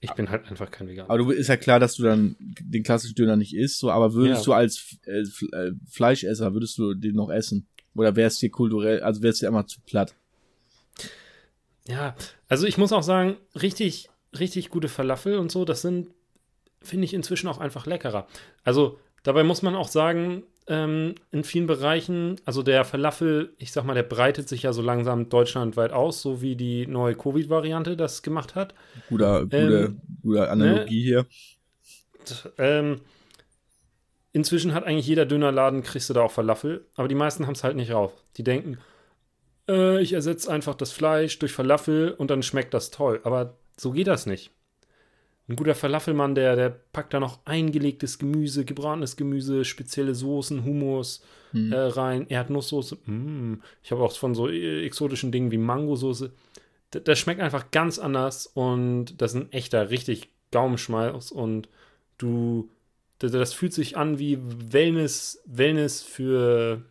ich 0.00 0.12
bin 0.12 0.30
halt 0.30 0.48
einfach 0.48 0.70
kein 0.70 0.86
Veganer. 0.88 1.08
aber 1.10 1.18
du 1.18 1.30
ist 1.30 1.48
ja 1.48 1.56
klar, 1.56 1.80
dass 1.80 1.94
du 1.96 2.02
dann 2.04 2.36
den 2.38 2.82
klassischen 2.84 3.14
Döner 3.16 3.36
nicht 3.36 3.54
isst, 3.54 3.78
so, 3.78 3.90
aber 3.90 4.14
würdest 4.14 4.42
Ja. 4.42 4.44
du 4.46 4.52
als 4.52 4.96
äh, 5.06 5.22
äh, 5.56 5.72
Fleischesser, 5.90 6.52
würdest 6.54 6.78
du 6.78 6.94
den 6.94 7.14
noch 7.16 7.30
essen? 7.30 7.66
Oder 7.94 8.14
wär's 8.14 8.38
dir 8.38 8.50
kulturell, 8.50 9.00
also 9.02 9.22
wär's 9.22 9.38
dir 9.40 9.48
immer 9.48 9.66
zu 9.66 9.80
platt? 9.80 10.14
Ja, 11.86 12.14
also 12.48 12.66
ich 12.66 12.78
muss 12.78 12.92
auch 12.92 13.02
sagen, 13.02 13.36
richtig, 13.60 14.08
richtig 14.38 14.68
gute 14.70 14.88
Falafel 14.88 15.38
und 15.38 15.50
so, 15.50 15.64
das 15.64 15.82
sind, 15.82 16.08
finde 16.82 17.04
ich 17.06 17.14
inzwischen 17.14 17.48
auch 17.48 17.58
einfach 17.58 17.86
leckerer. 17.86 18.26
Also 18.62 18.98
dabei 19.22 19.42
muss 19.42 19.62
man 19.62 19.74
auch 19.74 19.88
sagen, 19.88 20.42
ähm, 20.68 21.14
in 21.30 21.44
vielen 21.44 21.66
Bereichen, 21.66 22.36
also 22.44 22.62
der 22.62 22.84
Falafel, 22.84 23.54
ich 23.58 23.72
sag 23.72 23.84
mal, 23.84 23.94
der 23.94 24.02
breitet 24.02 24.48
sich 24.48 24.62
ja 24.62 24.72
so 24.72 24.82
langsam 24.82 25.28
deutschlandweit 25.28 25.92
aus, 25.92 26.20
so 26.20 26.42
wie 26.42 26.56
die 26.56 26.86
neue 26.86 27.14
Covid-Variante 27.14 27.96
das 27.96 28.22
gemacht 28.22 28.54
hat. 28.54 28.74
Guter, 29.08 29.44
gute, 29.44 29.56
Ähm, 29.56 30.00
gute 30.22 30.50
Analogie 30.50 31.02
hier. 31.02 31.26
Ähm, 32.58 33.00
inzwischen 34.32 34.74
hat 34.74 34.84
eigentlich 34.84 35.06
jeder 35.06 35.24
Dönerladen, 35.24 35.82
kriegst 35.82 36.10
du 36.10 36.14
da 36.14 36.20
auch 36.22 36.30
Falafel, 36.30 36.86
aber 36.96 37.08
die 37.08 37.14
meisten 37.14 37.46
haben 37.46 37.54
es 37.54 37.64
halt 37.64 37.76
nicht 37.76 37.92
rauf. 37.92 38.12
Die 38.36 38.44
denken, 38.44 38.78
äh, 39.68 40.02
ich 40.02 40.12
ersetze 40.12 40.50
einfach 40.52 40.74
das 40.74 40.92
Fleisch 40.92 41.38
durch 41.38 41.52
Falafel 41.52 42.12
und 42.12 42.30
dann 42.30 42.42
schmeckt 42.42 42.74
das 42.74 42.90
toll. 42.90 43.20
Aber 43.24 43.56
so 43.78 43.92
geht 43.92 44.06
das 44.06 44.26
nicht. 44.26 44.50
Ein 45.48 45.56
guter 45.56 45.74
Falafelmann, 45.74 46.34
der, 46.34 46.56
der 46.56 46.68
packt 46.68 47.14
da 47.14 47.20
noch 47.20 47.40
eingelegtes 47.46 48.18
Gemüse, 48.18 48.64
gebratenes 48.64 49.16
Gemüse, 49.16 49.64
spezielle 49.64 50.14
Soßen, 50.14 50.64
Hummus 50.64 51.22
Hm. 51.52 51.72
äh, 51.72 51.76
rein, 51.76 52.26
Erdnusssoße. 52.28 52.96
Mm. 53.06 53.62
Ich 53.82 53.90
habe 53.90 54.02
auch 54.02 54.14
von 54.14 54.34
so 54.34 54.48
äh, 54.48 54.84
exotischen 54.84 55.32
Dingen 55.32 55.50
wie 55.50 55.58
Mangosoße. 55.58 56.32
D 56.92 57.00
das 57.00 57.18
schmeckt 57.18 57.40
einfach 57.40 57.70
ganz 57.70 57.98
anders 57.98 58.46
und 58.46 59.20
das 59.20 59.34
ist 59.34 59.40
ein 59.40 59.52
echter, 59.52 59.90
richtig 59.90 60.30
Gaumenschmalz 60.50 61.30
und 61.30 61.68
du, 62.18 62.70
das 63.18 63.52
fühlt 63.52 63.72
sich 63.72 63.96
an 63.96 64.18
wie 64.18 64.38
Wellness, 64.40 65.42
Wellness 65.46 66.02
für, 66.02 66.82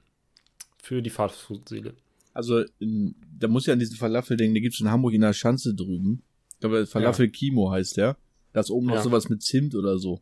für 0.77 1.01
die 1.01 1.09
Fastfood-Seele. 1.09 1.93
Also, 2.33 2.63
in, 2.79 3.15
da 3.39 3.47
muss 3.47 3.65
ja 3.65 3.73
an 3.73 3.79
diesen 3.79 3.97
Falafel-Ding, 3.97 4.53
den 4.53 4.61
gibt's 4.61 4.79
in 4.79 4.91
Hamburg 4.91 5.13
in 5.13 5.21
der 5.21 5.33
Schanze 5.33 5.73
drüben. 5.73 6.21
Ich 6.53 6.59
glaube, 6.59 6.85
Falafel 6.85 7.29
Kimo 7.29 7.71
heißt 7.71 7.97
der. 7.97 8.17
Da 8.57 8.61
ist 8.61 8.71
oben 8.71 8.87
noch 8.87 8.95
Ja. 8.95 9.03
sowas 9.03 9.29
mit 9.29 9.43
Zimt 9.43 9.75
oder 9.75 9.99
so. 9.99 10.19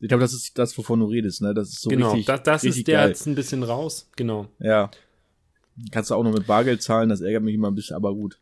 Ich 0.00 0.08
glaube, 0.08 0.22
das 0.22 0.32
ist 0.32 0.56
das, 0.56 0.78
wovon 0.78 1.00
du 1.00 1.04
redest, 1.06 1.42
ne? 1.42 1.52
Das 1.52 1.68
ist 1.68 1.82
so 1.82 1.90
genau, 1.90 2.12
richtig, 2.12 2.24
das, 2.24 2.42
das 2.42 2.62
richtig 2.64 2.78
ist 2.78 2.88
der 2.88 3.00
geil. 3.00 3.08
jetzt 3.10 3.26
ein 3.26 3.34
bisschen 3.34 3.62
raus. 3.62 4.08
Genau. 4.16 4.46
Ja. 4.58 4.90
Kannst 5.90 6.10
du 6.10 6.14
auch 6.14 6.22
noch 6.24 6.32
mit 6.32 6.46
Bargeld 6.46 6.80
zahlen, 6.82 7.10
das 7.10 7.20
ärgert 7.20 7.42
mich 7.42 7.54
immer 7.54 7.70
ein 7.70 7.74
bisschen, 7.74 7.94
aber 7.94 8.14
gut. 8.14 8.38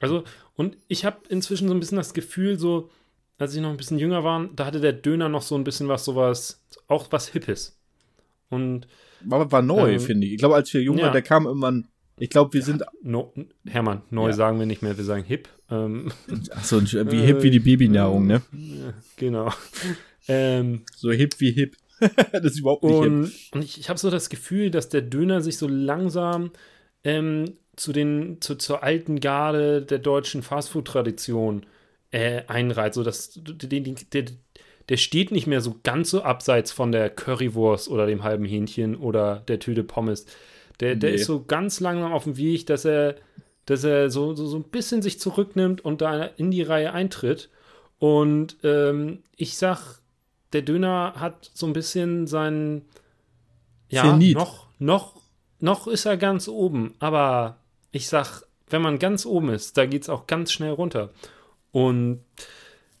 Also, 0.00 0.24
und 0.56 0.76
ich 0.88 1.04
habe 1.04 1.18
inzwischen 1.28 1.68
so 1.68 1.74
ein 1.74 1.78
bisschen 1.78 1.96
das 1.98 2.12
Gefühl, 2.12 2.58
so, 2.58 2.90
als 3.38 3.54
ich 3.54 3.60
noch 3.60 3.70
ein 3.70 3.76
bisschen 3.76 4.00
jünger 4.00 4.24
war, 4.24 4.48
da 4.56 4.66
hatte 4.66 4.80
der 4.80 4.94
Döner 4.94 5.28
noch 5.28 5.42
so 5.42 5.54
ein 5.54 5.62
bisschen 5.62 5.86
was, 5.86 6.04
sowas, 6.04 6.60
auch 6.88 7.06
was 7.12 7.28
Hippes. 7.28 7.78
Und 8.48 8.88
Aber 9.30 9.52
war 9.52 9.62
neu, 9.62 9.92
Ähm, 9.92 10.00
finde 10.00 10.26
ich. 10.26 10.32
Ich 10.32 10.38
glaube, 10.38 10.56
als 10.56 10.74
wir 10.74 10.82
jung 10.82 10.98
ja. 10.98 11.04
waren, 11.04 11.12
der 11.12 11.22
kam 11.22 11.46
irgendwann, 11.46 11.86
ich 12.20 12.30
glaube, 12.30 12.52
wir 12.54 12.62
sind, 12.62 12.84
no, 13.02 13.32
Hermann, 13.66 14.02
neu 14.10 14.28
Ja. 14.28 14.32
sagen 14.34 14.58
wir 14.58 14.66
nicht 14.66 14.82
mehr, 14.82 14.96
wir 14.96 15.04
sagen 15.04 15.24
hip. 15.24 15.48
Ähm, 15.70 16.12
ach 16.54 16.64
so, 16.64 16.80
wie 16.82 17.22
hip 17.22 17.42
wie 17.42 17.50
die 17.50 17.60
Babynahrung, 17.60 18.26
ne? 18.26 18.42
Ja, 18.52 18.94
genau. 19.16 19.52
ähm, 20.28 20.82
So 20.96 21.10
hip 21.10 21.34
wie 21.40 21.52
hip. 21.52 21.76
das 22.32 22.44
ist 22.44 22.60
überhaupt 22.60 22.84
nicht 22.84 22.98
hip. 23.02 23.10
und, 23.10 23.32
und 23.52 23.64
ich, 23.64 23.78
ich 23.78 23.88
habe 23.88 23.98
so 23.98 24.10
das 24.10 24.28
Gefühl, 24.30 24.70
dass 24.70 24.88
der 24.88 25.02
Döner 25.02 25.40
sich 25.40 25.58
so 25.58 25.66
langsam 25.68 26.50
ähm, 27.04 27.56
zu 27.76 27.92
den, 27.92 28.40
zu, 28.40 28.56
zur 28.56 28.82
alten 28.82 29.20
Garde 29.20 29.82
der 29.82 29.98
deutschen 29.98 30.42
Fastfood-Tradition 30.42 31.64
äh, 32.10 32.42
einreiht. 32.46 32.94
So 32.94 33.02
dass 33.02 33.30
der, 33.34 33.68
der, 33.80 34.24
der 34.88 34.96
steht 34.96 35.30
nicht 35.30 35.46
mehr 35.46 35.60
so 35.60 35.76
ganz 35.82 36.10
so 36.10 36.22
abseits 36.22 36.72
von 36.72 36.92
der 36.92 37.08
Currywurst 37.10 37.88
oder 37.88 38.06
dem 38.06 38.22
halben 38.24 38.44
Hähnchen 38.44 38.96
oder 38.96 39.36
der 39.48 39.58
Tüte 39.58 39.84
Pommes. 39.84 40.26
Der, 40.80 40.96
der 40.96 41.10
Nee. 41.10 41.16
ist 41.16 41.26
so 41.26 41.44
ganz 41.44 41.80
langsam 41.80 42.12
auf 42.12 42.24
dem 42.24 42.36
Weg, 42.36 42.66
dass 42.66 42.84
er, 42.84 43.16
dass 43.66 43.84
er 43.84 44.10
so, 44.10 44.34
so, 44.34 44.46
so 44.46 44.56
ein 44.56 44.64
bisschen 44.64 45.02
sich 45.02 45.20
zurücknimmt 45.20 45.84
und 45.84 46.00
da 46.00 46.24
in 46.24 46.50
die 46.50 46.62
Reihe 46.62 46.92
eintritt. 46.92 47.50
Und 47.98 48.56
ähm, 48.64 49.22
ich 49.36 49.56
sag, 49.56 50.00
der 50.52 50.62
Döner 50.62 51.14
hat 51.16 51.50
so 51.54 51.66
ein 51.66 51.72
bisschen 51.72 52.26
seinen. 52.26 52.86
Ja, 53.88 54.02
Zenit. 54.02 54.36
noch, 54.36 54.68
noch, 54.78 55.20
noch 55.58 55.86
ist 55.86 56.06
er 56.06 56.16
ganz 56.16 56.48
oben. 56.48 56.94
Aber 57.00 57.58
ich 57.92 58.08
sag, 58.08 58.42
wenn 58.68 58.82
man 58.82 58.98
ganz 58.98 59.26
oben 59.26 59.50
ist, 59.50 59.76
da 59.76 59.84
geht's 59.86 60.08
auch 60.08 60.26
ganz 60.26 60.52
schnell 60.52 60.70
runter. 60.70 61.10
Und 61.72 62.20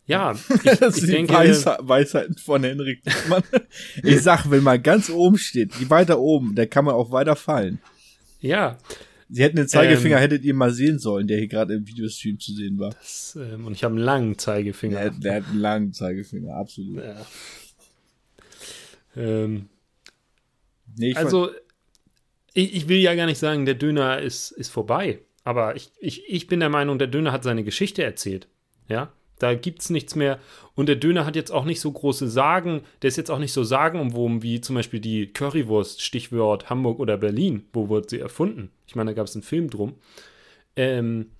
ja, 0.06 0.32
ich, 0.64 0.78
das 0.78 0.96
ich 0.96 1.02
sind 1.02 1.12
denke, 1.12 1.32
die 1.32 1.38
Weisheit, 1.38 1.78
Weisheiten 1.82 2.36
von 2.36 2.62
Henrik 2.64 3.02
Diekmann. 3.04 3.42
Ich 4.02 4.22
sag, 4.22 4.50
wenn 4.50 4.62
man 4.62 4.82
ganz 4.82 5.08
oben 5.10 5.38
steht, 5.38 5.88
weiter 5.90 6.18
oben, 6.18 6.54
da 6.54 6.66
kann 6.66 6.84
man 6.84 6.94
auch 6.94 7.10
weiter 7.12 7.36
fallen. 7.36 7.78
ja, 8.40 8.76
Sie 9.32 9.44
hätten 9.44 9.58
den 9.58 9.68
Zeigefinger, 9.68 10.16
Ähm. 10.16 10.22
hättet 10.22 10.42
ihr 10.42 10.54
mal 10.54 10.72
sehen 10.72 10.98
sollen, 10.98 11.28
der 11.28 11.38
hier 11.38 11.46
gerade 11.46 11.74
im 11.74 11.86
Videostream 11.86 12.40
zu 12.40 12.52
sehen 12.52 12.80
war. 12.80 12.90
das, 12.90 13.38
ähm, 13.40 13.64
und 13.64 13.74
ich 13.74 13.84
habe 13.84 13.94
einen 13.94 14.02
langen 14.02 14.36
Zeigefinger. 14.38 14.98
Der, 14.98 15.10
der 15.10 15.34
hat 15.36 15.44
einen 15.50 15.60
langen 15.60 15.92
Zeigefinger, 15.92 16.54
absolut. 16.56 16.96
Ja. 17.04 17.26
Ähm, 19.16 19.68
Nee, 20.96 21.10
ich 21.10 21.16
also, 21.16 21.50
ich, 22.52 22.74
ich 22.74 22.88
will 22.88 22.98
ja 22.98 23.14
gar 23.14 23.26
nicht 23.26 23.38
sagen, 23.38 23.64
der 23.64 23.74
Döner 23.76 24.18
ist, 24.20 24.50
ist 24.50 24.70
vorbei. 24.70 25.20
Aber 25.44 25.76
ich, 25.76 25.92
ich, 26.00 26.24
ich 26.28 26.48
bin 26.48 26.58
der 26.58 26.68
Meinung, 26.68 26.98
der 26.98 27.06
Döner 27.06 27.30
hat 27.30 27.44
seine 27.44 27.62
Geschichte 27.62 28.02
erzählt. 28.02 28.48
Ja, 28.88 29.12
da 29.42 29.54
gibt's 29.54 29.90
nichts 29.90 30.14
mehr. 30.14 30.38
Und 30.74 30.86
der 30.86 30.96
Döner 30.96 31.26
hat 31.26 31.36
jetzt 31.36 31.50
auch 31.50 31.64
nicht 31.64 31.80
so 31.80 31.90
große 31.90 32.28
Sagen. 32.28 32.82
Der 33.02 33.08
ist 33.08 33.16
jetzt 33.16 33.30
auch 33.30 33.38
nicht 33.38 33.52
so 33.52 33.64
sagenumwoben 33.64 34.42
wie 34.42 34.60
zum 34.60 34.76
Beispiel 34.76 35.00
die 35.00 35.32
Currywurst, 35.32 36.02
Stichwort 36.02 36.70
Hamburg 36.70 37.00
oder 37.00 37.16
Berlin. 37.16 37.64
Wo 37.72 37.88
wurde 37.88 38.08
sie 38.08 38.20
erfunden? 38.20 38.70
Ich 38.86 38.94
meine, 38.94 39.10
da 39.10 39.14
gab 39.14 39.26
es 39.26 39.34
einen 39.34 39.42
Film 39.42 39.70
drum. 39.70 39.94
Ähm, 40.76 41.30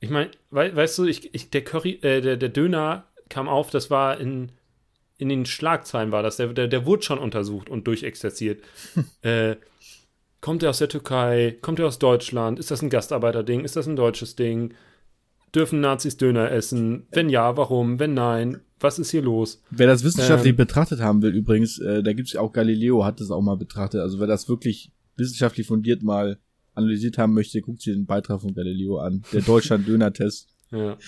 ich 0.00 0.10
meine, 0.10 0.30
wei 0.50 0.74
weißt 0.74 0.98
du, 0.98 1.04
ich, 1.04 1.34
ich, 1.34 1.50
der, 1.50 1.64
Curry, 1.64 1.98
äh, 2.02 2.20
der, 2.20 2.36
der 2.36 2.48
Döner 2.48 3.04
kam 3.28 3.48
auf, 3.48 3.70
das 3.70 3.90
war 3.90 4.20
in, 4.20 4.52
in 5.18 5.28
den 5.28 5.46
Schlagzeilen 5.46 6.12
war 6.12 6.22
das. 6.22 6.36
Der, 6.36 6.48
der, 6.48 6.68
der 6.68 6.86
wurde 6.86 7.02
schon 7.02 7.18
untersucht 7.18 7.68
und 7.68 7.86
durchexerziert. 7.86 8.62
äh, 9.22 9.56
kommt 10.40 10.62
er 10.62 10.70
aus 10.70 10.78
der 10.78 10.88
Türkei? 10.88 11.56
Kommt 11.62 11.78
er 11.78 11.86
aus 11.86 11.98
Deutschland? 11.98 12.58
Ist 12.58 12.70
das 12.70 12.82
ein 12.82 12.90
Gastarbeiterding? 12.90 13.64
Ist 13.64 13.76
das 13.76 13.86
ein 13.86 13.96
deutsches 13.96 14.36
Ding? 14.36 14.74
Dürfen 15.54 15.80
Nazis 15.80 16.16
Döner 16.16 16.50
essen? 16.50 17.06
Wenn 17.12 17.28
ja, 17.28 17.56
warum? 17.56 17.98
Wenn 17.98 18.14
nein, 18.14 18.60
was 18.80 18.98
ist 18.98 19.10
hier 19.10 19.22
los? 19.22 19.62
Wer 19.70 19.86
das 19.86 20.02
wissenschaftlich 20.04 20.50
Ähm. 20.52 20.56
betrachtet 20.56 21.00
haben 21.00 21.22
will, 21.22 21.34
übrigens, 21.34 21.78
äh, 21.78 22.02
da 22.02 22.12
gibt's 22.12 22.32
ja 22.32 22.40
auch 22.40 22.52
Galileo, 22.52 23.04
hat 23.04 23.20
das 23.20 23.30
auch 23.30 23.40
mal 23.42 23.56
betrachtet. 23.56 24.00
Also 24.00 24.18
wer 24.18 24.26
das 24.26 24.48
wirklich 24.48 24.90
wissenschaftlich 25.16 25.66
fundiert 25.66 26.02
mal 26.02 26.38
analysiert 26.74 27.18
haben 27.18 27.34
möchte, 27.34 27.60
guckt 27.60 27.82
sich 27.82 27.94
den 27.94 28.04
Beitrag 28.06 28.40
von 28.40 28.52
Galileo 28.54 28.98
an. 28.98 29.22
Der 29.32 29.42
Deutschland-Döner-Test 29.46 30.48
Ja. 30.72 30.98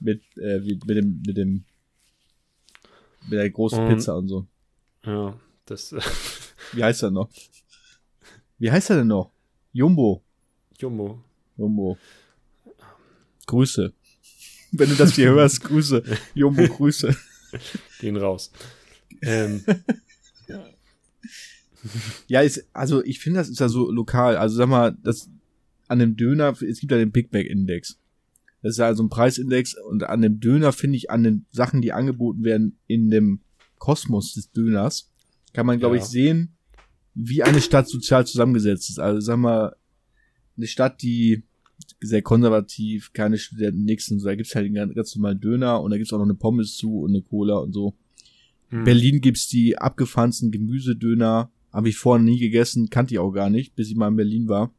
mit, 0.00 0.20
äh, 0.36 0.58
mit 0.58 0.96
dem, 0.96 1.22
mit 1.24 1.36
dem, 1.36 1.64
mit 3.28 3.38
der 3.38 3.48
großen 3.50 3.80
Und- 3.80 3.88
Pizza 3.88 4.16
und 4.16 4.28
so. 4.28 4.46
Ja, 5.04 5.38
das 5.66 5.94
Wie 6.72 6.82
heißt 6.82 7.04
er 7.04 7.12
noch? 7.12 7.30
Wie 8.58 8.70
heißt 8.70 8.90
er 8.90 8.96
denn 8.96 9.06
noch? 9.06 9.30
Jumbo. 9.72 10.22
Jumbo. 10.80 11.22
Jumbo. 11.56 11.96
Grüße. 13.46 13.92
Wenn 14.72 14.88
du 14.90 14.96
das 14.96 15.14
hier 15.14 15.30
hörst, 15.30 15.62
Grüße. 15.64 16.02
Jumbo, 16.34 16.66
Grüße. 16.66 17.16
Gehen 18.00 18.16
raus. 18.16 18.50
Ähm, 19.22 19.62
Ja, 22.26 22.40
ist, 22.40 22.66
also 22.72 23.04
ich 23.04 23.20
finde, 23.20 23.38
das 23.38 23.48
ist 23.48 23.60
ja 23.60 23.68
so 23.68 23.90
lokal. 23.90 24.36
Also 24.36 24.56
sag 24.56 24.68
mal, 24.68 24.96
das 25.02 25.30
an 25.88 26.00
dem 26.00 26.16
Döner, 26.16 26.50
es 26.60 26.80
gibt 26.80 26.90
ja 26.90 26.98
den 26.98 27.12
Big 27.12 27.32
Mac 27.32 27.46
Index. 27.46 27.98
Das 28.62 28.72
ist 28.72 28.78
ja 28.78 28.86
also 28.86 29.04
ein 29.04 29.08
Preisindex 29.08 29.76
und 29.88 30.02
an 30.02 30.22
dem 30.22 30.40
Döner 30.40 30.72
finde 30.72 30.96
ich 30.96 31.10
an 31.10 31.22
den 31.22 31.46
Sachen, 31.52 31.82
die 31.82 31.92
angeboten 31.92 32.42
werden 32.42 32.78
in 32.88 33.10
dem 33.10 33.40
Kosmos 33.78 34.34
des 34.34 34.50
Döners, 34.50 35.12
kann 35.52 35.66
man 35.66 35.78
glaube 35.78 35.96
Ja. 35.96 36.02
ich 36.02 36.08
sehen, 36.08 36.56
wie 37.14 37.44
eine 37.44 37.60
Stadt 37.60 37.88
sozial 37.88 38.26
zusammengesetzt 38.26 38.90
ist. 38.90 38.98
Also 38.98 39.20
sag 39.20 39.36
mal, 39.36 39.76
eine 40.56 40.66
Stadt, 40.66 41.02
die 41.02 41.44
sehr 42.00 42.22
konservativ, 42.22 43.12
keine 43.12 43.38
Studenten, 43.38 43.84
nix 43.84 44.10
und 44.10 44.20
so, 44.20 44.26
da 44.26 44.34
gibt's 44.34 44.54
halt 44.54 44.66
den 44.66 44.94
ganz, 44.94 45.16
normalen 45.16 45.40
Döner 45.40 45.80
und 45.82 45.90
da 45.90 45.96
gibt's 45.96 46.12
auch 46.12 46.18
noch 46.18 46.24
eine 46.24 46.34
Pommes 46.34 46.76
zu 46.76 47.00
und 47.00 47.10
eine 47.10 47.22
Cola 47.22 47.56
und 47.58 47.72
so. 47.72 47.94
hm. 48.70 48.84
Berlin 48.84 49.20
gibt's 49.20 49.48
die 49.48 49.78
abgefahrensten 49.78 50.50
Gemüsedöner. 50.50 51.50
Habe 51.72 51.88
ich 51.88 51.96
vorher 51.96 52.24
nie 52.24 52.38
gegessen, 52.38 52.90
kannte 52.90 53.14
ich 53.14 53.18
auch 53.18 53.32
gar 53.32 53.50
nicht, 53.50 53.74
bis 53.76 53.90
ich 53.90 53.96
mal 53.96 54.08
in 54.08 54.16
Berlin 54.16 54.48
war. 54.48 54.72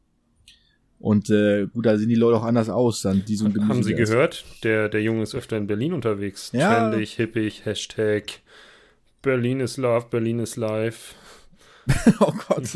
Und 0.98 1.30
äh, 1.30 1.66
gut, 1.66 1.86
da 1.86 1.96
sehen 1.96 2.08
die 2.08 2.16
Leute 2.16 2.38
auch 2.38 2.44
anders 2.44 2.68
aus, 2.68 3.02
dann 3.02 3.24
die 3.24 3.36
so 3.36 3.44
ein 3.44 3.52
Gemüse 3.52 3.68
Haben 3.72 3.82
Sie 3.84 3.94
gehört? 3.94 4.44
Der, 4.64 4.88
der 4.88 5.00
Junge 5.00 5.22
ist 5.22 5.34
öfter 5.34 5.56
in 5.56 5.68
Berlin 5.68 5.92
unterwegs. 5.92 6.50
Ja. 6.52 6.90
Trendig, 6.90 7.14
hippig, 7.14 7.64
Hashtag 7.64 8.40
Berlin 9.22 9.60
is 9.60 9.76
love, 9.76 10.06
Berlin 10.10 10.38
is 10.40 10.56
life. 10.56 11.14
oh 12.20 12.32
Gott, 12.48 12.70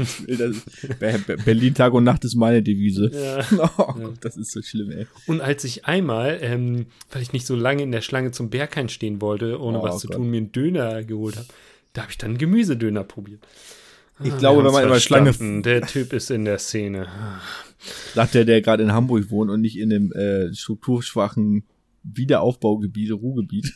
Berlin 1.45 1.75
Tag 1.75 1.93
und 1.93 2.05
Nacht 2.05 2.25
ist 2.25 2.35
meine 2.35 2.63
Devise. 2.63 3.11
Ja. 3.13 3.45
Oh 3.79 3.93
Gott, 3.95 4.15
das 4.21 4.37
ist 4.37 4.53
so 4.53 4.63
schlimm, 4.63 4.91
ey. 4.91 5.07
Und 5.27 5.41
als 5.41 5.65
ich 5.65 5.85
einmal, 5.87 6.39
ähm, 6.41 6.87
weil 7.11 7.23
ich 7.23 7.33
nicht 7.33 7.47
so 7.47 7.55
lange 7.57 7.83
in 7.83 7.93
der 7.93 8.01
Schlange 8.01 8.31
zum 8.33 8.51
Berghain 8.51 8.89
stehen 8.89 9.21
wollte, 9.21 9.61
ohne 9.61 9.81
Oh 9.81 9.83
was 9.83 9.99
zu 10.01 10.07
Gott. 10.09 10.17
tun, 10.17 10.31
mir 10.31 10.39
einen 10.39 10.53
Döner 10.53 11.05
geholt 11.05 11.37
habe, 11.37 11.47
da 11.93 12.03
habe 12.03 12.11
ich 12.13 12.19
dann 12.19 12.31
einen 12.31 12.39
Gemüsedöner 12.39 13.05
probiert. 13.05 13.41
Ich 14.23 14.33
Ah, 14.33 14.37
glaube, 14.39 14.65
wenn 14.65 14.73
man 14.73 14.85
haben's 14.85 15.03
Schlange. 15.03 15.33
Der 15.63 15.83
Typ 15.83 16.13
ist 16.13 16.31
in 16.31 16.45
der 16.45 16.59
Szene. 16.59 17.09
sagt 18.15 18.35
der, 18.35 18.45
der 18.45 18.61
gerade 18.63 18.83
in 18.83 18.93
Hamburg 18.93 19.31
wohnt 19.31 19.51
und 19.51 19.61
nicht 19.63 19.77
in 19.79 19.91
dem 19.91 20.13
äh, 20.13 20.55
strukturschwachen 20.55 21.65
Wiederaufbaugebiet, 22.05 23.13
Ruhrgebiet. 23.13 23.73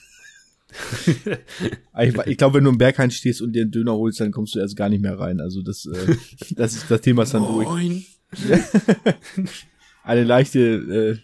Ich 2.02 2.16
ich 2.26 2.37
glaube, 2.37 2.55
wenn 2.55 2.64
du 2.64 2.70
im 2.70 2.79
Berghain 2.79 3.11
stehst 3.11 3.40
und 3.40 3.52
dir 3.52 3.62
einen 3.62 3.70
Döner 3.70 3.94
holst, 3.94 4.20
dann 4.20 4.33
kommst 4.33 4.55
du 4.55 4.59
erst 4.59 4.76
gar 4.76 4.88
nicht 4.88 5.00
mehr 5.00 5.18
rein. 5.18 5.40
Also 5.40 5.62
das, 5.62 5.87
äh, 5.87 6.16
das 6.55 6.74
ist 6.74 6.90
das 6.90 7.00
Thema 7.00 7.22
ist 7.22 7.35
dann 7.35 7.46
durch. 7.46 7.66
Moin. 7.66 8.05
Eine 10.02 10.22
leichte, 10.22 10.61
äh, 10.61 11.18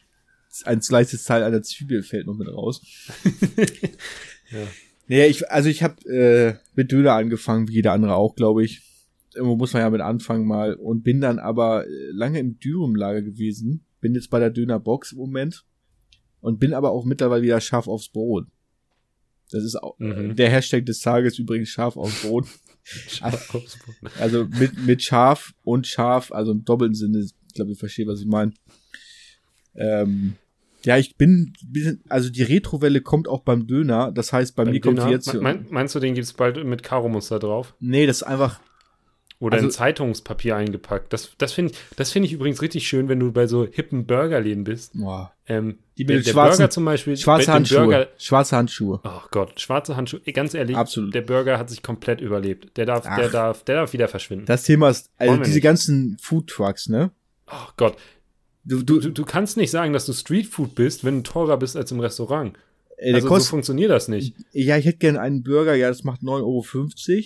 ein 0.65 0.81
leichtes 0.89 1.25
Teil 1.25 1.45
einer 1.45 1.63
Zwiebel 1.63 2.03
fällt 2.03 2.27
noch 2.27 2.37
mit 2.37 2.49
raus. 2.49 2.83
Ja. 4.51 4.67
Naja, 5.09 5.27
ich, 5.29 5.51
also 5.51 5.71
ich 5.71 5.83
habe 5.83 6.05
äh, 6.05 6.59
mit 6.75 6.93
Döner 6.93 7.15
angefangen, 7.15 7.69
wie 7.69 7.73
jeder 7.73 7.93
andere 7.93 8.17
auch, 8.17 8.37
glaube 8.37 8.63
ich. 8.63 8.83
Irgendwo 9.35 9.57
muss 9.57 9.73
man 9.73 9.81
ja 9.81 9.89
mit 9.89 10.03
anfangen 10.03 10.47
mal 10.47 10.75
und 10.75 11.05
bin 11.05 11.23
dann 11.23 11.39
aber 11.39 11.87
äh, 11.87 12.11
lange 12.11 12.39
im 12.39 12.59
Dürumlager 12.59 13.23
gewesen. 13.23 13.87
Bin 14.03 14.15
jetzt 14.15 14.29
bei 14.29 14.41
der 14.41 14.51
Dönerbox 14.51 15.13
im 15.13 15.19
Moment 15.21 15.65
und 16.41 16.61
bin 16.61 16.75
aber 16.75 16.91
auch 16.91 17.07
mittlerweile 17.07 17.43
wieder 17.43 17.63
scharf 17.63 17.89
aufs 17.89 18.11
Brot. 18.11 18.47
Das 19.53 19.63
ist 19.65 19.77
auch 19.77 19.99
Mhm. 19.99 20.35
der 20.37 20.51
Hashtag 20.51 20.87
des 20.87 21.01
Tages 21.01 21.39
übrigens 21.39 21.69
scharf 21.69 21.97
aufs 21.99 22.23
Brot. 22.23 22.47
Also 24.19 24.47
mit, 24.47 24.77
mit 24.87 25.03
scharf 25.03 25.53
und 25.63 25.87
scharf, 25.87 26.33
also 26.33 26.53
im 26.53 26.65
doppelten 26.65 26.95
Sinne, 26.95 27.21
ich 27.21 27.55
glaube, 27.55 27.71
ihr 27.71 27.77
versteht, 27.77 28.07
was 28.09 28.21
ich 28.21 28.27
meine. 28.27 28.53
Ähm, 29.75 30.35
ja, 30.85 30.99
ich 30.99 31.17
bin, 31.17 31.53
also 32.09 32.29
die 32.29 32.43
Retrowelle 32.43 33.01
kommt 33.03 33.29
auch 33.29 33.43
beim 33.43 33.67
Döner, 33.69 34.11
das 34.11 34.33
heißt, 34.33 34.57
bei 34.57 34.65
Beim 34.65 34.75
mir 34.75 34.81
kommt 34.81 34.99
Döner, 34.99 35.09
sie 35.09 35.13
jetzt. 35.15 35.35
mein, 35.41 35.67
meinst 35.71 35.95
du, 35.95 36.01
den 36.01 36.15
gibt's 36.15 36.33
bald 36.33 36.63
mit 36.65 36.83
Karo-Muster 36.83 37.39
drauf? 37.39 37.75
nee, 37.79 38.05
das 38.07 38.17
ist 38.19 38.23
einfach, 38.25 38.61
Oder 39.43 39.55
Also- 39.57 39.67
in 39.67 39.71
Zeitungspapier 39.73 40.55
eingepackt. 40.57 41.13
Das, 41.13 41.33
das 41.37 41.53
finde 41.53 41.73
ich, 41.73 41.79
das 41.97 42.13
finde 42.13 42.27
ich 42.29 42.33
übrigens 42.33 42.63
richtig 42.63 42.87
schön, 42.87 43.09
wenn 43.09 43.19
du 43.19 43.33
bei 43.33 43.47
so 43.49 43.67
hippen 43.67 44.07
Burgerläden 44.07 44.63
bist. 44.65 44.93
boah, 44.95 45.33
Ähm, 45.47 45.79
Die 45.99 46.05
mit 46.05 46.11
der, 46.11 46.17
der 46.21 46.31
schwarzen- 46.33 46.59
Burger 46.59 46.71
zum 46.71 46.85
Beispiel. 46.85 47.17
schwarze 47.17 47.53
Handschuhe, 47.53 47.81
Burger, 47.81 48.09
schwarze 48.19 48.57
Handschuhe. 48.57 49.01
oh 49.03 49.21
Gott, 49.33 49.59
schwarze 49.61 49.97
Handschuhe. 49.97 50.21
Ganz 50.33 50.55
ehrlich, 50.55 50.77
Absolut. 50.77 51.13
der 51.13 51.23
Burger 51.23 51.59
hat 51.59 51.71
sich 51.71 51.83
komplett 51.83 52.21
überlebt. 52.21 52.77
Der 52.77 52.87
darf, 52.87 53.03
der 53.03 53.27
Ach. 53.27 53.33
darf, 53.33 53.65
der 53.65 53.75
darf 53.77 53.93
wieder 53.93 54.07
verschwinden. 54.07 54.47
Das 54.47 54.63
Thema 54.63 54.91
ist, 54.91 55.11
also 55.19 55.37
diese 55.39 55.55
nicht. 55.55 55.63
ganzen 55.65 56.17
Food 56.21 56.47
Trucks, 56.47 56.89
ne? 56.89 57.11
oh 57.51 57.69
Gott. 57.77 57.97
Du, 58.65 58.83
Du, 58.85 59.01
du, 59.01 59.11
du, 59.11 59.25
kannst 59.25 59.57
nicht 59.57 59.73
sagen, 59.73 59.93
dass 59.93 60.07
du 60.07 60.13
Streetfood 60.13 60.77
bist, 60.77 61.03
wenn 61.05 61.17
du 61.17 61.23
teurer 61.25 61.57
bist 61.57 61.77
als 61.77 61.91
im 61.91 61.99
Restaurant. 61.99 62.57
ey, 62.97 63.07
der 63.13 63.17
Also 63.25 63.39
so 63.41 63.45
funktioniert 63.51 63.91
das 63.91 64.07
nicht. 64.07 64.37
ja, 64.53 64.77
ich 64.77 64.85
hätte 64.87 64.99
gerne 64.99 65.21
einen 65.21 65.43
Burger, 65.43 65.75
ja, 65.75 65.89
das 65.89 66.05
macht 66.05 66.23
9,50 66.23 67.17
Euro. 67.17 67.25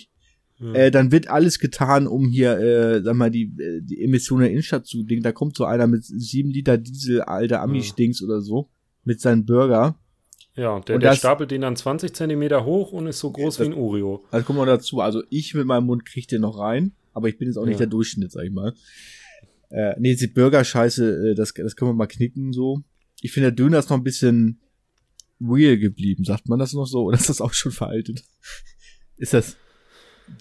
Ja. 0.59 0.73
Äh, 0.73 0.91
dann 0.91 1.11
wird 1.11 1.27
alles 1.29 1.59
getan, 1.59 2.07
um 2.07 2.27
hier, 2.29 2.57
äh, 2.57 3.01
sag 3.03 3.15
mal, 3.15 3.29
die, 3.29 3.43
äh, 3.59 3.81
die 3.81 4.01
Emissionen 4.03 4.41
der 4.43 4.51
Innenstadt 4.51 4.87
zu 4.87 5.03
dingen. 5.03 5.21
Da 5.21 5.31
kommt 5.31 5.55
so 5.55 5.65
einer 5.65 5.85
mit 5.87 6.03
sieben 6.03 6.49
Liter 6.49 6.77
Diesel, 6.79 7.21
alter 7.21 7.61
Ami-Stinks 7.61 8.23
oder 8.23 8.41
so, 8.41 8.67
mit 9.03 9.21
seinem 9.21 9.45
Burger. 9.45 9.99
Ja, 10.55 10.71
und 10.71 10.87
der, 10.87 10.95
Und 10.95 11.01
der 11.03 11.11
das- 11.11 11.19
stapelt 11.19 11.51
den 11.51 11.61
dann 11.61 11.75
20 11.75 12.13
Zentimeter 12.15 12.65
hoch 12.65 12.91
und 12.91 13.05
ist 13.05 13.19
so 13.19 13.31
groß 13.31 13.57
Das- 13.57 13.67
wie 13.67 13.71
ein 13.71 13.77
Oreo. 13.77 14.23
Also 14.31 14.45
kommt 14.47 14.57
noch 14.57 14.65
dazu, 14.65 14.99
also 15.01 15.21
ich 15.29 15.53
mit 15.53 15.67
meinem 15.67 15.85
Mund 15.85 16.05
krieg 16.05 16.27
den 16.27 16.41
noch 16.41 16.57
rein, 16.57 16.93
aber 17.13 17.29
ich 17.29 17.37
bin 17.37 17.47
jetzt 17.47 17.57
auch 17.57 17.65
nicht 17.65 17.73
Ja. 17.73 17.85
der 17.85 17.87
Durchschnitt, 17.87 18.31
sag 18.31 18.43
ich 18.45 18.51
mal. 18.51 18.73
Äh, 19.69 19.93
nee, 19.99 20.15
die 20.15 20.25
Burger-Scheiße, 20.27 21.31
äh, 21.31 21.35
das, 21.35 21.53
das 21.53 21.75
können 21.75 21.91
wir 21.91 21.95
mal 21.95 22.07
knicken 22.07 22.53
so. 22.53 22.81
Ich 23.21 23.31
finde, 23.31 23.51
der 23.51 23.55
Döner 23.55 23.77
ist 23.77 23.89
noch 23.91 23.97
ein 23.97 24.03
bisschen 24.03 24.59
real 25.39 25.77
geblieben, 25.77 26.23
sagt 26.23 26.49
man 26.49 26.57
das 26.57 26.73
noch 26.73 26.87
so? 26.87 27.03
Oder 27.03 27.17
ist 27.19 27.29
das 27.29 27.41
auch 27.41 27.53
schon 27.53 27.71
veraltet? 27.71 28.23
Ist 29.17 29.33
das, 29.33 29.55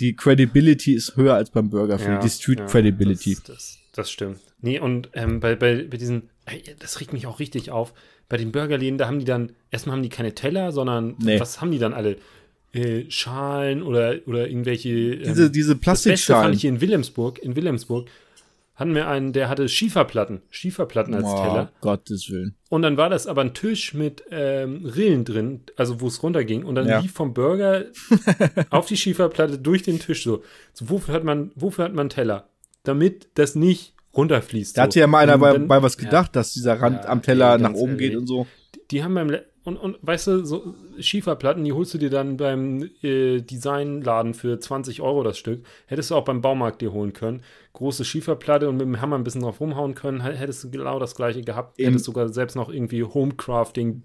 die 0.01 0.15
Credibility 0.17 0.95
ist 0.95 1.17
höher 1.17 1.35
als 1.35 1.51
beim 1.51 1.71
Burger, 1.71 1.97
ich, 1.97 2.19
die 2.23 2.29
Street 2.31 2.61
ja, 2.61 2.67
Credibility. 2.67 3.35
Das, 3.35 3.45
das, 3.45 3.79
das 3.93 4.11
stimmt. 4.11 4.39
Nee, 4.61 4.81
und 4.81 5.11
ähm, 5.15 5.41
bei, 5.41 5.55
bei, 5.55 5.85
bei 5.85 5.97
diesen, 5.97 6.31
das 6.79 7.01
regt 7.01 7.13
mich 7.13 7.27
auch 7.27 7.39
richtig 7.41 7.71
auf, 7.71 7.93
bei 8.29 8.37
den 8.37 8.53
Burgerläden, 8.53 8.99
da 8.99 9.07
haben 9.07 9.19
die 9.19 9.25
dann, 9.25 9.53
erstmal 9.71 9.97
haben 9.97 10.03
die 10.03 10.09
keine 10.09 10.35
Teller, 10.35 10.73
sondern 10.73 11.15
Nee. 11.19 11.39
was 11.39 11.61
haben 11.61 11.71
die 11.71 11.79
dann 11.79 11.95
alle? 11.95 12.17
Äh, 12.73 13.05
Schalen 13.09 13.83
oder, 13.83 14.17
oder 14.27 14.49
irgendwelche. 14.49 14.91
ähm, 14.91 15.23
Diese, 15.23 15.51
diese 15.51 15.77
das 15.77 15.79
Beste 15.79 15.79
fand 15.79 15.81
Plastikschalen. 15.83 16.53
ich 16.55 16.61
hier 16.63 16.71
in 16.71 16.81
Wilhelmsburg. 16.81 17.39
In 17.39 17.55
Wilhelmsburg 17.57 18.09
hatten 18.77 18.95
wir 18.95 19.09
einen, 19.09 19.33
der 19.33 19.49
hatte 19.49 19.69
Schieferplatten. 19.69 20.43
Schieferplatten 20.51 21.15
als 21.15 21.25
Oh, 21.27 21.37
Teller. 21.43 21.73
Gottes 21.81 22.31
Willen. 22.31 22.55
Und 22.69 22.83
dann 22.83 22.97
war 22.97 23.09
das 23.11 23.27
aber 23.27 23.41
ein 23.41 23.55
Tisch 23.55 23.95
mit 23.95 24.23
ähm, 24.31 24.85
Rillen 24.87 25.25
drin, 25.25 25.63
also 25.77 26.01
wo 26.01 26.07
es 26.09 26.23
runterging. 26.23 26.65
Und 26.65 26.75
dann 26.77 26.87
Ja. 26.87 27.01
lief 27.01 27.13
vom 27.13 27.33
Burger 27.35 27.87
auf 28.71 28.87
die 28.87 28.97
Schieferplatte 28.97 29.59
durch 29.59 29.83
den 29.83 29.99
Tisch 29.99 30.23
so. 30.25 30.43
so 30.75 30.89
wofür, 30.91 31.15
hat 31.15 31.25
man, 31.25 31.51
wofür 31.55 31.85
hat 31.87 31.93
man 31.95 32.01
einen 32.05 32.11
Teller? 32.11 32.49
Damit 32.85 33.29
das 33.35 33.55
nicht 33.57 33.95
runterfließt. 34.17 34.77
Da 34.77 34.83
so. 34.83 34.85
hatte 34.85 35.01
ja 35.01 35.07
mal 35.07 35.19
einer 35.21 35.39
bei, 35.39 35.59
bei 35.59 35.83
was 35.83 35.97
gedacht, 35.99 36.37
dass 36.37 36.53
dieser 36.53 36.81
Rand 36.81 37.05
Ja, 37.05 37.09
am 37.11 37.23
Teller 37.23 37.59
nach 37.59 37.73
oben 37.73 37.97
geht 37.99 38.13
ehrlich. 38.13 38.19
und 38.21 38.27
so. 38.27 38.47
Die 38.91 39.03
haben 39.03 39.15
beim 39.15 39.35
und, 39.67 39.77
und 39.77 39.99
weißt 40.01 40.27
du, 40.29 40.45
so 40.47 40.75
Schieferplatten, 40.99 41.63
die 41.65 41.73
holst 41.73 41.93
du 41.93 41.99
dir 41.99 42.09
dann 42.09 42.37
beim 42.39 42.89
äh, 43.03 43.41
Designladen 43.43 44.33
für 44.33 44.59
20 44.59 45.03
Euro 45.03 45.23
das 45.23 45.37
Stück. 45.39 45.65
Hättest 45.87 46.11
du 46.11 46.15
auch 46.15 46.25
beim 46.25 46.41
Baumarkt 46.41 46.81
dir 46.81 46.93
holen 46.93 47.13
können. 47.13 47.43
Große 47.75 48.05
Schieferplatte 48.05 48.69
und 48.69 48.77
mit 48.79 48.87
dem 48.87 49.01
Hammer 49.01 49.17
ein 49.19 49.25
bisschen 49.25 49.43
drauf 49.43 49.61
rumhauen 49.61 49.95
können, 49.95 50.23
hättest 50.23 50.65
du 50.65 50.71
genau 50.71 50.99
das 50.99 51.15
gleiche 51.15 51.43
gehabt. 51.43 51.79
Im- 51.79 51.87
hättest 51.87 52.07
sogar 52.07 52.29
selbst 52.31 52.55
noch 52.57 52.71
irgendwie 52.71 53.03
Homecrafting, 53.05 54.03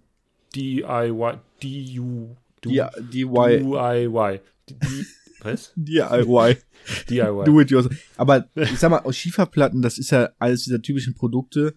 DIY, 0.55 1.33
DU, 1.61 2.35
DIY. 2.65 3.59
DIY. 3.59 4.39
Was? 5.43 5.73
DIY. 5.75 6.57
DIY. 7.09 7.45
Do 7.45 7.59
it 7.61 7.71
yourself. 7.71 7.95
Aber 8.17 8.45
ich 8.55 8.77
sag 8.79 8.89
mal, 8.91 8.99
aus 8.99 9.15
Schieferplatten, 9.15 9.81
das 9.81 9.97
ist 9.97 10.11
ja 10.11 10.29
eines 10.39 10.63
dieser 10.63 10.81
typischen 10.81 11.13
Produkte. 11.15 11.73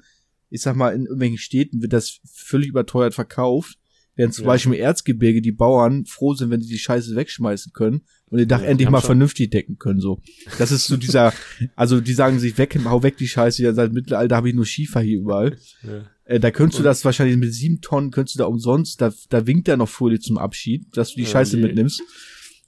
Ich 0.54 0.62
sag 0.62 0.76
mal, 0.76 0.94
in 0.94 1.02
irgendwelchen 1.02 1.38
Städten 1.38 1.82
wird 1.82 1.92
das 1.92 2.20
völlig 2.24 2.68
überteuert 2.68 3.12
verkauft. 3.14 3.76
Während 4.16 4.32
zum 4.32 4.44
Ja. 4.44 4.52
Beispiel 4.52 4.74
im 4.74 4.78
Erzgebirge 4.80 5.42
die 5.42 5.50
Bauern 5.50 6.04
froh 6.06 6.34
sind, 6.34 6.50
wenn 6.50 6.60
sie 6.60 6.68
die 6.70 6.78
Scheiße 6.78 7.16
wegschmeißen 7.16 7.72
können 7.72 8.02
und 8.26 8.38
ihr 8.38 8.46
Dach 8.46 8.60
Ja, 8.62 8.68
endlich 8.68 8.88
mal 8.88 9.00
schon- 9.00 9.06
vernünftig 9.06 9.50
decken 9.50 9.76
können. 9.78 9.98
So, 9.98 10.22
das 10.58 10.70
ist 10.70 10.86
so 10.86 10.96
dieser, 10.96 11.32
also 11.74 12.00
die 12.00 12.12
sagen 12.12 12.38
sich 12.38 12.56
weg, 12.56 12.78
hau 12.84 13.02
weg 13.02 13.16
die 13.16 13.26
Scheiße. 13.26 13.64
Ja, 13.64 13.72
seit 13.74 13.92
Mittelalter 13.92 14.36
habe 14.36 14.48
ich 14.48 14.54
nur 14.54 14.66
Schiefer 14.66 15.00
hier 15.00 15.18
überall. 15.18 15.58
Ja. 15.82 16.04
Äh, 16.26 16.38
da 16.38 16.52
könntest 16.52 16.78
du 16.78 16.82
Und- 16.82 16.86
das 16.86 17.04
wahrscheinlich 17.04 17.36
mit 17.36 17.52
sieben 17.52 17.80
Tonnen, 17.80 18.12
könntest 18.12 18.36
du 18.36 18.38
da 18.38 18.44
umsonst, 18.44 19.00
da, 19.00 19.12
da 19.30 19.48
winkt 19.48 19.66
ja 19.66 19.76
noch 19.76 19.88
Folie 19.88 20.20
zum 20.20 20.38
Abschied, 20.38 20.96
dass 20.96 21.10
du 21.10 21.16
die 21.16 21.22
Ja, 21.22 21.28
Scheiße 21.30 21.56
die- 21.56 21.62
mitnimmst. 21.64 22.00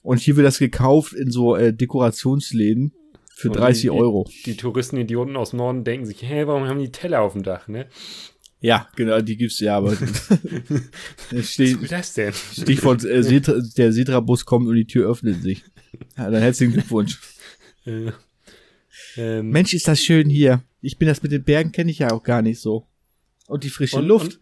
Und 0.03 0.19
hier 0.21 0.35
wird 0.35 0.47
das 0.47 0.59
gekauft 0.59 1.13
in 1.13 1.31
so 1.31 1.55
äh, 1.55 1.73
Dekorationsläden 1.73 2.93
für 3.39 3.49
Und 3.51 3.57
30 3.57 3.83
die- 3.83 3.91
Euro. 3.91 4.27
Die 4.47 4.57
Touristenidioten 4.57 5.37
aus 5.37 5.51
dem 5.51 5.59
Norden 5.59 5.85
denken 5.85 6.07
sich, 6.07 6.23
hä, 6.23 6.45
warum 6.47 6.65
haben 6.67 6.79
die 6.81 6.91
Teller 6.91 7.21
auf 7.21 7.35
dem 7.35 7.43
Dach, 7.43 7.69
ne? 7.69 7.87
Ja, 8.61 8.89
genau, 8.97 9.21
die 9.21 9.37
gibt's 9.37 9.61
ja, 9.61 9.77
aber 9.77 9.93
Was 11.31 11.59
ist 11.59 11.93
das 11.93 12.15
denn? 12.15 12.33
Stichwort, 12.33 13.05
äh, 13.05 13.23
Setra, 13.23 13.61
der 13.77 13.93
Setra-Bus 13.93 14.47
kommt 14.47 14.67
und 14.67 14.75
die 14.77 14.87
Tür 14.87 15.11
öffnet 15.11 15.43
sich. 15.43 15.63
Ja, 16.17 16.31
dann 16.31 16.41
herzlichen 16.43 16.73
Glückwunsch. 16.73 17.21
Äh, 17.87 18.11
ähm, 19.17 19.51
Mensch, 19.51 19.73
ist 19.75 19.87
das 19.87 20.01
schön 20.03 20.29
hier. 20.29 20.65
Ich 20.81 20.99
bin 20.99 21.07
das 21.07 21.23
mit 21.23 21.31
den 21.31 21.45
Bergen 21.45 21.71
kenne 21.71 21.91
ich 21.93 22.01
ja 22.01 22.11
auch 22.11 22.25
gar 22.25 22.43
nicht 22.43 22.59
so. 22.61 22.89
Und 23.47 23.63
die 23.63 23.71
frische 23.71 23.99
Und- 23.99 24.07
Luft. 24.07 24.41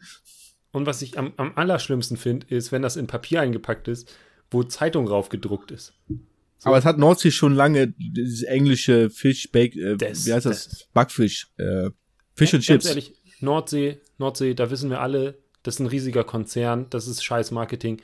Und, 0.72 0.80
und 0.80 0.86
was 0.86 1.02
ich 1.02 1.18
am, 1.18 1.34
am 1.36 1.52
allerschlimmsten 1.54 2.16
finde, 2.16 2.46
ist, 2.48 2.72
wenn 2.72 2.80
das 2.80 2.96
in 2.96 3.06
Papier 3.06 3.42
eingepackt 3.42 3.86
ist, 3.88 4.10
wo 4.50 4.62
Zeitung 4.62 5.06
raufgedruckt 5.08 5.72
ist. 5.72 5.92
So. 6.64 6.68
aber 6.70 6.78
es 6.78 6.84
hat 6.84 6.98
Nordsee 6.98 7.30
schon 7.30 7.54
lange 7.54 7.94
dieses 7.98 8.42
englische 8.42 9.10
Fish, 9.10 9.50
Bake, 9.52 9.76
äh, 9.78 9.96
Das- 9.96 10.26
wie 10.26 10.32
heißt 10.32 10.46
das? 10.46 10.68
das- 10.68 10.88
Backfisch, 10.92 11.48
äh, 11.58 11.90
Fish 12.34 12.54
and 12.54 12.66
Ganz 12.66 12.84
Chips. 12.84 12.86
ehrlich, 12.86 13.14
Nordsee, 13.40 13.98
Nordsee, 14.18 14.54
da 14.54 14.70
wissen 14.70 14.90
wir 14.90 15.00
alle, 15.00 15.38
das 15.62 15.74
ist 15.76 15.80
ein 15.80 15.86
riesiger 15.86 16.24
Konzern, 16.24 16.86
das 16.90 17.06
ist 17.06 17.22
scheiß 17.22 17.50
Marketing. 17.52 18.00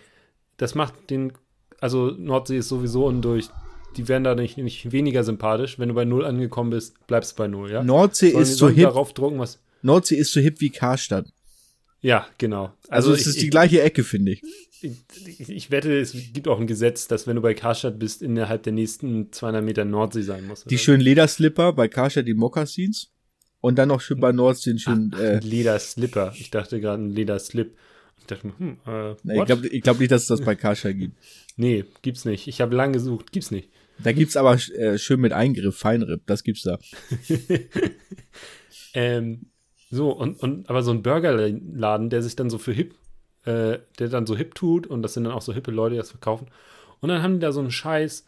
Das 0.59 0.75
macht 0.75 1.11
den, 1.11 1.33
also 1.81 2.11
Nordsee 2.17 2.59
ist 2.59 2.69
sowieso 2.69 3.07
undurch. 3.07 3.49
Die 3.97 4.07
werden 4.07 4.23
da 4.25 4.35
nicht, 4.37 4.57
nicht 4.59 4.93
weniger 4.93 5.25
sympathisch. 5.25 5.79
Wenn 5.79 5.89
du 5.89 5.95
bei 5.95 6.05
Null 6.05 6.25
angekommen 6.25 6.71
bist, 6.71 6.95
bleibst 7.09 7.33
du 7.33 7.37
bei 7.39 7.49
Null, 7.49 7.71
ja? 7.73 7.83
Nordsee 7.83 8.31
Sollen- 8.33 8.43
ist 8.43 8.57
so 8.59 8.69
hip. 8.69 8.89
drucken, 9.15 9.39
was. 9.41 9.59
Nordsee 9.83 10.17
ist 10.17 10.33
so 10.33 10.41
hip 10.41 10.61
wie 10.61 10.71
Karstadt. 10.71 11.27
Ja, 12.03 12.27
genau. 12.39 12.73
Also, 12.89 13.13
es 13.13 13.21
ich- 13.23 13.27
ist 13.27 13.41
die 13.41 13.45
ich- 13.47 13.51
gleiche 13.51 13.83
Ecke, 13.83 14.05
finde 14.05 14.33
ich. 14.33 14.43
Ich, 14.83 15.51
ich 15.51 15.71
wette, 15.71 15.99
es 16.01 16.13
gibt 16.33 16.49
auch 16.49 16.59
ein 16.59 16.67
Gesetz, 16.67 17.07
dass 17.07 17.27
wenn 17.27 17.37
du 17.37 17.43
bei 17.43 17.53
Karstadt 17.53 17.99
bist, 17.99 18.23
innerhalb 18.23 18.63
der 18.63 18.73
nächsten 18.73 19.31
200 19.31 19.63
Meter 19.63 19.85
Nordsee 19.85 20.23
sein 20.23 20.47
musst. 20.47 20.71
Die 20.71 20.77
oder? 20.77 20.83
schönen 20.83 21.03
Lederslipper 21.03 21.75
bei 21.75 21.87
Karstadt, 21.89 22.27
die 22.27 22.33
Mokassins. 22.33 23.13
Und 23.61 23.77
dann 23.79 23.89
noch 23.89 24.01
schön 24.01 24.19
bei 24.21 24.33
Nordsee 24.33 24.71
den 24.71 24.79
schönen, 24.79 25.13
äh, 25.13 25.39
Lederslipper. 25.41 26.33
Ich 26.35 26.51
dachte 26.51 26.81
gerade 26.81 27.03
ein 27.03 27.11
Lederslip. 27.11 27.77
Ich 28.19 28.25
dachte 28.25 28.47
mir, 28.47 28.59
hm, 28.59 28.79
äh, 28.87 29.15
nee, 29.23 29.39
ich 29.39 29.45
glaube 29.45 29.69
glaub 29.81 29.99
nicht, 30.01 30.11
dass 30.11 30.23
es 30.23 30.29
das 30.29 30.41
bei 30.41 30.55
Karstadt 30.55 30.97
gibt. 30.97 31.15
nee, 31.57 31.85
gibt's 32.01 32.25
nicht. 32.25 32.49
Ich 32.49 32.63
habe 32.63 32.75
lange 32.75 32.95
gesucht, 32.95 33.33
gibt's 33.33 33.51
nicht. 33.51 33.69
Da 34.03 34.13
gibt's 34.13 34.39
aber 34.39 34.55
äh, 34.55 34.97
schön 34.97 35.21
mit 35.21 35.35
Eingriff, 35.35 35.77
Feinripp, 35.77 36.23
das 36.25 36.43
gibt's 36.43 36.63
da. 36.63 36.79
Ähm, 38.95 39.47
so, 39.91 40.11
und, 40.11 40.41
und 40.41 40.69
aber 40.71 40.83
so 40.83 40.93
ein 40.93 41.03
Burgerladen, 41.03 42.11
der 42.11 42.23
sich 42.23 42.37
dann 42.37 42.51
so 42.51 42.59
für 42.59 42.73
hip, 42.73 42.95
äh, 43.45 43.79
der 43.99 44.09
dann 44.09 44.27
so 44.27 44.37
hip 44.37 44.55
tut 44.55 44.87
und 44.87 45.03
das 45.03 45.15
sind 45.15 45.25
dann 45.25 45.33
auch 45.33 45.43
so 45.43 45.53
hippe 45.53 45.71
Leute, 45.71 45.95
die 45.95 45.99
das 45.99 46.11
verkaufen. 46.11 46.47
Und 47.01 47.09
dann 47.09 47.23
haben 47.23 47.35
die 47.35 47.41
da 47.41 47.53
so 47.53 47.61
einen 47.61 47.71
Scheiß, 47.71 48.27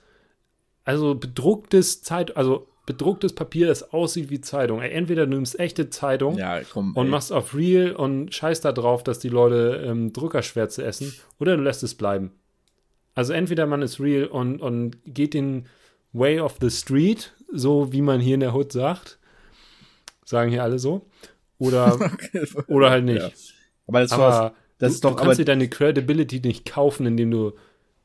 also 0.84 1.14
bedrucktes 1.14 2.02
Zeit, 2.02 2.36
also 2.36 2.66
bedrucktes 2.86 3.34
Papier, 3.34 3.68
das 3.68 3.92
aussieht 3.92 4.30
wie 4.30 4.40
Zeitung. 4.40 4.82
Ey, 4.82 4.90
entweder 4.90 5.26
du 5.26 5.34
nimmst 5.34 5.60
echte 5.60 5.88
Zeitung 5.90 6.36
Ja, 6.36 6.60
komm. 6.62 6.96
und 6.96 7.08
machst 7.08 7.32
auf 7.32 7.54
Real 7.54 7.92
und 7.92 8.34
scheißt 8.34 8.64
da 8.64 8.72
drauf, 8.72 9.04
dass 9.04 9.20
die 9.20 9.28
Leute 9.28 9.84
ähm, 9.86 10.12
Druckerschwärze 10.12 10.82
essen, 10.82 11.14
oder 11.38 11.56
du 11.56 11.62
lässt 11.62 11.82
es 11.84 11.94
bleiben. 11.94 12.32
Also 13.14 13.34
entweder 13.34 13.66
man 13.66 13.82
ist 13.82 14.00
real 14.00 14.26
und, 14.26 14.60
und 14.60 14.96
geht 15.04 15.34
den 15.34 15.66
Way 16.12 16.40
of 16.40 16.56
the 16.60 16.70
Street, 16.70 17.32
so 17.52 17.92
wie 17.92 18.02
man 18.02 18.20
hier 18.20 18.34
in 18.34 18.40
der 18.40 18.54
Hood 18.54 18.72
sagt. 18.72 19.18
Sagen 20.24 20.50
hier 20.50 20.62
alle 20.62 20.78
so. 20.78 21.06
Oder, 21.62 22.10
oder 22.68 22.90
halt 22.90 23.04
nicht. 23.04 23.20
Ja. 23.22 23.30
Aber 23.86 24.00
das 24.00 24.10
war, 24.12 24.32
Aber 24.32 24.56
das 24.78 24.90
du, 24.90 24.94
ist 24.94 25.04
doch, 25.04 25.10
du 25.10 25.16
kannst 25.16 25.26
aber 25.28 25.34
dir 25.36 25.44
deine 25.44 25.68
Credibility 25.68 26.40
nicht 26.40 26.64
kaufen, 26.64 27.06
indem 27.06 27.30
du 27.30 27.52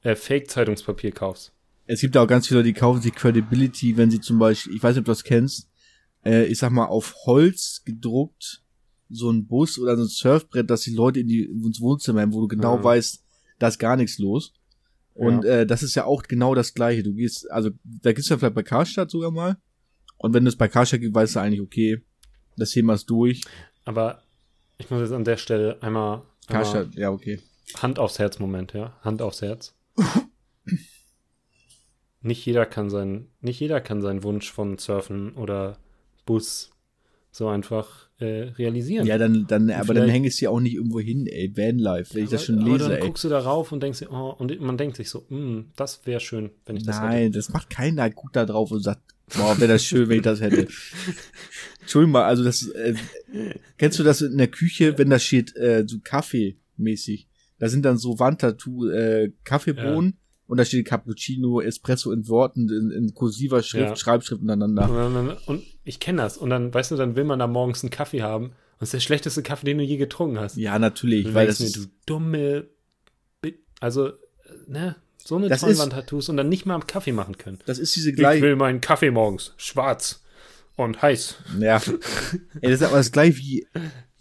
äh, 0.03 0.15
Fake-Zeitungspapier 0.15 1.11
kaufst. 1.11 1.53
es 1.85 2.01
gibt 2.01 2.15
auch 2.17 2.27
ganz 2.27 2.47
viele 2.47 2.59
Leute, 2.59 2.73
die 2.73 2.79
kaufen 2.79 3.01
sich 3.01 3.13
Credibility, 3.13 3.97
wenn 3.97 4.11
sie 4.11 4.19
zum 4.19 4.37
Beispiel, 4.39 4.75
ich 4.75 4.83
weiß 4.83 4.95
nicht, 4.95 4.99
ob 5.01 5.05
du 5.05 5.11
das 5.11 5.23
kennst, 5.23 5.69
äh, 6.25 6.45
ich 6.45 6.57
sag 6.59 6.71
mal, 6.71 6.85
auf 6.85 7.15
Holz 7.25 7.81
gedruckt, 7.85 8.61
so 9.09 9.29
ein 9.31 9.47
Bus 9.47 9.79
oder 9.79 9.95
so 9.95 10.03
ein 10.03 10.07
Surfbrett, 10.09 10.69
dass 10.69 10.81
die 10.81 10.93
Leute 10.93 11.21
in 11.21 11.27
die, 11.27 11.43
ins 11.45 11.79
Wohnzimmer 11.81 12.21
haben, 12.21 12.33
wo 12.33 12.41
du 12.41 12.47
genau 12.47 12.77
Ah. 12.77 12.83
weißt, 12.83 13.23
da 13.59 13.69
ist 13.69 13.79
gar 13.79 13.95
nichts 13.95 14.19
los. 14.19 14.53
Und 15.13 15.45
äh, 15.45 15.65
das 15.65 15.81
ist 15.81 15.95
ja 15.95 16.05
auch 16.05 16.21
genau 16.23 16.53
das 16.53 16.75
Gleiche. 16.75 17.01
Du 17.01 17.13
gehst, 17.15 17.49
also 17.49 17.71
da 17.83 18.11
gibt's 18.13 18.29
ja 18.29 18.37
vielleicht 18.37 18.53
bei 18.53 18.61
Karstadt 18.63 19.09
sogar 19.09 19.31
mal. 19.31 19.57
Und 20.17 20.33
wenn 20.35 20.43
du 20.43 20.49
es 20.49 20.55
bei 20.57 20.67
Karstadt 20.67 20.99
gibt, 20.99 21.15
weißt 21.15 21.35
du 21.35 21.39
eigentlich, 21.39 21.61
okay, 21.61 22.03
das 22.57 22.71
Thema 22.71 22.93
ist 22.93 23.09
durch. 23.09 23.43
Aber 23.85 24.21
ich 24.77 24.89
muss 24.89 25.01
jetzt 25.01 25.13
an 25.13 25.23
der 25.23 25.37
Stelle 25.37 25.81
einmal, 25.81 26.21
einmal 26.47 26.63
Karstadt, 26.63 26.95
ja, 26.95 27.11
okay. 27.11 27.39
Hand 27.77 27.99
aufs 27.99 28.19
Herz, 28.19 28.39
Moment, 28.39 28.73
ja. 28.73 28.95
Hand 29.01 29.21
aufs 29.21 29.41
Herz. 29.41 29.75
nicht 32.21 32.45
jeder 32.45 32.65
kann 32.65 32.89
sein, 32.89 33.27
nicht 33.41 33.59
jeder 33.59 33.79
kann 33.81 34.01
seinen 34.01 34.23
Wunsch 34.23 34.51
von 34.51 34.77
Surfen 34.77 35.33
oder 35.35 35.77
Bus 36.25 36.71
so 37.31 37.47
einfach 37.47 38.09
äh, 38.19 38.49
realisieren. 38.57 39.05
Ja, 39.05 39.17
dann, 39.17 39.45
dann, 39.47 39.69
aber 39.69 39.93
dann 39.93 40.03
vielleicht- 40.03 40.13
häng 40.13 40.25
es 40.25 40.39
ja 40.39 40.49
auch 40.49 40.59
nicht 40.59 40.73
irgendwo 40.73 40.99
hin, 40.99 41.27
ey, 41.27 41.55
Vanlife, 41.55 42.15
wenn 42.15 42.23
ich 42.23 42.29
das 42.31 42.45
schon 42.45 42.59
aber 42.59 42.71
lese, 42.71 42.89
dann 42.89 42.97
ey. 42.97 43.01
guckst 43.01 43.23
du 43.23 43.29
da 43.29 43.39
rauf 43.39 43.71
und 43.71 43.83
denkst 43.83 43.99
dir, 43.99 44.11
oh, 44.11 44.31
und 44.37 44.59
man 44.59 44.77
denkt 44.77 44.97
sich 44.97 45.09
so, 45.09 45.25
mm, 45.29 45.71
das 45.75 46.05
wäre 46.05 46.19
schön, 46.19 46.49
wenn 46.65 46.77
ich 46.77 46.83
das 46.83 46.97
hätte. 46.97 47.07
Nein, 47.07 47.31
das 47.31 47.49
macht 47.49 47.69
keiner 47.69 48.09
gut 48.09 48.35
da 48.35 48.45
drauf 48.45 48.71
und 48.71 48.81
sagt, 48.81 49.13
boah, 49.35 49.57
wäre 49.59 49.73
das 49.73 49.83
schön, 49.83 50.07
wenn 50.09 50.17
ich 50.17 50.23
das 50.23 50.41
hätte. 50.41 50.67
Entschuldigung 51.81 52.11
mal, 52.13 52.25
also 52.25 52.43
das, 52.43 52.67
äh, 52.69 52.95
kennst 53.77 53.97
du 53.99 54.03
das 54.03 54.21
in 54.21 54.37
der 54.37 54.47
Küche, 54.47 54.97
wenn 54.97 55.09
da 55.09 55.19
steht, 55.19 55.55
äh, 55.55 55.83
so 55.87 55.97
Kaffee-mäßig? 56.03 57.27
Da 57.59 57.69
sind 57.69 57.83
dann 57.85 57.97
so 57.97 58.19
Wandtattoo, 58.19 58.87
äh, 58.89 59.31
Kaffeebohnen 59.43 60.17
und 60.47 60.57
da 60.57 60.65
steht 60.65 60.85
Cappuccino, 60.85 61.61
Espresso 61.61 62.11
in 62.11 62.27
Worten, 62.27 62.69
in, 62.69 62.91
in 62.91 63.13
kursiver 63.13 63.63
Schrift, 63.63 63.89
Ja. 63.89 63.95
Schreibschrift 63.95 64.41
untereinander. 64.41 65.37
Und, 65.47 65.63
ich 65.83 65.99
kenne 65.99 66.21
das. 66.21 66.37
Und 66.37 66.49
dann, 66.49 66.73
weißt 66.73 66.91
du, 66.91 66.95
dann 66.95 67.15
will 67.15 67.23
man 67.23 67.39
da 67.39 67.47
morgens 67.47 67.83
einen 67.83 67.89
Kaffee 67.89 68.21
haben. 68.21 68.47
Und 68.47 68.81
das 68.81 68.89
ist 68.89 68.93
der 68.93 68.99
schlechteste 68.99 69.41
Kaffee, 69.41 69.65
den 69.65 69.77
du 69.79 69.83
je 69.83 69.97
getrunken 69.97 70.39
hast. 70.39 70.55
Ja, 70.57 70.77
natürlich, 70.77 71.33
weil 71.33 71.47
das 71.47 71.59
mir, 71.59 71.65
ist, 71.65 71.75
du 71.77 71.85
dumme, 72.05 72.67
Bi- 73.41 73.57
also, 73.79 74.09
äh, 74.09 74.13
ne, 74.67 74.95
so 75.27 75.35
eine 75.35 75.49
Das 75.49 75.61
Tonwand-Tattoos 75.61 76.29
und 76.29 76.37
dann 76.37 76.49
nicht 76.49 76.65
mal 76.65 76.75
am 76.75 76.87
Kaffee 76.87 77.11
machen 77.11 77.37
können. 77.37 77.59
das 77.65 77.79
ist 77.79 77.95
diese 77.95 78.11
Ich 78.11 78.15
gleiche, 78.15 78.41
will 78.43 78.55
meinen 78.55 78.81
Kaffee 78.81 79.11
morgens 79.11 79.53
schwarz 79.57 80.23
und 80.75 81.01
heiß. 81.01 81.35
Ja. 81.59 81.77
Ey, 82.61 82.71
das 82.71 82.81
ist 82.81 82.83
aber 82.83 82.97
das 82.97 83.11
gleich 83.11 83.37
wie, 83.37 83.67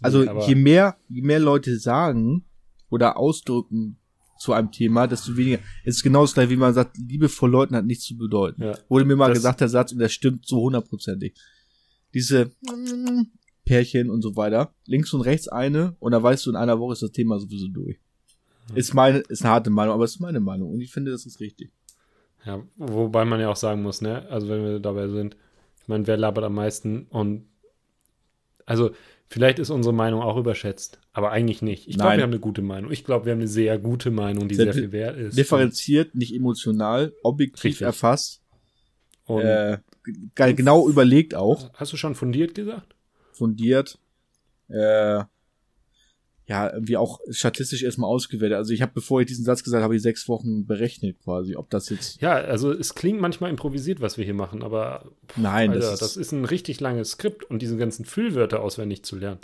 also 0.01 0.27
aber- 0.27 0.47
je 0.47 0.55
mehr, 0.55 0.97
je 1.07 1.21
mehr 1.21 1.39
Leute 1.39 1.77
sagen 1.79 2.45
oder 2.89 3.17
ausdrücken 3.17 3.97
zu 4.39 4.53
einem 4.53 4.71
Thema, 4.71 5.07
desto 5.07 5.35
weniger. 5.35 5.59
Es 5.83 5.95
ist 5.97 6.03
genau 6.03 6.21
das 6.21 6.33
gleiche, 6.35 6.51
wie 6.51 6.57
man 6.57 6.73
sagt, 6.73 6.95
Liebe 6.97 7.27
vor 7.29 7.49
Leuten 7.49 7.75
hat 7.75 7.85
nichts 7.85 8.05
zu 8.05 8.15
bedeuten. 8.17 8.61
Ja. 8.63 8.77
Wurde 8.87 9.05
mir 9.05 9.15
mal 9.15 9.29
Das- 9.29 9.37
gesagt, 9.39 9.61
der 9.61 9.69
Satz, 9.69 9.91
und 9.93 9.99
der 9.99 10.09
stimmt 10.09 10.45
so 10.45 10.61
hundertprozentig. 10.61 11.33
Diese, 12.13 12.51
Pärchen 13.65 14.09
und 14.09 14.21
so 14.21 14.35
weiter. 14.35 14.73
Links 14.85 15.11
und 15.13 15.21
rechts 15.21 15.47
eine 15.47 15.95
und 15.99 16.11
da 16.13 16.23
weißt 16.23 16.45
du, 16.45 16.51
in 16.51 16.55
einer 16.55 16.79
Woche 16.79 16.93
ist 16.93 17.01
das 17.01 17.11
Thema 17.11 17.37
sowieso 17.39 17.67
durch. 17.67 17.97
Ist 18.75 18.93
meine, 18.93 19.19
ist 19.19 19.43
eine 19.43 19.51
harte 19.53 19.69
Meinung, 19.69 19.93
aber 19.93 20.03
es 20.03 20.11
ist 20.15 20.19
meine 20.19 20.39
Meinung 20.39 20.71
und 20.73 20.81
ich 20.81 20.91
finde, 20.91 21.11
das 21.11 21.25
ist 21.25 21.39
richtig. 21.39 21.71
Ja, 22.45 22.61
wobei 22.77 23.25
man 23.25 23.39
ja 23.39 23.49
auch 23.49 23.55
sagen 23.55 23.81
muss, 23.81 24.01
ne, 24.01 24.27
also 24.29 24.47
wenn 24.49 24.63
wir 24.63 24.79
dabei 24.79 25.07
sind, 25.07 25.35
ich 25.81 25.87
meine, 25.87 26.05
wer 26.07 26.17
labert 26.17 26.43
am 26.43 26.55
meisten 26.55 27.07
und 27.09 27.45
also 28.65 28.91
vielleicht 29.27 29.59
ist 29.59 29.69
unsere 29.69 29.93
Meinung 29.93 30.21
auch 30.21 30.37
überschätzt, 30.37 30.99
aber 31.13 31.31
eigentlich 31.31 31.61
nicht. 31.61 31.87
Ich 31.87 31.97
glaube, 31.97 32.17
wir 32.17 32.23
haben 32.23 32.31
eine 32.31 32.39
gute 32.39 32.61
Meinung. 32.61 32.91
Ich 32.91 33.05
glaube, 33.05 33.25
wir 33.25 33.31
haben 33.31 33.39
eine 33.39 33.47
sehr 33.47 33.79
gute 33.79 34.11
Meinung, 34.11 34.47
die 34.47 34.55
Sehr 34.55 34.65
sehr 34.65 34.73
viel 34.73 34.91
wert 34.91 35.17
ist. 35.17 35.37
Differenziert, 35.37 36.15
nicht 36.15 36.33
emotional, 36.33 37.13
objektiv 37.23 37.63
Richtig. 37.63 37.81
erfasst, 37.81 38.41
Und 39.25 39.41
äh, 39.45 39.77
ge- 40.35 40.53
genau 40.53 40.87
überlegt 40.89 41.35
auch, 41.35 41.71
hast 41.73 41.93
du 41.93 41.97
schon 41.97 42.15
fundiert 42.15 42.55
gesagt? 42.55 42.95
fundiert, 43.31 43.99
äh, 44.67 45.23
ja, 46.47 46.71
irgendwie 46.71 46.95
auch 46.95 47.19
statistisch 47.29 47.83
erstmal 47.83 48.09
ausgewertet. 48.09 48.57
Also 48.57 48.71
ich 48.71 48.81
habe, 48.81 48.93
bevor 48.95 49.19
ich 49.19 49.27
diesen 49.27 49.43
Satz 49.43 49.63
gesagt 49.63 49.83
habe, 49.83 49.95
ich 49.95 50.01
sechs 50.01 50.29
Wochen 50.29 50.65
berechnet 50.65 51.19
quasi, 51.19 51.57
ob 51.57 51.69
das 51.69 51.89
jetzt, 51.89 52.21
Ja, 52.21 52.35
also 52.35 52.71
es 52.71 52.95
klingt 52.95 53.19
manchmal 53.19 53.49
improvisiert, 53.49 53.99
was 53.99 54.17
wir 54.17 54.23
hier 54.23 54.33
machen, 54.33 54.63
aber 54.63 55.11
nein, 55.35 55.71
Alter, 55.71 55.91
das, 55.91 55.99
das, 55.99 56.11
ist, 56.11 56.17
ist 56.17 56.31
ein 56.31 56.45
richtig 56.45 56.79
langes 56.79 57.11
Skript 57.11 57.43
und 57.43 57.61
diese 57.61 57.75
ganzen 57.75 58.05
Füllwörter 58.05 58.61
auswendig 58.61 59.03
zu 59.03 59.17
lernen. 59.17 59.39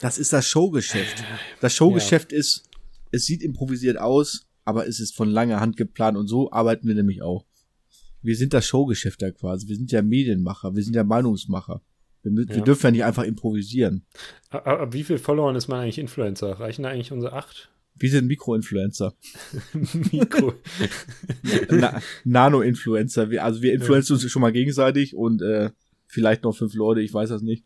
das 0.00 0.16
ist 0.16 0.32
das 0.32 0.46
Showgeschäft. 0.46 1.24
Das 1.60 1.74
Showgeschäft 1.74 2.32
ist, 2.32 2.64
es 3.10 3.26
sieht 3.26 3.42
improvisiert 3.42 3.98
aus, 3.98 4.46
aber 4.64 4.88
es 4.88 4.98
ist 4.98 5.14
von 5.14 5.28
langer 5.28 5.60
Hand 5.60 5.76
geplant 5.76 6.16
und 6.16 6.26
so 6.26 6.50
arbeiten 6.52 6.88
wir 6.88 6.94
nämlich 6.94 7.20
auch. 7.20 7.44
Wir 8.22 8.34
sind 8.34 8.54
das 8.54 8.66
Showgeschäft 8.66 9.20
da 9.20 9.30
quasi. 9.30 9.68
Wir 9.68 9.76
sind 9.76 9.92
ja 9.92 10.00
Medienmacher, 10.00 10.74
wir 10.74 10.82
sind 10.82 10.96
ja 10.96 11.04
Meinungsmacher. 11.04 11.82
Wir, 12.26 12.32
mü- 12.32 12.48
wir 12.48 12.56
Ja. 12.56 12.64
dürfen 12.64 12.86
ja 12.86 12.90
nicht 12.90 13.04
einfach 13.04 13.22
improvisieren. 13.22 14.04
Aber, 14.50 14.66
aber 14.66 14.92
wie 14.92 15.04
viel 15.04 15.18
Followern 15.18 15.54
ist 15.56 15.68
man 15.68 15.80
eigentlich 15.80 15.98
Influencer? 15.98 16.58
Reichen 16.58 16.82
da 16.82 16.90
eigentlich 16.90 17.12
unsere 17.12 17.32
acht 17.34 17.70
Wir 17.94 18.10
sind 18.10 18.26
Mikroinfluencer. 18.26 19.14
Mikro? 20.12 20.54
Na, 21.70 22.00
Nano-Influencer. 22.24 23.30
Wir, 23.30 23.44
also 23.44 23.62
wir 23.62 23.72
influenzen 23.72 24.14
uns 24.14 24.30
schon 24.30 24.42
mal 24.42 24.52
gegenseitig 24.52 25.14
und 25.14 25.40
äh, 25.42 25.70
vielleicht 26.06 26.42
noch 26.42 26.56
fünf 26.56 26.74
Leute, 26.74 27.00
ich 27.00 27.14
weiß 27.14 27.28
das 27.30 27.42
nicht. 27.42 27.64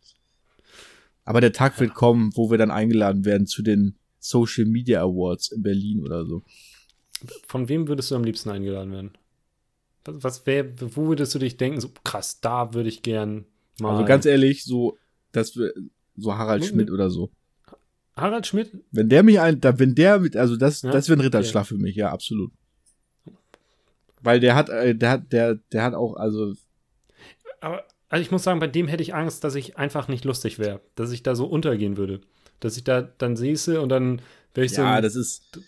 Aber 1.25 1.41
der 1.41 1.53
Tag 1.53 1.79
wird 1.79 1.93
kommen, 1.93 2.31
wo 2.35 2.49
wir 2.51 2.57
dann 2.57 2.71
eingeladen 2.71 3.25
werden 3.25 3.47
zu 3.47 3.61
den 3.61 3.95
Social 4.19 4.65
Media 4.65 5.01
Awards 5.01 5.51
in 5.51 5.63
Berlin 5.63 6.03
oder 6.03 6.25
so. 6.25 6.43
Von 7.47 7.69
wem 7.69 7.87
würdest 7.87 8.11
du 8.11 8.15
am 8.15 8.23
liebsten 8.23 8.49
eingeladen 8.49 8.91
werden? 8.91 9.11
Was, 10.05 10.23
was 10.23 10.45
wär, 10.47 10.73
wo 10.95 11.07
würdest 11.07 11.33
du 11.35 11.39
dich 11.39 11.57
denken, 11.57 11.79
so 11.79 11.89
krass, 12.03 12.39
da 12.41 12.73
würde 12.73 12.89
ich 12.89 13.03
gern 13.03 13.45
mal. 13.79 13.91
Also 13.91 14.05
ganz 14.05 14.25
ehrlich, 14.25 14.63
so, 14.63 14.97
dass 15.31 15.55
wir, 15.55 15.73
so 16.17 16.35
Harald 16.35 16.61
Mhm. 16.63 16.67
Schmidt 16.67 16.91
oder 16.91 17.09
so. 17.09 17.31
Harald 18.15 18.45
Schmidt? 18.45 18.71
Wenn 18.91 19.09
der 19.09 19.23
mich 19.23 19.39
ein, 19.39 19.61
da, 19.61 19.79
wenn 19.79 19.95
der 19.95 20.19
mit, 20.19 20.35
also 20.35 20.57
das, 20.57 20.81
Ja, 20.81 20.91
das 20.91 21.07
wäre 21.09 21.19
ein 21.19 21.23
Ritterschlag 21.23 21.65
für 21.65 21.77
mich, 21.77 21.95
ja, 21.95 22.11
absolut. 22.11 22.51
Weil 24.21 24.39
der 24.39 24.55
hat, 24.55 24.69
äh, 24.69 24.93
der 24.93 25.09
hat, 25.09 25.31
der, 25.31 25.55
der 25.71 25.83
hat 25.83 25.93
auch, 25.93 26.15
also, 26.15 26.53
Aber 27.61 27.85
also 28.09 28.21
ich 28.21 28.29
muss 28.31 28.43
sagen, 28.43 28.59
bei 28.59 28.67
dem 28.67 28.87
hätte 28.87 29.01
ich 29.01 29.15
Angst, 29.15 29.43
dass 29.43 29.55
ich 29.55 29.77
einfach 29.77 30.07
nicht 30.07 30.25
lustig 30.25 30.59
wäre, 30.59 30.81
dass 30.95 31.11
ich 31.11 31.23
da 31.23 31.33
so 31.33 31.45
untergehen 31.45 31.97
würde. 31.97 32.21
Dass 32.59 32.77
ich 32.77 32.83
da 32.83 33.01
dann 33.01 33.35
säße 33.37 33.81
und 33.81 33.89
dann 33.89 34.21
wäre 34.53 34.65
ich 34.65 34.73
so. 34.73 34.81
ja, 34.81 34.99
das 35.01 35.15
ist, 35.15 35.59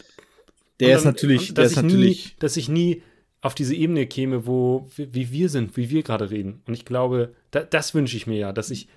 der 0.79 0.97
ist 0.97 1.05
natürlich, 1.05 1.53
der 1.53 1.63
ist 1.65 1.71
ich 1.71 1.77
natürlich, 1.77 2.25
Nie, 2.25 2.31
dass 2.39 2.57
ich 2.57 2.69
nie 2.69 3.01
auf 3.43 3.53
diese 3.53 3.75
Ebene 3.75 4.07
käme, 4.07 4.47
wo 4.47 4.89
wie 4.95 5.31
wir 5.31 5.49
sind, 5.49 5.75
wie 5.75 5.89
wir 5.89 6.01
gerade 6.01 6.31
reden. 6.31 6.61
Und 6.65 6.73
ich 6.73 6.85
glaube, 6.85 7.35
da, 7.51 7.61
das 7.61 7.93
wünsche 7.93 8.15
ich 8.15 8.25
mir 8.25 8.37
ja, 8.37 8.53
dass 8.53 8.71
ich, 8.71 8.87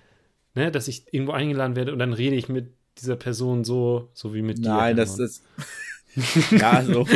ne, 0.54 0.70
dass 0.70 0.86
ich 0.86 1.12
irgendwo 1.12 1.32
eingeladen 1.32 1.74
werde 1.74 1.92
und 1.92 1.98
dann 1.98 2.12
rede 2.12 2.36
ich 2.36 2.48
mit 2.48 2.68
dieser 2.98 3.16
Person 3.16 3.64
so, 3.64 4.08
so 4.14 4.34
wie 4.34 4.42
mit 4.42 4.58
dir. 4.58 4.68
Nein, 4.68 4.96
das, 4.96 5.16
das. 5.16 5.42
ja, 6.52 6.70
also. 6.70 7.06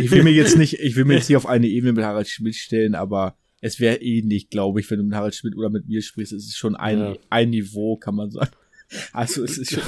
Ich 0.00 0.10
will 0.10 0.22
mir 0.22 0.32
jetzt 0.32 0.56
nicht, 0.56 0.80
ich 0.80 0.96
will 0.96 1.04
mir 1.04 1.14
jetzt 1.14 1.28
nicht 1.28 1.36
auf 1.36 1.46
eine 1.46 1.68
Ebene 1.68 1.92
mit 1.92 2.04
Harald 2.04 2.28
Schmidt 2.28 2.56
stellen, 2.56 2.94
aber 2.94 3.36
es 3.60 3.78
wäre 3.78 3.96
ähnlich, 3.96 4.48
glaube 4.48 4.80
ich, 4.80 4.90
wenn 4.90 4.96
du 4.96 5.04
mit 5.04 5.14
Harald 5.14 5.34
Schmidt 5.34 5.54
oder 5.54 5.68
mit 5.68 5.86
mir 5.86 6.00
sprichst. 6.00 6.32
Es 6.32 6.46
ist 6.46 6.56
schon 6.56 6.74
ein, 6.74 6.98
Ja. 6.98 7.16
ein 7.28 7.50
Niveau, 7.50 7.96
kann 7.98 8.14
man 8.14 8.30
sagen. 8.30 8.50
Also 9.12 9.44
es 9.44 9.58
ist 9.58 9.72
schon, 9.72 9.82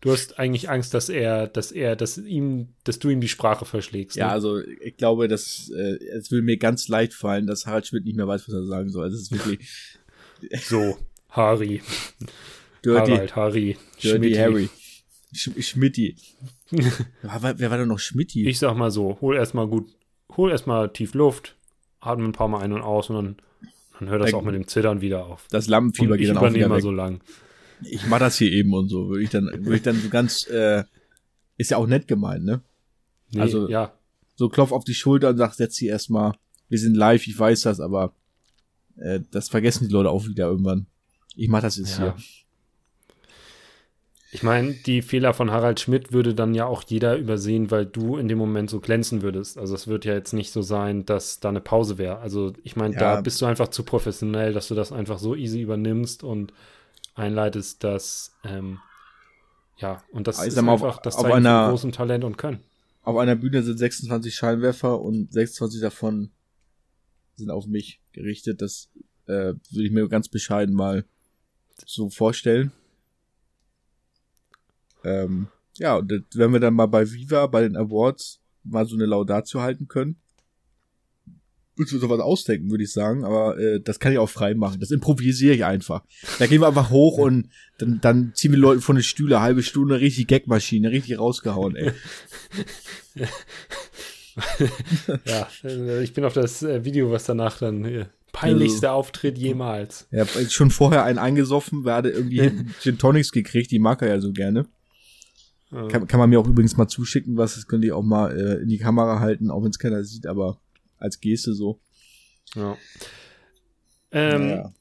Du 0.00 0.10
hast 0.10 0.38
eigentlich 0.38 0.70
Angst, 0.70 0.94
dass 0.94 1.08
er, 1.10 1.46
dass 1.46 1.72
er, 1.72 1.94
dass 1.94 2.16
ihm, 2.16 2.68
dass 2.84 2.98
du 2.98 3.10
ihm 3.10 3.20
die 3.20 3.28
Sprache 3.28 3.66
verschlägst. 3.66 4.16
ja, 4.16 4.28
Ne? 4.28 4.32
also 4.32 4.58
ich 4.60 4.96
glaube, 4.96 5.28
dass 5.28 5.70
äh, 5.76 5.96
es 6.16 6.30
will 6.30 6.40
mir 6.42 6.56
ganz 6.56 6.88
leicht 6.88 7.12
fallen, 7.12 7.46
dass 7.46 7.66
Harald 7.66 7.86
Schmidt 7.86 8.06
nicht 8.06 8.16
mehr 8.16 8.26
weiß, 8.26 8.48
was 8.48 8.54
er 8.54 8.64
sagen 8.66 8.88
soll. 8.88 9.04
Also 9.04 9.16
es 9.16 9.22
ist 9.24 9.32
wirklich 9.32 9.68
So, 10.62 10.96
Harry, 11.30 11.82
dirty, 12.82 13.10
Harald, 13.12 13.36
Harry, 13.36 13.76
dirty 14.02 14.16
Schmidti. 14.18 14.34
Harry. 14.38 14.68
Sch 15.34 15.50
Schmidti. 15.60 16.16
wer, 16.70 17.42
war, 17.42 17.78
denn 17.78 17.88
noch 17.88 17.98
Schmidti? 17.98 18.48
Ich 18.48 18.58
sag 18.58 18.74
mal 18.76 18.90
so, 18.90 19.18
hol 19.20 19.36
erstmal 19.36 19.68
gut, 19.68 19.88
hol 20.36 20.50
erstmal 20.50 20.90
tief 20.92 21.12
Luft, 21.14 21.56
atme 22.00 22.24
ein 22.24 22.32
paar 22.32 22.48
Mal 22.48 22.62
ein 22.62 22.72
und 22.72 22.80
aus 22.80 23.10
und 23.10 23.16
dann, 23.16 23.36
dann 23.98 24.08
hört 24.08 24.22
das 24.22 24.30
Ja, 24.30 24.38
auch 24.38 24.42
mit 24.44 24.54
dem 24.54 24.66
Zittern 24.66 25.02
wieder 25.02 25.26
auf. 25.26 25.46
das 25.50 25.68
Lampenfieber 25.68 26.16
geht 26.16 26.30
dann 26.30 26.38
auch 26.38 26.52
wieder 26.54 26.70
weg. 26.70 26.80
so 26.82 26.90
lang. 26.90 27.20
Ich 27.84 28.06
mach 28.06 28.18
das 28.18 28.36
hier 28.38 28.50
eben 28.52 28.72
und 28.74 28.88
so, 28.88 29.08
würde 29.08 29.22
ich 29.22 29.30
dann, 29.30 29.46
würde 29.64 29.76
ich 29.76 29.82
dann 29.82 30.00
so 30.00 30.08
ganz, 30.08 30.46
äh, 30.48 30.84
ist 31.56 31.70
ja 31.70 31.76
auch 31.76 31.86
nett 31.86 32.08
gemeint, 32.08 32.44
ne? 32.44 32.60
Nee, 33.32 33.40
Also- 33.40 33.68
ja, 33.68 33.92
So 34.36 34.48
klopf 34.48 34.72
auf 34.72 34.84
die 34.84 34.94
Schulter 34.94 35.28
und 35.30 35.36
sag, 35.36 35.52
setz 35.52 35.76
sie 35.76 35.86
erstmal, 35.88 36.32
wir 36.70 36.78
sind 36.78 36.96
live, 36.96 37.26
ich 37.26 37.38
weiß 37.38 37.62
das, 37.62 37.78
aber 37.80 38.14
äh, 38.96 39.20
das 39.30 39.48
vergessen 39.50 39.86
die 39.88 39.92
Leute 39.92 40.10
auch 40.10 40.26
wieder 40.26 40.46
irgendwann. 40.46 40.86
Ich 41.36 41.48
mach 41.48 41.60
das 41.60 41.76
jetzt 41.76 41.98
Ja. 41.98 42.14
hier. 42.16 42.24
Ich 44.32 44.42
meine, 44.44 44.74
die 44.74 45.02
Fehler 45.02 45.34
von 45.34 45.50
Harald 45.50 45.80
Schmidt 45.80 46.12
würde 46.12 46.34
dann 46.34 46.54
ja 46.54 46.64
auch 46.64 46.84
jeder 46.86 47.16
übersehen, 47.16 47.72
weil 47.72 47.84
du 47.84 48.16
in 48.16 48.28
dem 48.28 48.38
Moment 48.38 48.70
so 48.70 48.78
glänzen 48.78 49.22
würdest. 49.22 49.58
Also 49.58 49.74
es 49.74 49.88
wird 49.88 50.04
ja 50.04 50.14
jetzt 50.14 50.32
nicht 50.32 50.52
so 50.52 50.62
sein, 50.62 51.04
dass 51.04 51.40
da 51.40 51.48
eine 51.48 51.60
Pause 51.60 51.98
wäre. 51.98 52.18
Also 52.18 52.52
ich 52.62 52.76
meine, 52.76 52.94
Ja. 52.94 53.00
da 53.16 53.20
bist 53.22 53.42
du 53.42 53.46
einfach 53.46 53.68
zu 53.68 53.82
professionell, 53.82 54.52
dass 54.52 54.68
du 54.68 54.76
das 54.76 54.92
einfach 54.92 55.18
so 55.18 55.34
easy 55.34 55.60
übernimmst 55.60 56.22
und 56.22 56.52
einleitest, 57.14 57.82
dass 57.84 58.32
ähm, 58.44 58.78
ja, 59.78 60.02
und 60.12 60.26
das 60.26 60.44
ist 60.44 60.60
mal, 60.60 60.72
auf- 60.72 60.82
einfach 60.84 61.00
das 61.02 61.16
Zeichen 61.16 61.32
einer- 61.32 61.62
von 61.64 61.70
großem 61.70 61.92
Talent 61.92 62.24
und 62.24 62.36
Können. 62.38 62.60
Auf 63.02 63.16
einer 63.16 63.34
Bühne 63.36 63.62
sind 63.62 63.78
26 63.78 64.34
Scheinwerfer 64.34 65.00
und 65.00 65.32
26 65.32 65.80
davon 65.80 66.30
sind 67.36 67.50
auf 67.50 67.66
mich 67.66 68.00
gerichtet. 68.12 68.60
Das 68.60 68.90
äh, 69.26 69.54
würde 69.70 69.84
ich 69.84 69.90
mir 69.90 70.06
ganz 70.08 70.28
bescheiden 70.28 70.74
mal 70.74 71.04
so 71.86 72.10
vorstellen. 72.10 72.72
Ähm, 75.04 75.48
ja, 75.78 75.96
und 75.96 76.10
das, 76.12 76.20
wenn 76.34 76.52
wir 76.52 76.60
dann 76.60 76.74
mal 76.74 76.86
bei 76.86 77.10
Viva, 77.10 77.46
bei 77.46 77.62
den 77.62 77.76
Awards, 77.76 78.40
mal 78.64 78.84
so 78.86 78.96
eine 78.96 79.06
Laudatio 79.06 79.60
halten 79.62 79.88
können, 79.88 80.20
würdest 81.80 81.94
du 81.94 81.98
sowas 81.98 82.20
ausdenken, 82.20 82.70
würde 82.70 82.84
ich 82.84 82.92
sagen, 82.92 83.24
aber 83.24 83.58
äh, 83.58 83.80
das 83.80 83.98
kann 83.98 84.12
ich 84.12 84.18
auch 84.18 84.28
frei 84.28 84.54
machen. 84.54 84.78
Das 84.78 84.90
improvisiere 84.90 85.54
ich 85.54 85.64
einfach. 85.64 86.04
Da 86.38 86.46
gehen 86.46 86.60
wir 86.60 86.68
einfach 86.68 86.90
hoch 86.90 87.18
und 87.18 87.48
dann, 87.78 88.00
dann 88.00 88.32
ziehen 88.34 88.52
wir 88.52 88.58
Leute 88.58 88.82
von 88.82 88.96
den 88.96 89.02
Stühle, 89.02 89.40
halbe 89.40 89.62
Stunde, 89.62 90.00
richtig 90.00 90.28
Gagmaschine, 90.28 90.90
richtig 90.90 91.18
rausgehauen, 91.18 91.74
ey. 91.76 91.92
Ja, 95.26 95.48
äh, 95.64 96.02
ich 96.04 96.14
bin 96.14 96.24
auf 96.24 96.32
das 96.32 96.62
äh, 96.62 96.84
Video, 96.84 97.10
was 97.10 97.24
danach 97.24 97.58
dann 97.58 97.84
äh, 97.84 98.06
peinlichster 98.32 98.92
Auftritt 98.92 99.36
jemals. 99.36 100.06
Hat 100.16 100.52
schon 100.52 100.70
vorher 100.70 101.04
einen 101.04 101.18
eingesoffen, 101.18 101.84
wer 101.84 101.96
hatte 101.96 102.10
irgendwie 102.10 102.52
Gin 102.80 102.96
Tonics 102.96 103.32
gekriegt, 103.32 103.70
die 103.70 103.80
mag 103.80 104.00
er 104.02 104.08
ja 104.08 104.20
so 104.20 104.32
gerne. 104.32 104.66
Ja. 105.72 105.88
Kann, 105.88 106.06
kann 106.06 106.18
man 106.18 106.30
mir 106.30 106.40
auch 106.40 106.46
übrigens 106.46 106.76
mal 106.76 106.88
zuschicken, 106.88 107.36
was, 107.36 107.56
das 107.56 107.66
könnt 107.66 107.84
ihr 107.84 107.96
auch 107.96 108.02
mal 108.02 108.36
äh, 108.36 108.62
in 108.62 108.68
die 108.68 108.78
Kamera 108.78 109.20
halten, 109.20 109.50
auch 109.50 109.62
wenn 109.62 109.70
es 109.70 109.78
keiner 109.78 110.04
sieht, 110.04 110.26
aber 110.26 110.58
als 111.00 111.20
Geste 111.20 111.54
so. 111.54 111.80
Ja. 112.54 112.76
Ähm, 114.12 114.48
Naja. 114.48 114.72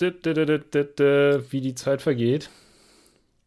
d- 0.00 1.42
wie 1.50 1.60
die 1.60 1.74
Zeit 1.74 2.02
vergeht. 2.02 2.50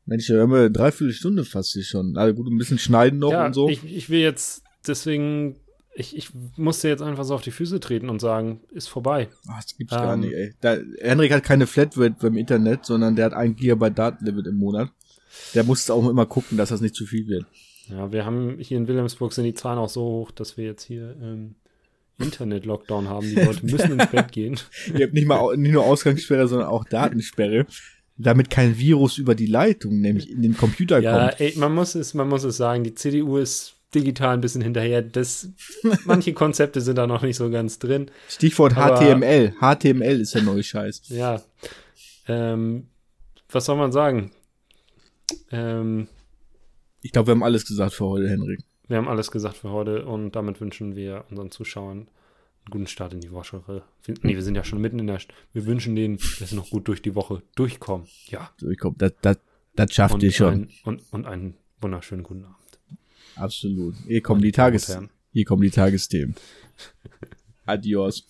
Mensch, 0.05 0.27
da 0.27 0.39
haben 0.39 0.51
wir 0.51 0.59
eine 0.59 0.71
Dreiviertelstunde 0.71 1.45
fast 1.45 1.73
hier 1.73 1.83
schon. 1.83 2.17
Also 2.17 2.35
gut, 2.35 2.47
ein 2.51 2.57
bisschen 2.57 2.77
schneiden 2.79 3.19
noch 3.19 3.31
ja, 3.31 3.45
und 3.45 3.53
so. 3.53 3.69
ich, 3.69 3.83
ich 3.85 4.09
will 4.09 4.19
jetzt 4.19 4.63
deswegen, 4.85 5.55
ich, 5.95 6.15
ich 6.17 6.29
musste 6.57 6.89
jetzt 6.89 7.01
einfach 7.01 7.23
so 7.23 7.33
auf 7.35 7.41
die 7.41 7.51
Füße 7.51 7.79
treten 7.79 8.09
und 8.09 8.19
sagen, 8.19 8.61
ist 8.71 8.87
vorbei. 8.89 9.29
Ach, 9.47 9.63
das 9.63 9.77
gibt's 9.77 9.93
gar 9.95 10.13
ähm, 10.15 10.19
nicht, 10.21 10.33
ey. 10.33 10.53
Da, 10.61 10.77
Henrik 10.99 11.31
hat 11.31 11.43
keine 11.43 11.67
Flatrate 11.67 12.15
beim 12.19 12.35
Internet, 12.37 12.85
sondern 12.85 13.15
der 13.15 13.25
hat 13.25 13.33
ein 13.33 13.55
Gigabyte 13.55 13.97
Datenlimit 13.97 14.47
im 14.47 14.57
Monat. 14.57 14.91
Der 15.55 15.63
muss 15.63 15.89
auch 15.89 16.07
immer 16.09 16.25
gucken, 16.25 16.57
dass 16.57 16.69
das 16.69 16.81
nicht 16.81 16.95
zu 16.95 17.05
viel 17.05 17.27
wird. 17.27 17.45
Ja, 17.89 18.11
wir 18.11 18.25
haben 18.25 18.57
hier 18.59 18.77
in 18.77 18.87
Wilhelmsburg 18.87 19.33
sind 19.33 19.43
die 19.45 19.53
Zahlen 19.53 19.77
auch 19.77 19.89
so 19.89 20.01
hoch, 20.01 20.31
dass 20.31 20.57
wir 20.57 20.65
jetzt 20.65 20.83
hier 20.83 21.15
ähm, 21.21 21.55
Internet-Lockdown 22.19 23.09
haben. 23.09 23.27
Die 23.27 23.35
Leute 23.35 23.65
müssen 23.65 23.99
ins 23.99 24.09
Bett 24.11 24.31
gehen. 24.31 24.57
Ihr 24.97 25.05
habt 25.05 25.13
nicht 25.13 25.27
mal 25.27 25.57
nicht 25.57 25.73
nur 25.73 25.83
Ausgangssperre, 25.83 26.47
sondern 26.47 26.67
auch 26.69 26.85
Datensperre. 26.85 27.65
Damit 28.15 28.49
kein 28.51 28.77
Virus 28.77 29.17
über 29.17 29.33
die 29.35 29.47
Leitung, 29.47 29.99
nämlich 29.99 30.29
in 30.29 30.41
den 30.43 30.55
Computer 30.55 30.99
Ja, 30.99 31.29
kommt. 31.29 31.41
ey, 31.41 31.53
man 31.57 31.73
muss 31.73 31.95
es, 31.95 32.13
man 32.13 32.29
muss 32.29 32.43
es 32.43 32.57
sagen, 32.57 32.83
die 32.83 32.93
CDU 32.93 33.37
ist 33.37 33.73
digital 33.93 34.35
ein 34.35 34.41
bisschen 34.41 34.61
hinterher. 34.61 35.01
Das, 35.01 35.49
manche 36.05 36.33
Konzepte 36.33 36.79
sind 36.81 36.97
da 36.97 37.07
noch 37.07 37.23
nicht 37.23 37.35
so 37.37 37.49
ganz 37.49 37.79
drin. 37.79 38.09
Stichwort 38.29 38.73
HTML. 38.75 39.53
HTML 39.59 40.21
ist 40.21 40.35
der 40.35 40.43
neue 40.43 40.63
Scheiß. 40.63 41.03
Ja. 41.09 41.41
Ähm, 42.27 42.87
was 43.49 43.65
soll 43.65 43.77
man 43.77 43.91
sagen? 43.91 44.31
Ähm, 45.51 46.07
ich 47.03 47.11
glaube, 47.11 47.27
wir 47.27 47.31
haben 47.31 47.43
alles 47.43 47.65
gesagt 47.65 47.93
für 47.93 48.05
heute, 48.05 48.29
Henrik. 48.29 48.61
Wir 48.87 48.97
haben 48.97 49.07
alles 49.07 49.29
gesagt 49.29 49.57
für 49.57 49.69
heute 49.69 50.05
und 50.05 50.31
damit 50.35 50.59
wünschen 50.59 50.95
wir 50.95 51.25
unseren 51.29 51.51
Zuschauern 51.51 51.99
einen 51.99 52.71
guten 52.71 52.87
Start 52.87 53.13
in 53.13 53.21
die 53.21 53.31
Woche. 53.31 53.61
Nee, 54.21 54.35
wir 54.35 54.41
sind 54.41 54.55
ja 54.55 54.63
schon 54.63 54.81
mitten 54.81 54.99
in 54.99 55.07
der. 55.07 55.19
St 55.19 55.29
wir 55.53 55.65
wünschen 55.65 55.95
denen, 55.95 56.17
dass 56.39 56.49
sie 56.49 56.55
noch 56.55 56.69
gut 56.69 56.87
durch 56.87 57.01
die 57.01 57.13
Woche 57.15 57.43
durchkommen. 57.55 58.07
Ja. 58.27 58.51
Durchkommen. 58.59 58.97
Das, 58.97 59.13
das, 59.21 59.37
das 59.75 59.93
schafft 59.93 60.23
ihr 60.23 60.31
schon. 60.31 60.53
Ein, 60.53 60.69
und, 60.83 61.01
und 61.11 61.25
einen 61.25 61.55
wunderschönen 61.81 62.23
guten 62.23 62.45
Abend. 62.45 62.57
Absolut. 63.35 63.95
Hier 64.07 64.21
kommen 64.21 64.41
die 64.41 64.51
Tages 64.51 64.97
hier 65.33 65.45
kommen 65.45 65.63
die 65.63 65.71
Tagesthemen. 65.71 66.35
Adios. 67.65 68.27